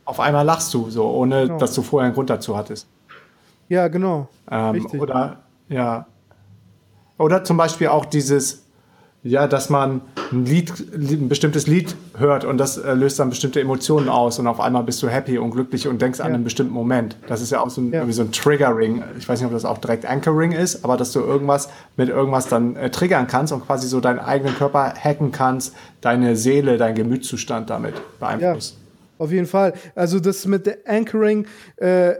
Auf 0.05 0.19
einmal 0.19 0.45
lachst 0.45 0.73
du 0.73 0.89
so, 0.89 1.09
ohne 1.09 1.47
genau. 1.47 1.57
dass 1.57 1.73
du 1.73 1.81
vorher 1.81 2.05
einen 2.05 2.15
Grund 2.15 2.29
dazu 2.29 2.55
hattest. 2.55 2.87
Ja, 3.67 3.87
genau. 3.87 4.29
Ähm, 4.49 4.85
oder 4.97 5.37
ja. 5.67 6.05
Oder 7.17 7.43
zum 7.43 7.57
Beispiel 7.57 7.87
auch 7.87 8.05
dieses, 8.05 8.66
ja, 9.27 9.47
dass 9.47 9.69
man 9.69 10.01
ein 10.31 10.45
Lied, 10.45 10.73
ein 10.93 11.29
bestimmtes 11.29 11.67
Lied 11.67 11.95
hört 12.17 12.45
und 12.45 12.57
das 12.57 12.77
äh, 12.77 12.93
löst 12.93 13.19
dann 13.19 13.29
bestimmte 13.29 13.61
Emotionen 13.61 14.09
aus 14.09 14.39
und 14.39 14.47
auf 14.47 14.59
einmal 14.59 14.83
bist 14.83 15.01
du 15.03 15.09
happy 15.09 15.37
und 15.37 15.51
glücklich 15.51 15.87
und 15.87 16.01
denkst 16.01 16.19
ja. 16.19 16.25
an 16.25 16.33
einen 16.33 16.43
bestimmten 16.43 16.73
Moment. 16.73 17.17
Das 17.27 17.41
ist 17.41 17.51
ja 17.51 17.61
auch 17.61 17.69
so 17.69 17.81
ein, 17.81 17.91
ja. 17.91 18.09
so 18.11 18.21
ein 18.23 18.31
Triggering. 18.31 19.03
Ich 19.17 19.27
weiß 19.27 19.39
nicht, 19.39 19.47
ob 19.47 19.53
das 19.53 19.65
auch 19.65 19.77
direkt 19.77 20.05
Anchoring 20.05 20.51
ist, 20.51 20.83
aber 20.83 20.97
dass 20.97 21.11
du 21.11 21.19
irgendwas 21.19 21.69
mit 21.95 22.09
irgendwas 22.09 22.47
dann 22.47 22.75
äh, 22.75 22.89
triggern 22.89 23.27
kannst 23.27 23.53
und 23.53 23.65
quasi 23.65 23.87
so 23.87 23.99
deinen 23.99 24.19
eigenen 24.19 24.55
Körper 24.55 24.93
hacken 24.93 25.31
kannst, 25.31 25.75
deine 26.01 26.35
Seele, 26.35 26.77
deinen 26.77 26.95
Gemütszustand 26.95 27.69
damit 27.69 27.95
beeinflusst. 28.19 28.75
Ja, 28.75 29.23
auf 29.23 29.31
jeden 29.31 29.47
Fall. 29.47 29.73
Also 29.95 30.19
das 30.19 30.45
mit 30.45 30.87
Anchoring 30.87 31.47
äh, 31.77 32.13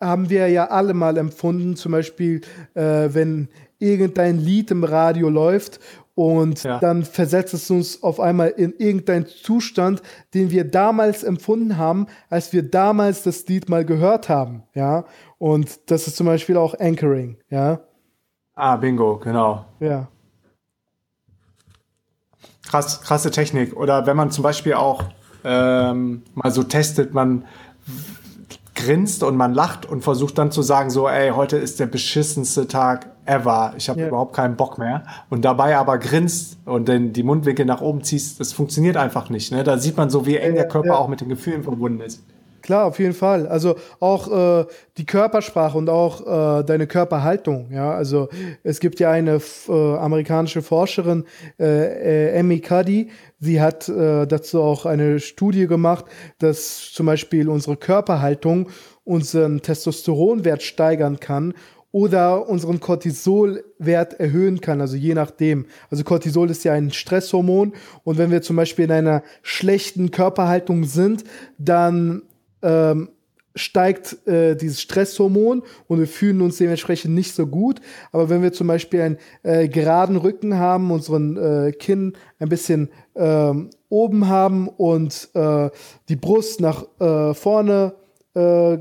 haben 0.00 0.30
wir 0.30 0.48
ja 0.48 0.66
alle 0.66 0.94
mal 0.94 1.16
empfunden. 1.16 1.76
Zum 1.76 1.92
Beispiel, 1.92 2.40
äh, 2.74 3.08
wenn 3.12 3.48
irgendein 3.78 4.38
Lied 4.38 4.70
im 4.70 4.84
Radio 4.84 5.28
läuft 5.28 5.78
und 6.18 6.64
ja. 6.64 6.80
dann 6.80 7.04
versetzt 7.04 7.54
es 7.54 7.70
uns 7.70 8.02
auf 8.02 8.18
einmal 8.18 8.48
in 8.48 8.74
irgendeinen 8.76 9.26
Zustand, 9.26 10.02
den 10.34 10.50
wir 10.50 10.64
damals 10.64 11.22
empfunden 11.22 11.76
haben, 11.76 12.08
als 12.28 12.52
wir 12.52 12.68
damals 12.68 13.22
das 13.22 13.46
Lied 13.46 13.68
mal 13.68 13.84
gehört 13.84 14.28
haben. 14.28 14.64
Ja. 14.74 15.04
Und 15.38 15.78
das 15.92 16.08
ist 16.08 16.16
zum 16.16 16.26
Beispiel 16.26 16.56
auch 16.56 16.74
Anchoring. 16.80 17.36
Ja. 17.50 17.82
Ah, 18.56 18.74
bingo, 18.74 19.18
genau. 19.18 19.64
Ja. 19.78 20.08
Krass, 22.68 23.00
krasse 23.00 23.30
Technik. 23.30 23.76
Oder 23.76 24.04
wenn 24.06 24.16
man 24.16 24.32
zum 24.32 24.42
Beispiel 24.42 24.74
auch 24.74 25.04
ähm, 25.44 26.22
mal 26.34 26.50
so 26.50 26.64
testet, 26.64 27.14
man 27.14 27.44
grinst 28.78 29.24
und 29.24 29.36
man 29.36 29.54
lacht 29.54 29.86
und 29.86 30.02
versucht 30.02 30.38
dann 30.38 30.52
zu 30.52 30.62
sagen, 30.62 30.90
so, 30.90 31.08
ey, 31.08 31.30
heute 31.30 31.56
ist 31.56 31.80
der 31.80 31.86
beschissenste 31.86 32.68
Tag 32.68 33.10
ever. 33.26 33.74
Ich 33.76 33.88
habe 33.88 34.00
ja. 34.00 34.08
überhaupt 34.08 34.34
keinen 34.34 34.56
Bock 34.56 34.78
mehr. 34.78 35.02
Und 35.30 35.44
dabei 35.44 35.76
aber 35.76 35.98
grinst 35.98 36.58
und 36.64 36.88
dann 36.88 37.12
die 37.12 37.24
Mundwinkel 37.24 37.66
nach 37.66 37.80
oben 37.80 38.02
ziehst, 38.02 38.38
das 38.38 38.52
funktioniert 38.52 38.96
einfach 38.96 39.30
nicht. 39.30 39.50
Ne? 39.52 39.64
Da 39.64 39.78
sieht 39.78 39.96
man 39.96 40.10
so, 40.10 40.26
wie 40.26 40.36
eng 40.36 40.54
der 40.54 40.68
Körper 40.68 40.88
ja. 40.88 40.94
auch 40.96 41.08
mit 41.08 41.20
den 41.20 41.28
Gefühlen 41.28 41.64
verbunden 41.64 42.00
ist. 42.00 42.22
Klar, 42.68 42.84
auf 42.84 42.98
jeden 42.98 43.14
Fall. 43.14 43.46
Also 43.46 43.76
auch 43.98 44.60
äh, 44.60 44.66
die 44.98 45.06
Körpersprache 45.06 45.78
und 45.78 45.88
auch 45.88 46.20
äh, 46.60 46.64
deine 46.64 46.86
Körperhaltung. 46.86 47.70
Ja, 47.72 47.92
also 47.92 48.28
es 48.62 48.78
gibt 48.78 49.00
ja 49.00 49.10
eine 49.10 49.40
äh, 49.68 49.72
amerikanische 49.72 50.60
Forscherin, 50.60 51.24
äh, 51.58 51.64
äh, 51.64 52.32
Emmy 52.32 52.60
Cuddy. 52.60 53.08
Sie 53.40 53.62
hat 53.62 53.88
äh, 53.88 54.26
dazu 54.26 54.60
auch 54.60 54.84
eine 54.84 55.18
Studie 55.18 55.66
gemacht, 55.66 56.04
dass 56.40 56.92
zum 56.92 57.06
Beispiel 57.06 57.48
unsere 57.48 57.78
Körperhaltung 57.78 58.68
unseren 59.02 59.62
Testosteronwert 59.62 60.62
steigern 60.62 61.20
kann 61.20 61.54
oder 61.90 62.48
unseren 62.48 62.80
Cortisolwert 62.80 64.20
erhöhen 64.20 64.60
kann, 64.60 64.82
also 64.82 64.96
je 64.96 65.14
nachdem. 65.14 65.66
Also 65.90 66.04
Cortisol 66.04 66.50
ist 66.50 66.64
ja 66.64 66.74
ein 66.74 66.90
Stresshormon 66.90 67.72
und 68.04 68.18
wenn 68.18 68.30
wir 68.30 68.42
zum 68.42 68.56
Beispiel 68.56 68.84
in 68.84 68.92
einer 68.92 69.22
schlechten 69.42 70.10
Körperhaltung 70.10 70.84
sind, 70.84 71.24
dann 71.56 72.22
ähm, 72.62 73.10
steigt 73.58 74.26
äh, 74.26 74.56
dieses 74.56 74.80
Stresshormon 74.80 75.62
und 75.86 75.98
wir 75.98 76.06
fühlen 76.06 76.40
uns 76.40 76.58
dementsprechend 76.58 77.14
nicht 77.14 77.34
so 77.34 77.46
gut. 77.46 77.80
Aber 78.12 78.30
wenn 78.30 78.42
wir 78.42 78.52
zum 78.52 78.68
Beispiel 78.68 79.00
einen 79.00 79.18
äh, 79.42 79.68
geraden 79.68 80.16
Rücken 80.16 80.54
haben, 80.54 80.90
unseren 80.90 81.36
äh, 81.36 81.72
Kinn 81.72 82.14
ein 82.38 82.48
bisschen 82.48 82.90
ähm, 83.16 83.70
oben 83.88 84.28
haben 84.28 84.68
und 84.68 85.28
äh, 85.34 85.70
die 86.08 86.16
Brust 86.16 86.60
nach 86.60 86.84
äh, 87.00 87.34
vorne 87.34 87.94
äh, 88.34 88.78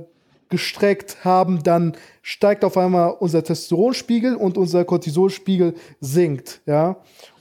gestreckt 0.49 1.25
haben, 1.25 1.63
dann 1.63 1.93
steigt 2.21 2.63
auf 2.63 2.77
einmal 2.77 3.15
unser 3.19 3.43
Testosteronspiegel 3.43 4.35
und 4.35 4.57
unser 4.57 4.85
Cortisolspiegel 4.85 5.73
sinkt, 5.99 6.61
ja. 6.65 6.97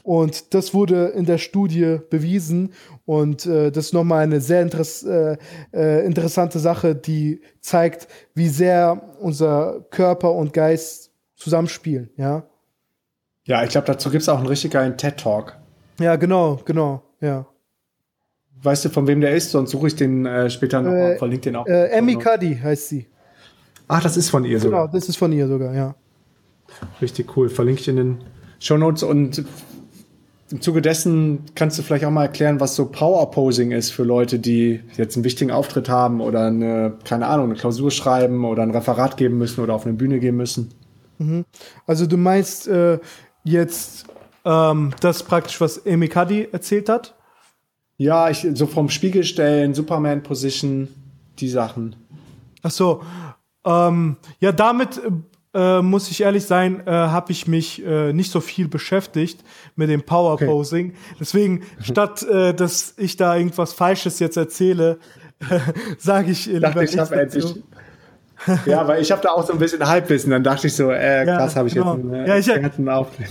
Und 0.07 0.55
das 0.55 0.73
wurde 0.73 1.07
in 1.17 1.25
der 1.25 1.37
Studie 1.37 1.99
bewiesen. 2.11 2.73
Und 3.07 3.45
äh, 3.45 3.73
das 3.73 3.87
ist 3.87 3.93
nochmal 3.93 4.23
eine 4.23 4.41
sehr 4.41 4.63
interess 4.63 5.03
äh, 5.03 5.37
äh, 5.73 6.07
interessante 6.07 6.61
Sache, 6.61 6.95
die 6.95 7.41
zeigt, 7.61 8.07
wie 8.33 8.49
sehr 8.49 9.03
unser 9.19 9.85
Körper 9.91 10.31
und 10.31 10.53
Geist 10.53 11.11
zusammenspielen, 11.35 12.11
ja. 12.17 12.45
Ja, 13.47 13.65
ich 13.65 13.71
glaube, 13.71 13.89
dazu 13.89 14.09
gibt 14.11 14.23
es 14.23 14.29
auch 14.29 14.39
einen 14.39 14.47
richtig 14.47 14.71
geilen 14.71 14.97
TED-Talk. 14.97 15.57
Ja, 15.99 16.15
genau, 16.15 16.61
genau, 16.65 17.03
ja. 17.21 17.45
Weißt 18.63 18.85
du, 18.85 18.91
von 18.91 19.09
wem 19.09 19.21
der 19.21 19.35
ist? 19.35 19.51
Sonst 19.51 19.73
suche 19.73 19.89
ich 19.89 19.97
den 19.97 20.25
äh, 20.25 20.49
später 20.51 20.83
noch 20.83 20.93
äh, 20.93 21.17
verlinke 21.17 21.51
den 21.51 21.57
auch. 21.57 21.67
Äh, 21.67 21.89
Emmy 21.89 22.15
Cuddy 22.15 22.57
heißt 22.57 22.91
sie. 22.91 23.09
Ach, 23.89 24.01
das 24.05 24.17
ist 24.17 24.31
von 24.31 24.45
ihr 24.45 24.61
sogar. 24.61 24.83
Genau, 24.83 24.93
das 24.93 25.09
ist 25.09 25.17
von 25.17 25.33
ihr 25.33 25.49
sogar, 25.49 25.75
ja. 25.75 25.97
Richtig 27.03 27.37
cool. 27.37 27.49
Verlinke 27.49 27.81
ich 27.81 27.89
in 27.89 27.97
den 27.97 28.19
Show 28.61 28.77
Notes 28.77 29.03
und 29.03 29.45
im 30.51 30.61
Zuge 30.61 30.81
dessen 30.81 31.41
kannst 31.55 31.79
du 31.79 31.83
vielleicht 31.83 32.05
auch 32.05 32.11
mal 32.11 32.25
erklären, 32.25 32.61
was 32.61 32.77
so 32.77 32.87
Power 32.87 33.31
Posing 33.31 33.73
ist 33.73 33.91
für 33.91 34.05
Leute, 34.05 34.39
die 34.39 34.81
jetzt 34.97 35.17
einen 35.17 35.25
wichtigen 35.25 35.51
Auftritt 35.51 35.89
haben 35.89 36.21
oder 36.21 36.47
eine, 36.47 36.95
keine 37.05 37.27
Ahnung, 37.27 37.47
eine 37.47 37.55
Klausur 37.55 37.91
schreiben 37.91 38.45
oder 38.45 38.63
ein 38.63 38.71
Referat 38.71 39.17
geben 39.17 39.39
müssen 39.39 39.63
oder 39.63 39.75
auf 39.75 39.87
eine 39.87 39.95
Bühne 39.95 40.21
gehen 40.21 40.37
müssen. 40.37 40.73
Mhm. 41.19 41.45
Also 41.87 42.07
du 42.07 42.17
meinst 42.17 42.69
äh, 42.69 43.01
jetzt 43.43 44.07
ähm, 44.45 44.93
das 45.01 45.25
praktisch, 45.25 45.61
was 45.61 45.85
Amy 45.87 46.09
Cuddy 46.09 46.49
erzählt 46.53 46.89
hat? 46.89 47.15
Ja, 47.99 48.31
ich, 48.31 48.47
so 48.55 48.67
vom 48.67 48.89
Spiegelstellen, 48.89 49.75
Superman-Position, 49.75 50.89
die 51.39 51.49
Sachen. 51.49 51.97
Ach 52.63 52.71
so. 52.71 53.03
Ähm, 53.65 54.17
ja, 54.39 54.53
damit 54.53 55.01
äh, 55.57 55.81
muss 55.81 56.11
ich 56.11 56.23
ehrlich 56.23 56.45
sein, 56.45 56.87
äh, 56.87 56.91
habe 56.91 57.33
ich 57.33 57.49
mich 57.49 57.85
äh, 57.85 58.13
nicht 58.13 58.31
so 58.31 58.41
viel 58.41 58.69
beschäftigt 58.69 59.43
mit 59.75 59.89
dem 59.89 60.03
Power 60.03 60.37
Posing. 60.37 60.91
Okay. 60.91 61.17
Deswegen, 61.19 61.63
statt 61.81 62.23
äh, 62.25 62.53
dass 62.53 62.95
ich 62.99 63.17
da 63.17 63.35
irgendwas 63.35 63.73
Falsches 63.73 64.19
jetzt 64.19 64.37
erzähle, 64.37 64.99
sage 65.99 66.31
ich 66.31 66.47
lieber 66.47 66.61
dachte, 66.61 66.85
ich 66.85 66.99
habe 66.99 67.21
endlich. 67.21 67.63
ja, 68.67 68.87
weil 68.87 69.01
ich 69.01 69.11
habe 69.11 69.23
da 69.23 69.31
auch 69.31 69.47
so 69.47 69.55
ein 69.55 69.59
bisschen 69.59 69.87
Halbwissen. 69.87 70.31
Dann 70.31 70.45
dachte 70.45 70.67
ich 70.67 70.77
so, 70.77 70.91
äh, 70.91 71.25
krass, 71.25 71.55
ja, 71.55 71.59
habe 71.59 71.69
ich 71.69 71.75
genau. 71.75 71.97
jetzt 71.97 72.05
einen 72.05 72.15
äh, 72.15 72.29
ja, 72.29 72.37
ich, 72.37 72.47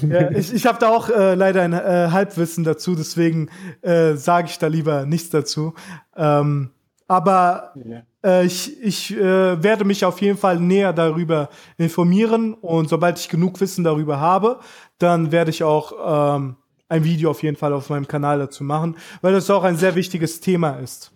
ja, 0.02 0.32
ich, 0.32 0.54
ich 0.54 0.66
habe 0.66 0.80
da 0.80 0.90
auch 0.90 1.10
äh, 1.10 1.36
leider 1.36 1.62
ein 1.62 1.74
äh, 1.74 2.10
Halbwissen 2.12 2.64
dazu, 2.64 2.96
deswegen 2.96 3.50
äh, 3.84 4.16
sage 4.16 4.48
ich 4.50 4.58
da 4.58 4.66
lieber 4.66 5.06
nichts 5.06 5.30
dazu. 5.30 5.76
Ähm, 6.18 6.72
aber 7.08 7.74
ja. 7.76 8.02
Äh, 8.26 8.46
ich, 8.46 8.82
ich 8.82 9.16
äh, 9.16 9.64
werde 9.64 9.86
mich 9.86 10.04
auf 10.04 10.20
jeden 10.22 10.38
Fall 10.38 10.60
näher 10.60 10.92
darüber 10.92 11.50
informieren 11.78 12.54
und 12.56 12.90
sobald 12.90 13.20
ich 13.20 13.30
genug 13.30 13.62
Wissen 13.62 13.84
darüber 13.84 14.20
habe, 14.20 14.60
dann 14.98 15.32
werde 15.32 15.52
ich 15.52 15.64
auch 15.64 16.36
ähm, 16.38 16.56
ein 16.90 17.04
Video 17.04 17.30
auf 17.30 17.44
jeden 17.44 17.58
Fall 17.58 17.74
auf 17.74 17.90
meinem 17.90 18.08
Kanal 18.08 18.40
dazu 18.40 18.64
machen, 18.64 18.98
weil 19.22 19.34
das 19.34 19.50
auch 19.50 19.64
ein 19.64 19.76
sehr 19.76 19.96
wichtiges 19.96 20.40
Thema 20.40 20.80
ist. 20.80 21.12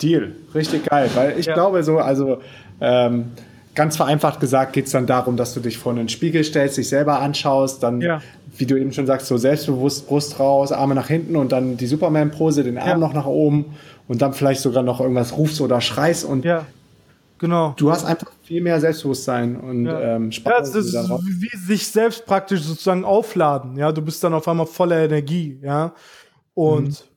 Deal, 0.00 0.34
richtig 0.54 0.84
geil, 0.84 1.10
weil 1.14 1.38
ich 1.38 1.46
ja. 1.46 1.54
glaube 1.54 1.82
so, 1.82 1.98
also 1.98 2.40
ähm, 2.80 3.32
ganz 3.74 3.96
vereinfacht 3.96 4.40
gesagt 4.40 4.72
geht 4.72 4.86
es 4.86 4.92
dann 4.92 5.06
darum, 5.06 5.36
dass 5.36 5.54
du 5.54 5.60
dich 5.60 5.78
vor 5.78 5.92
einen 5.92 6.08
Spiegel 6.08 6.44
stellst, 6.44 6.76
dich 6.76 6.88
selber 6.88 7.20
anschaust, 7.20 7.82
dann, 7.82 8.00
ja. 8.00 8.20
wie 8.56 8.66
du 8.66 8.76
eben 8.76 8.92
schon 8.92 9.06
sagst, 9.06 9.26
so 9.26 9.36
selbstbewusst 9.36 10.06
Brust 10.06 10.38
raus, 10.38 10.72
Arme 10.72 10.94
nach 10.94 11.08
hinten 11.08 11.36
und 11.36 11.52
dann 11.52 11.76
die 11.76 11.86
Superman-Pose, 11.86 12.64
den 12.64 12.76
Arm 12.76 12.88
ja. 12.88 12.98
noch 12.98 13.14
nach 13.14 13.26
oben 13.26 13.76
und 14.08 14.22
dann 14.22 14.32
vielleicht 14.32 14.60
sogar 14.60 14.82
noch 14.82 15.00
irgendwas 15.00 15.36
rufst 15.36 15.60
oder 15.60 15.80
schreist 15.80 16.24
und 16.24 16.44
ja. 16.44 16.66
Genau. 17.38 17.74
Du 17.76 17.90
hast 17.90 18.04
einfach 18.06 18.32
viel 18.42 18.62
mehr 18.62 18.80
Selbstbewusstsein 18.80 19.56
und 19.56 19.84
ja. 19.84 20.16
ähm, 20.16 20.32
Spaß. 20.32 20.52
Ja, 20.52 20.60
das 20.60 20.74
ist 20.74 20.94
wie 20.94 21.56
sich 21.58 21.86
selbst 21.86 22.24
praktisch 22.24 22.62
sozusagen 22.62 23.04
aufladen. 23.04 23.76
Ja, 23.76 23.92
du 23.92 24.00
bist 24.00 24.24
dann 24.24 24.32
auf 24.32 24.48
einmal 24.48 24.64
voller 24.64 25.04
Energie. 25.04 25.58
Ja, 25.62 25.92
und 26.54 26.88
mhm 26.88 27.16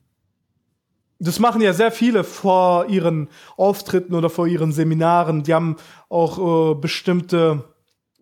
das 1.20 1.38
machen 1.38 1.60
ja 1.60 1.72
sehr 1.72 1.92
viele 1.92 2.24
vor 2.24 2.86
ihren 2.86 3.28
Auftritten 3.56 4.14
oder 4.14 4.30
vor 4.30 4.46
ihren 4.46 4.72
Seminaren. 4.72 5.42
Die 5.42 5.54
haben 5.54 5.76
auch 6.08 6.72
äh, 6.72 6.74
bestimmte, 6.74 7.64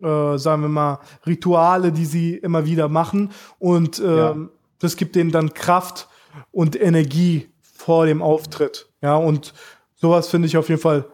äh, 0.01 0.37
sagen 0.37 0.61
wir 0.61 0.69
mal, 0.69 0.99
Rituale, 1.25 1.93
die 1.93 2.05
sie 2.05 2.35
immer 2.35 2.65
wieder 2.65 2.89
machen. 2.89 3.31
Und 3.57 3.99
äh, 3.99 4.17
ja. 4.17 4.35
das 4.79 4.97
gibt 4.97 5.15
denen 5.15 5.31
dann 5.31 5.53
Kraft 5.53 6.09
und 6.51 6.79
Energie 6.79 7.47
vor 7.89 8.05
dem 8.05 8.21
Auftritt. 8.21 8.87
Ja, 9.01 9.15
und 9.15 9.51
sowas 9.95 10.29
finde 10.29 10.47
ich 10.47 10.55
auf 10.57 10.69
jeden 10.69 10.79
Fall 10.79 11.05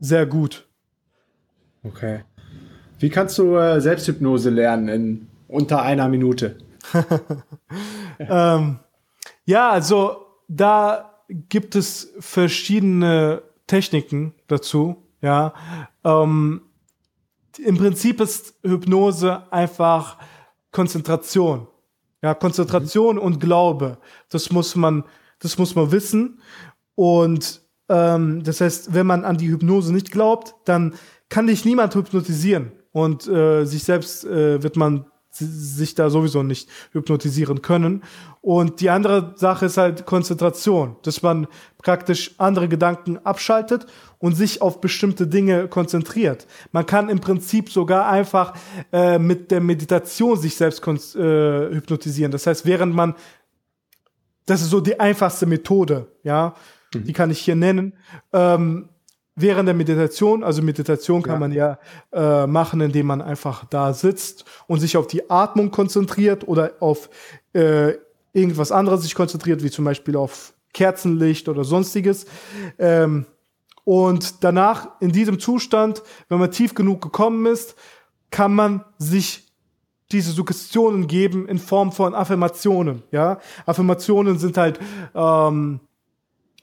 sehr 0.00 0.26
gut. 0.26 0.66
Okay. 1.84 2.24
Wie 2.98 3.08
kannst 3.08 3.38
du 3.38 3.54
äh, 3.54 3.80
Selbsthypnose 3.80 4.50
lernen 4.50 4.88
in 4.88 5.28
unter 5.46 5.82
einer 5.82 6.08
Minute? 6.08 6.58
ähm, 8.18 8.80
ja, 9.44 9.70
also 9.70 10.26
da 10.48 11.22
gibt 11.28 11.76
es 11.76 12.12
verschiedene 12.18 13.42
Techniken 13.68 14.34
dazu. 14.48 15.04
Ja, 15.22 15.54
ähm, 16.02 16.62
im 17.64 17.78
Prinzip 17.78 18.20
ist 18.20 18.54
Hypnose 18.64 19.52
einfach 19.52 20.18
Konzentration. 20.72 21.68
Ja, 22.24 22.34
Konzentration 22.34 23.14
mhm. 23.18 23.22
und 23.22 23.38
Glaube. 23.38 23.98
Das 24.30 24.50
muss 24.50 24.74
man, 24.74 25.04
das 25.40 25.58
muss 25.58 25.74
man 25.74 25.92
wissen. 25.92 26.40
Und 26.94 27.62
ähm, 27.88 28.42
das 28.44 28.60
heißt, 28.60 28.94
wenn 28.94 29.06
man 29.06 29.24
an 29.24 29.36
die 29.36 29.48
Hypnose 29.48 29.92
nicht 29.92 30.10
glaubt, 30.10 30.54
dann 30.64 30.94
kann 31.28 31.46
dich 31.46 31.64
niemand 31.64 31.94
hypnotisieren. 31.94 32.72
Und 32.92 33.26
äh, 33.26 33.64
sich 33.64 33.84
selbst 33.84 34.24
äh, 34.24 34.62
wird 34.62 34.76
man 34.76 35.06
sich 35.36 35.94
da 35.94 36.10
sowieso 36.10 36.42
nicht 36.42 36.68
hypnotisieren 36.92 37.60
können. 37.60 38.02
Und 38.40 38.80
die 38.80 38.90
andere 38.90 39.34
Sache 39.36 39.66
ist 39.66 39.76
halt 39.76 40.06
Konzentration, 40.06 40.96
dass 41.02 41.22
man 41.22 41.48
praktisch 41.82 42.34
andere 42.38 42.68
Gedanken 42.68 43.18
abschaltet 43.18 43.86
und 44.18 44.36
sich 44.36 44.62
auf 44.62 44.80
bestimmte 44.80 45.26
Dinge 45.26 45.66
konzentriert. 45.68 46.46
Man 46.72 46.86
kann 46.86 47.08
im 47.08 47.20
Prinzip 47.20 47.70
sogar 47.70 48.08
einfach 48.08 48.54
äh, 48.92 49.18
mit 49.18 49.50
der 49.50 49.60
Meditation 49.60 50.38
sich 50.38 50.54
selbst 50.56 50.86
äh, 50.86 51.74
hypnotisieren. 51.74 52.30
Das 52.30 52.46
heißt, 52.46 52.64
während 52.64 52.94
man, 52.94 53.14
das 54.46 54.62
ist 54.62 54.70
so 54.70 54.80
die 54.80 54.98
einfachste 55.00 55.46
Methode, 55.46 56.08
ja, 56.22 56.54
mhm. 56.94 57.04
die 57.04 57.12
kann 57.12 57.30
ich 57.30 57.40
hier 57.40 57.56
nennen. 57.56 57.94
Ähm, 58.32 58.88
während 59.36 59.66
der 59.66 59.74
Meditation, 59.74 60.44
also 60.44 60.62
Meditation 60.62 61.22
kann 61.22 61.34
ja. 61.34 61.40
man 61.40 61.52
ja 61.52 61.78
äh, 62.12 62.46
machen, 62.46 62.80
indem 62.80 63.06
man 63.06 63.22
einfach 63.22 63.64
da 63.66 63.92
sitzt 63.92 64.44
und 64.66 64.80
sich 64.80 64.96
auf 64.96 65.06
die 65.06 65.28
Atmung 65.30 65.70
konzentriert 65.70 66.46
oder 66.46 66.72
auf 66.80 67.10
äh, 67.52 67.94
irgendwas 68.32 68.72
anderes 68.72 69.02
sich 69.02 69.14
konzentriert, 69.14 69.62
wie 69.62 69.70
zum 69.70 69.84
Beispiel 69.84 70.16
auf 70.16 70.54
Kerzenlicht 70.72 71.48
oder 71.48 71.64
sonstiges. 71.64 72.26
Ähm, 72.78 73.26
und 73.84 74.42
danach, 74.42 74.88
in 75.00 75.12
diesem 75.12 75.38
Zustand, 75.38 76.02
wenn 76.28 76.38
man 76.38 76.50
tief 76.50 76.74
genug 76.74 77.02
gekommen 77.02 77.46
ist, 77.46 77.76
kann 78.30 78.54
man 78.54 78.84
sich 78.98 79.52
diese 80.12 80.32
Suggestionen 80.32 81.06
geben 81.06 81.48
in 81.48 81.58
Form 81.58 81.92
von 81.92 82.14
Affirmationen. 82.14 83.02
Ja, 83.10 83.40
Affirmationen 83.66 84.38
sind 84.38 84.56
halt 84.56 84.78
ähm, 85.14 85.80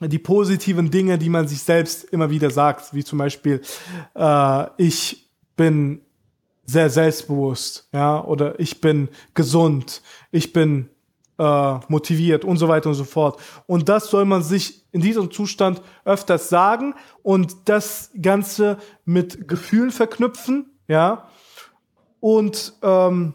die 0.00 0.18
positiven 0.18 0.90
Dinge, 0.90 1.18
die 1.18 1.28
man 1.28 1.48
sich 1.48 1.62
selbst 1.62 2.04
immer 2.04 2.30
wieder 2.30 2.50
sagt, 2.50 2.94
wie 2.94 3.04
zum 3.04 3.18
Beispiel, 3.18 3.60
äh, 4.14 4.66
ich 4.76 5.28
bin 5.56 6.00
sehr 6.64 6.90
selbstbewusst, 6.90 7.88
ja, 7.92 8.22
oder 8.24 8.58
ich 8.58 8.80
bin 8.80 9.08
gesund, 9.34 10.02
ich 10.30 10.52
bin 10.52 10.88
äh, 11.38 11.74
motiviert 11.88 12.44
und 12.44 12.56
so 12.56 12.68
weiter 12.68 12.88
und 12.88 12.94
so 12.94 13.04
fort. 13.04 13.40
Und 13.66 13.88
das 13.88 14.10
soll 14.10 14.24
man 14.24 14.42
sich 14.42 14.84
in 14.92 15.00
diesem 15.00 15.30
Zustand 15.30 15.82
öfters 16.04 16.48
sagen 16.48 16.94
und 17.22 17.56
das 17.68 18.10
Ganze 18.20 18.78
mit 19.04 19.48
Gefühlen 19.48 19.90
verknüpfen, 19.90 20.70
ja, 20.88 21.28
und 22.22 22.74
ähm, 22.82 23.34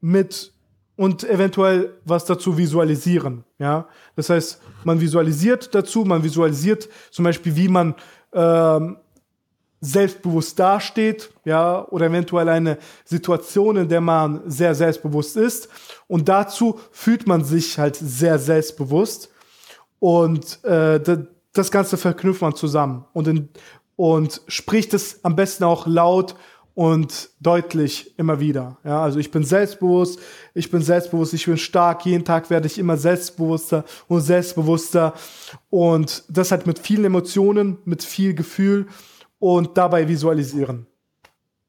mit 0.00 0.52
und 0.96 1.24
eventuell 1.24 1.94
was 2.04 2.24
dazu 2.26 2.56
visualisieren. 2.56 3.44
Ja, 3.58 3.88
das 4.16 4.30
heißt, 4.30 4.60
man 4.84 5.00
visualisiert 5.00 5.74
dazu, 5.74 6.04
man 6.04 6.22
visualisiert 6.22 6.88
zum 7.10 7.24
Beispiel, 7.24 7.56
wie 7.56 7.68
man 7.68 7.94
ähm, 8.32 8.98
selbstbewusst 9.80 10.58
dasteht, 10.58 11.30
ja, 11.44 11.84
oder 11.88 12.06
eventuell 12.06 12.48
eine 12.48 12.78
Situation, 13.04 13.78
in 13.78 13.88
der 13.88 14.00
man 14.00 14.42
sehr 14.46 14.74
selbstbewusst 14.74 15.36
ist. 15.36 15.68
Und 16.06 16.28
dazu 16.28 16.78
fühlt 16.92 17.26
man 17.26 17.44
sich 17.44 17.78
halt 17.78 17.96
sehr 17.96 18.38
selbstbewusst. 18.38 19.30
Und 19.98 20.62
äh, 20.64 21.00
das 21.52 21.70
Ganze 21.70 21.96
verknüpft 21.96 22.42
man 22.42 22.54
zusammen 22.54 23.06
und, 23.12 23.26
in, 23.26 23.48
und 23.96 24.42
spricht 24.46 24.94
es 24.94 25.24
am 25.24 25.34
besten 25.34 25.64
auch 25.64 25.86
laut 25.86 26.36
und 26.80 27.28
deutlich 27.40 28.18
immer 28.18 28.40
wieder. 28.40 28.78
Ja, 28.84 29.02
also 29.02 29.18
ich 29.18 29.30
bin 29.30 29.44
selbstbewusst, 29.44 30.18
ich 30.54 30.70
bin 30.70 30.80
selbstbewusst, 30.80 31.34
ich 31.34 31.44
bin 31.44 31.58
stark. 31.58 32.06
Jeden 32.06 32.24
Tag 32.24 32.48
werde 32.48 32.66
ich 32.68 32.78
immer 32.78 32.96
selbstbewusster 32.96 33.84
und 34.08 34.22
selbstbewusster 34.22 35.12
und 35.68 36.24
das 36.30 36.52
halt 36.52 36.66
mit 36.66 36.78
vielen 36.78 37.04
Emotionen, 37.04 37.76
mit 37.84 38.02
viel 38.02 38.32
Gefühl 38.32 38.86
und 39.38 39.76
dabei 39.76 40.08
visualisieren. 40.08 40.86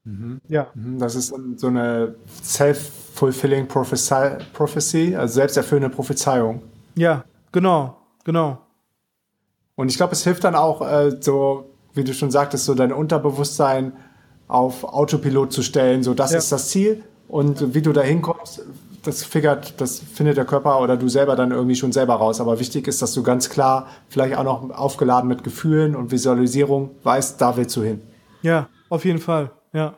Mhm. 0.06 0.40
Ja. 0.48 0.68
Mhm, 0.76 0.98
das 0.98 1.16
ist 1.16 1.34
so 1.58 1.68
eine 1.68 2.16
self-fulfilling 2.42 3.68
prophecy, 3.68 5.18
also 5.18 5.34
selbsterfüllende 5.34 5.94
Prophezeiung. 5.94 6.62
Ja, 6.96 7.26
genau, 7.52 7.98
genau. 8.24 8.60
Und 9.76 9.92
ich 9.92 9.98
glaube, 9.98 10.14
es 10.14 10.24
hilft 10.24 10.46
dann 10.46 10.56
auch, 10.56 10.82
äh, 10.82 11.18
so 11.20 11.66
wie 11.94 12.06
du 12.06 12.14
schon 12.14 12.32
sagtest, 12.32 12.64
so 12.64 12.76
dein 12.76 12.94
Unterbewusstsein 12.94 13.92
auf 14.52 14.84
Autopilot 14.84 15.54
zu 15.54 15.64
stellen. 15.64 16.04
So, 16.04 16.14
das 16.14 16.32
ja. 16.32 16.38
ist 16.38 16.52
das 16.52 16.70
Ziel. 16.70 17.04
Und 17.28 17.74
wie 17.74 17.82
du 17.82 17.94
da 17.94 18.02
hinkommst, 18.02 18.64
das 19.04 19.24
figert, 19.24 19.80
das 19.80 20.00
findet 20.00 20.36
der 20.36 20.46
Körper 20.46 20.82
oder 20.82 20.98
du 20.98 21.08
selber 21.08 21.36
dann 21.38 21.52
irgendwie 21.52 21.76
schon 21.76 21.94
selber 21.94 22.16
raus. 22.16 22.42
Aber 22.42 22.60
wichtig 22.60 22.88
ist, 22.88 23.02
dass 23.02 23.14
du 23.14 23.24
ganz 23.24 23.50
klar, 23.50 23.88
vielleicht 24.10 24.36
auch 24.36 24.44
noch 24.44 24.70
aufgeladen 24.72 25.30
mit 25.30 25.46
Gefühlen 25.46 25.96
und 25.96 26.12
Visualisierung, 26.12 26.92
weißt, 27.04 27.40
da 27.40 27.56
willst 27.56 27.76
du 27.78 27.84
hin. 27.84 28.02
Ja, 28.42 28.68
auf 28.90 29.06
jeden 29.06 29.20
Fall, 29.20 29.52
ja. 29.72 29.96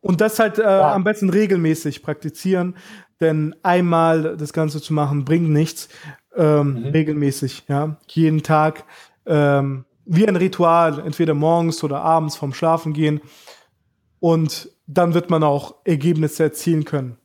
Und 0.00 0.20
das 0.20 0.38
halt 0.38 0.58
äh, 0.58 0.62
ja. 0.62 0.92
am 0.92 1.02
besten 1.02 1.30
regelmäßig 1.30 2.02
praktizieren, 2.02 2.76
denn 3.20 3.56
einmal 3.62 4.36
das 4.36 4.52
Ganze 4.52 4.80
zu 4.82 4.92
machen 4.92 5.24
bringt 5.24 5.48
nichts. 5.48 5.88
Ähm, 6.36 6.74
mhm. 6.74 6.86
Regelmäßig, 6.88 7.64
ja. 7.68 7.96
Jeden 8.06 8.42
Tag 8.42 8.84
ähm, 9.26 9.86
wie 10.08 10.26
ein 10.26 10.36
Ritual, 10.36 11.00
entweder 11.00 11.34
morgens 11.34 11.84
oder 11.84 12.00
abends 12.00 12.34
vom 12.34 12.52
Schlafen 12.52 12.92
gehen. 12.92 13.20
Und 14.20 14.70
dann 14.86 15.14
wird 15.14 15.30
man 15.30 15.44
auch 15.44 15.76
Ergebnisse 15.84 16.44
erzielen 16.44 16.84
können. 16.84 17.18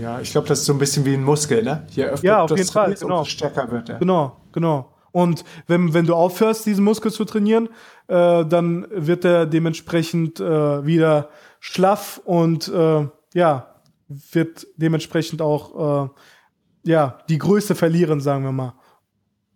Ja, 0.00 0.20
ich 0.20 0.32
glaube, 0.32 0.48
das 0.48 0.60
ist 0.60 0.66
so 0.66 0.72
ein 0.72 0.78
bisschen 0.78 1.04
wie 1.04 1.14
ein 1.14 1.22
Muskel, 1.22 1.62
ne? 1.62 1.86
Je 1.90 2.04
öfter 2.04 2.26
ja, 2.26 2.42
auf 2.42 2.50
jeden 2.50 2.66
Fall, 2.68 2.94
genau. 2.94 3.24
stärker 3.24 3.70
wird 3.70 3.88
er. 3.90 3.98
Genau, 3.98 4.36
genau. 4.50 4.92
Und 5.12 5.44
wenn, 5.66 5.94
wenn 5.94 6.06
du 6.06 6.14
aufhörst, 6.14 6.66
diesen 6.66 6.84
Muskel 6.84 7.12
zu 7.12 7.24
trainieren, 7.24 7.68
äh, 8.08 8.44
dann 8.44 8.86
wird 8.90 9.24
er 9.24 9.46
dementsprechend 9.46 10.40
äh, 10.40 10.84
wieder 10.84 11.28
schlaff 11.60 12.20
und 12.24 12.68
äh, 12.68 13.06
ja, 13.34 13.76
wird 14.08 14.66
dementsprechend 14.76 15.40
auch 15.40 16.06
äh, 16.06 16.90
ja, 16.90 17.18
die 17.28 17.38
Größe 17.38 17.74
verlieren, 17.74 18.20
sagen 18.20 18.44
wir 18.44 18.52
mal. 18.52 18.74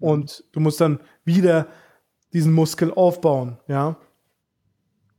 Und 0.01 0.45
du 0.53 0.61
musst 0.61 0.81
dann 0.81 1.01
wieder 1.25 1.67
diesen 2.33 2.53
Muskel 2.53 2.93
aufbauen, 2.93 3.59
ja. 3.69 3.97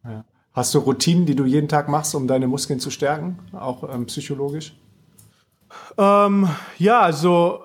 ja. 0.03 0.25
Hast 0.53 0.73
du 0.73 0.79
Routinen, 0.79 1.25
die 1.25 1.35
du 1.35 1.45
jeden 1.45 1.69
Tag 1.69 1.87
machst, 1.87 2.15
um 2.15 2.27
deine 2.27 2.47
Muskeln 2.47 2.79
zu 2.79 2.89
stärken, 2.89 3.39
auch 3.53 3.93
ähm, 3.93 4.05
psychologisch? 4.07 4.75
Ähm, 5.97 6.49
ja, 6.77 7.01
also 7.01 7.63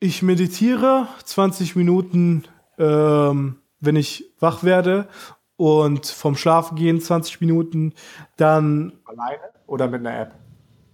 ich 0.00 0.22
meditiere 0.22 1.08
20 1.24 1.76
Minuten, 1.76 2.44
ähm, 2.78 3.56
wenn 3.80 3.96
ich 3.96 4.32
wach 4.38 4.64
werde 4.64 5.08
und 5.56 6.06
vom 6.06 6.36
Schlafen 6.36 6.76
gehen 6.76 7.00
20 7.00 7.40
Minuten, 7.40 7.94
dann. 8.36 8.92
Alleine 9.04 9.40
oder 9.66 9.88
mit 9.88 10.06
einer 10.06 10.20
App? 10.20 10.34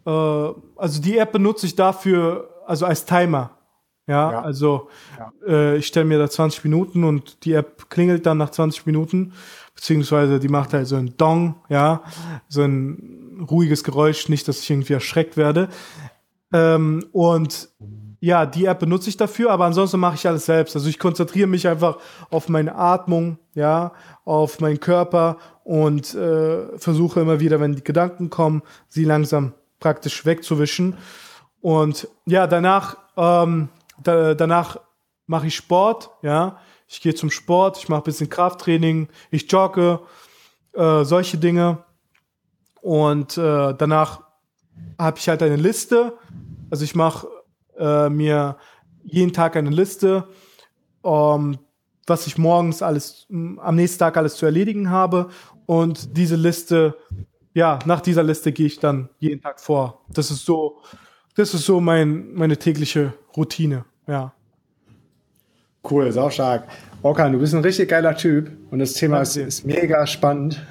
Äh, 0.06 0.80
also 0.80 1.02
die 1.02 1.18
App 1.18 1.32
benutze 1.32 1.66
ich 1.66 1.74
dafür, 1.74 2.62
also 2.66 2.86
als 2.86 3.04
Timer. 3.04 3.50
Ja, 4.10 4.32
ja. 4.32 4.42
also 4.42 4.88
ja. 5.16 5.32
Äh, 5.46 5.76
ich 5.76 5.86
stelle 5.86 6.06
mir 6.06 6.18
da 6.18 6.28
20 6.28 6.64
Minuten 6.64 7.04
und 7.04 7.44
die 7.44 7.52
App 7.52 7.88
klingelt 7.90 8.26
dann 8.26 8.38
nach 8.38 8.50
20 8.50 8.84
Minuten, 8.86 9.32
beziehungsweise 9.76 10.40
die 10.40 10.48
macht 10.48 10.72
halt 10.72 10.88
so 10.88 10.96
ein 10.96 11.16
Dong, 11.16 11.54
ja, 11.68 12.02
so 12.48 12.62
ein 12.62 13.46
ruhiges 13.48 13.84
Geräusch, 13.84 14.28
nicht, 14.28 14.48
dass 14.48 14.60
ich 14.60 14.70
irgendwie 14.70 14.94
erschreckt 14.94 15.36
werde. 15.36 15.68
Ähm, 16.52 17.06
und 17.12 17.68
ja, 18.18 18.46
die 18.46 18.66
App 18.66 18.80
benutze 18.80 19.08
ich 19.08 19.16
dafür, 19.16 19.52
aber 19.52 19.64
ansonsten 19.64 20.00
mache 20.00 20.16
ich 20.16 20.26
alles 20.26 20.44
selbst. 20.44 20.74
Also 20.74 20.88
ich 20.88 20.98
konzentriere 20.98 21.46
mich 21.46 21.68
einfach 21.68 21.98
auf 22.30 22.48
meine 22.48 22.74
Atmung, 22.74 23.38
ja, 23.54 23.92
auf 24.24 24.60
meinen 24.60 24.80
Körper 24.80 25.38
und 25.62 26.14
äh, 26.14 26.76
versuche 26.78 27.20
immer 27.20 27.38
wieder, 27.38 27.60
wenn 27.60 27.76
die 27.76 27.84
Gedanken 27.84 28.28
kommen, 28.28 28.62
sie 28.88 29.04
langsam 29.04 29.54
praktisch 29.78 30.26
wegzuwischen. 30.26 30.96
Und 31.60 32.08
ja, 32.26 32.48
danach, 32.48 32.96
ähm, 33.16 33.68
da, 34.02 34.34
danach 34.34 34.78
mache 35.26 35.46
ich 35.46 35.56
Sport, 35.56 36.10
ja. 36.22 36.58
Ich 36.88 37.00
gehe 37.00 37.14
zum 37.14 37.30
Sport, 37.30 37.78
ich 37.78 37.88
mache 37.88 38.00
ein 38.00 38.04
bisschen 38.04 38.28
Krafttraining, 38.28 39.08
ich 39.30 39.50
jogge, 39.50 40.00
äh, 40.72 41.04
solche 41.04 41.38
Dinge. 41.38 41.84
Und 42.82 43.38
äh, 43.38 43.74
danach 43.74 44.22
habe 44.98 45.18
ich 45.18 45.28
halt 45.28 45.42
eine 45.42 45.56
Liste. 45.56 46.18
Also 46.70 46.84
ich 46.84 46.94
mache 46.94 47.28
äh, 47.78 48.08
mir 48.08 48.56
jeden 49.04 49.32
Tag 49.32 49.56
eine 49.56 49.70
Liste, 49.70 50.28
ähm, 51.04 51.58
was 52.06 52.26
ich 52.26 52.38
morgens 52.38 52.82
alles, 52.82 53.26
am 53.30 53.76
nächsten 53.76 53.98
Tag 53.98 54.16
alles 54.16 54.36
zu 54.36 54.46
erledigen 54.46 54.90
habe. 54.90 55.28
Und 55.66 56.16
diese 56.16 56.36
Liste, 56.36 56.96
ja, 57.54 57.78
nach 57.84 58.00
dieser 58.00 58.22
Liste 58.22 58.52
gehe 58.52 58.66
ich 58.66 58.80
dann 58.80 59.08
jeden 59.18 59.40
Tag 59.40 59.60
vor. 59.60 60.04
Das 60.08 60.30
ist 60.30 60.44
so, 60.44 60.80
das 61.36 61.54
ist 61.54 61.64
so 61.64 61.80
mein, 61.80 62.34
meine 62.34 62.56
tägliche 62.56 63.14
Routine, 63.36 63.84
ja. 64.10 64.32
Cool, 65.88 66.12
sau 66.12 66.28
stark. 66.28 66.64
Okan, 67.02 67.32
du 67.32 67.38
bist 67.38 67.54
ein 67.54 67.62
richtig 67.62 67.88
geiler 67.88 68.14
Typ 68.14 68.50
und 68.70 68.80
das 68.80 68.92
Thema 68.92 69.22
ist, 69.22 69.36
ist, 69.36 69.64
mega 69.64 70.06
spannend. 70.06 70.62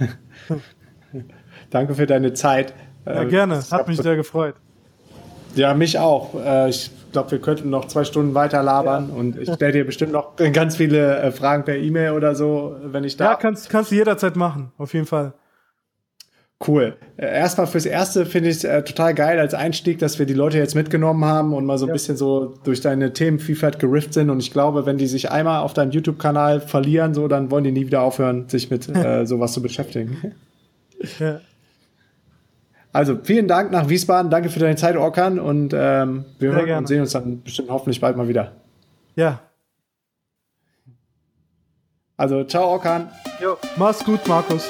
Danke 1.72 1.96
für 1.96 2.06
deine 2.06 2.34
Zeit. 2.34 2.74
Ja, 3.06 3.24
gerne. 3.24 3.64
Hat 3.72 3.88
mich 3.88 3.98
sehr 3.98 4.16
gefreut. 4.16 4.56
Ja, 5.56 5.74
mich 5.74 5.98
auch. 5.98 6.36
Äh, 6.36 6.70
ich 6.70 6.92
glaube, 7.12 7.32
wir 7.32 7.42
könnten 7.42 7.72
noch 7.72 7.86
zwei 7.86 8.04
Stunden 8.04 8.36
weiter 8.36 8.62
labern 8.62 9.10
ja. 9.10 9.16
und 9.16 9.40
ich 9.40 9.52
stelle 9.52 9.72
dir 9.72 9.86
bestimmt 9.86 10.12
noch 10.12 10.36
ganz 10.36 10.76
viele 10.76 11.18
äh, 11.18 11.32
Fragen 11.32 11.66
per 11.66 11.78
E-Mail 11.78 12.12
oder 12.12 12.36
so, 12.36 12.76
wenn 12.84 13.04
ich 13.04 13.18
da. 13.18 13.32
Ja, 13.32 13.36
kannst, 13.36 13.70
kannst 13.70 13.90
du 13.92 13.96
jederzeit 13.96 14.36
machen, 14.36 14.72
auf 14.78 14.94
jeden 14.94 15.08
Fall. 15.08 15.34
Cool. 16.66 16.97
Äh, 17.16 17.26
erstmal 17.26 17.68
fürs 17.68 17.86
Erste 17.86 18.26
finde 18.26 18.49
ich 18.49 18.57
es 18.57 18.64
äh, 18.66 18.84
total 18.84 19.14
geil 19.14 19.39
als 19.39 19.53
Einstieg, 19.53 19.99
dass 19.99 20.20
wir 20.20 20.26
die 20.26 20.34
Leute 20.34 20.57
jetzt 20.57 20.76
mitgenommen 20.76 21.24
haben 21.24 21.53
und 21.53 21.66
mal 21.66 21.78
so 21.78 21.86
ein 21.86 21.89
ja. 21.89 21.93
bisschen 21.93 22.18
so 22.18 22.53
durch 22.66 22.82
deine 22.82 23.14
Themenvielfalt 23.14 23.80
gerifft 23.80 24.14
sind. 24.14 24.30
Und 24.30 24.39
ich 24.39 24.51
glaube, 24.51 24.86
wenn 24.86 24.97
die 24.97 25.07
sich 25.07 25.32
einmal 25.32 25.62
auf 25.62 25.74
deinem 25.74 25.91
YouTube-Kanal 25.91 26.60
verlieren, 26.60 27.14
so, 27.14 27.30
dann 27.30 27.49
wollen 27.49 27.64
die 27.64 27.72
nie 27.72 27.86
wieder 27.88 28.01
aufhören, 28.01 28.49
sich 28.49 28.70
mit 28.70 28.89
äh, 28.95 29.26
sowas 29.26 29.53
zu 29.53 29.62
beschäftigen. 29.62 30.34
Ja. 31.20 31.39
Also 32.91 33.20
vielen 33.24 33.47
Dank 33.47 33.72
nach 33.72 33.88
Wiesbaden, 33.88 34.32
danke 34.32 34.49
für 34.49 34.60
deine 34.60 34.76
Zeit, 34.76 34.97
Orkan, 34.97 35.39
und 35.39 35.74
ähm, 35.78 36.26
wir 36.39 36.51
hören 36.51 36.80
und 36.80 36.88
sehen 36.88 37.01
uns 37.01 37.12
dann 37.12 37.43
bestimmt 37.43 37.70
hoffentlich 37.70 38.01
bald 38.01 38.18
mal 38.18 38.28
wieder. 38.28 38.53
Ja. 39.16 39.41
Also 42.18 42.43
ciao, 42.43 42.68
Orkan. 42.68 43.10
Jo, 43.41 43.57
mach's 43.78 44.03
gut, 44.03 44.28
Markus. 44.28 44.70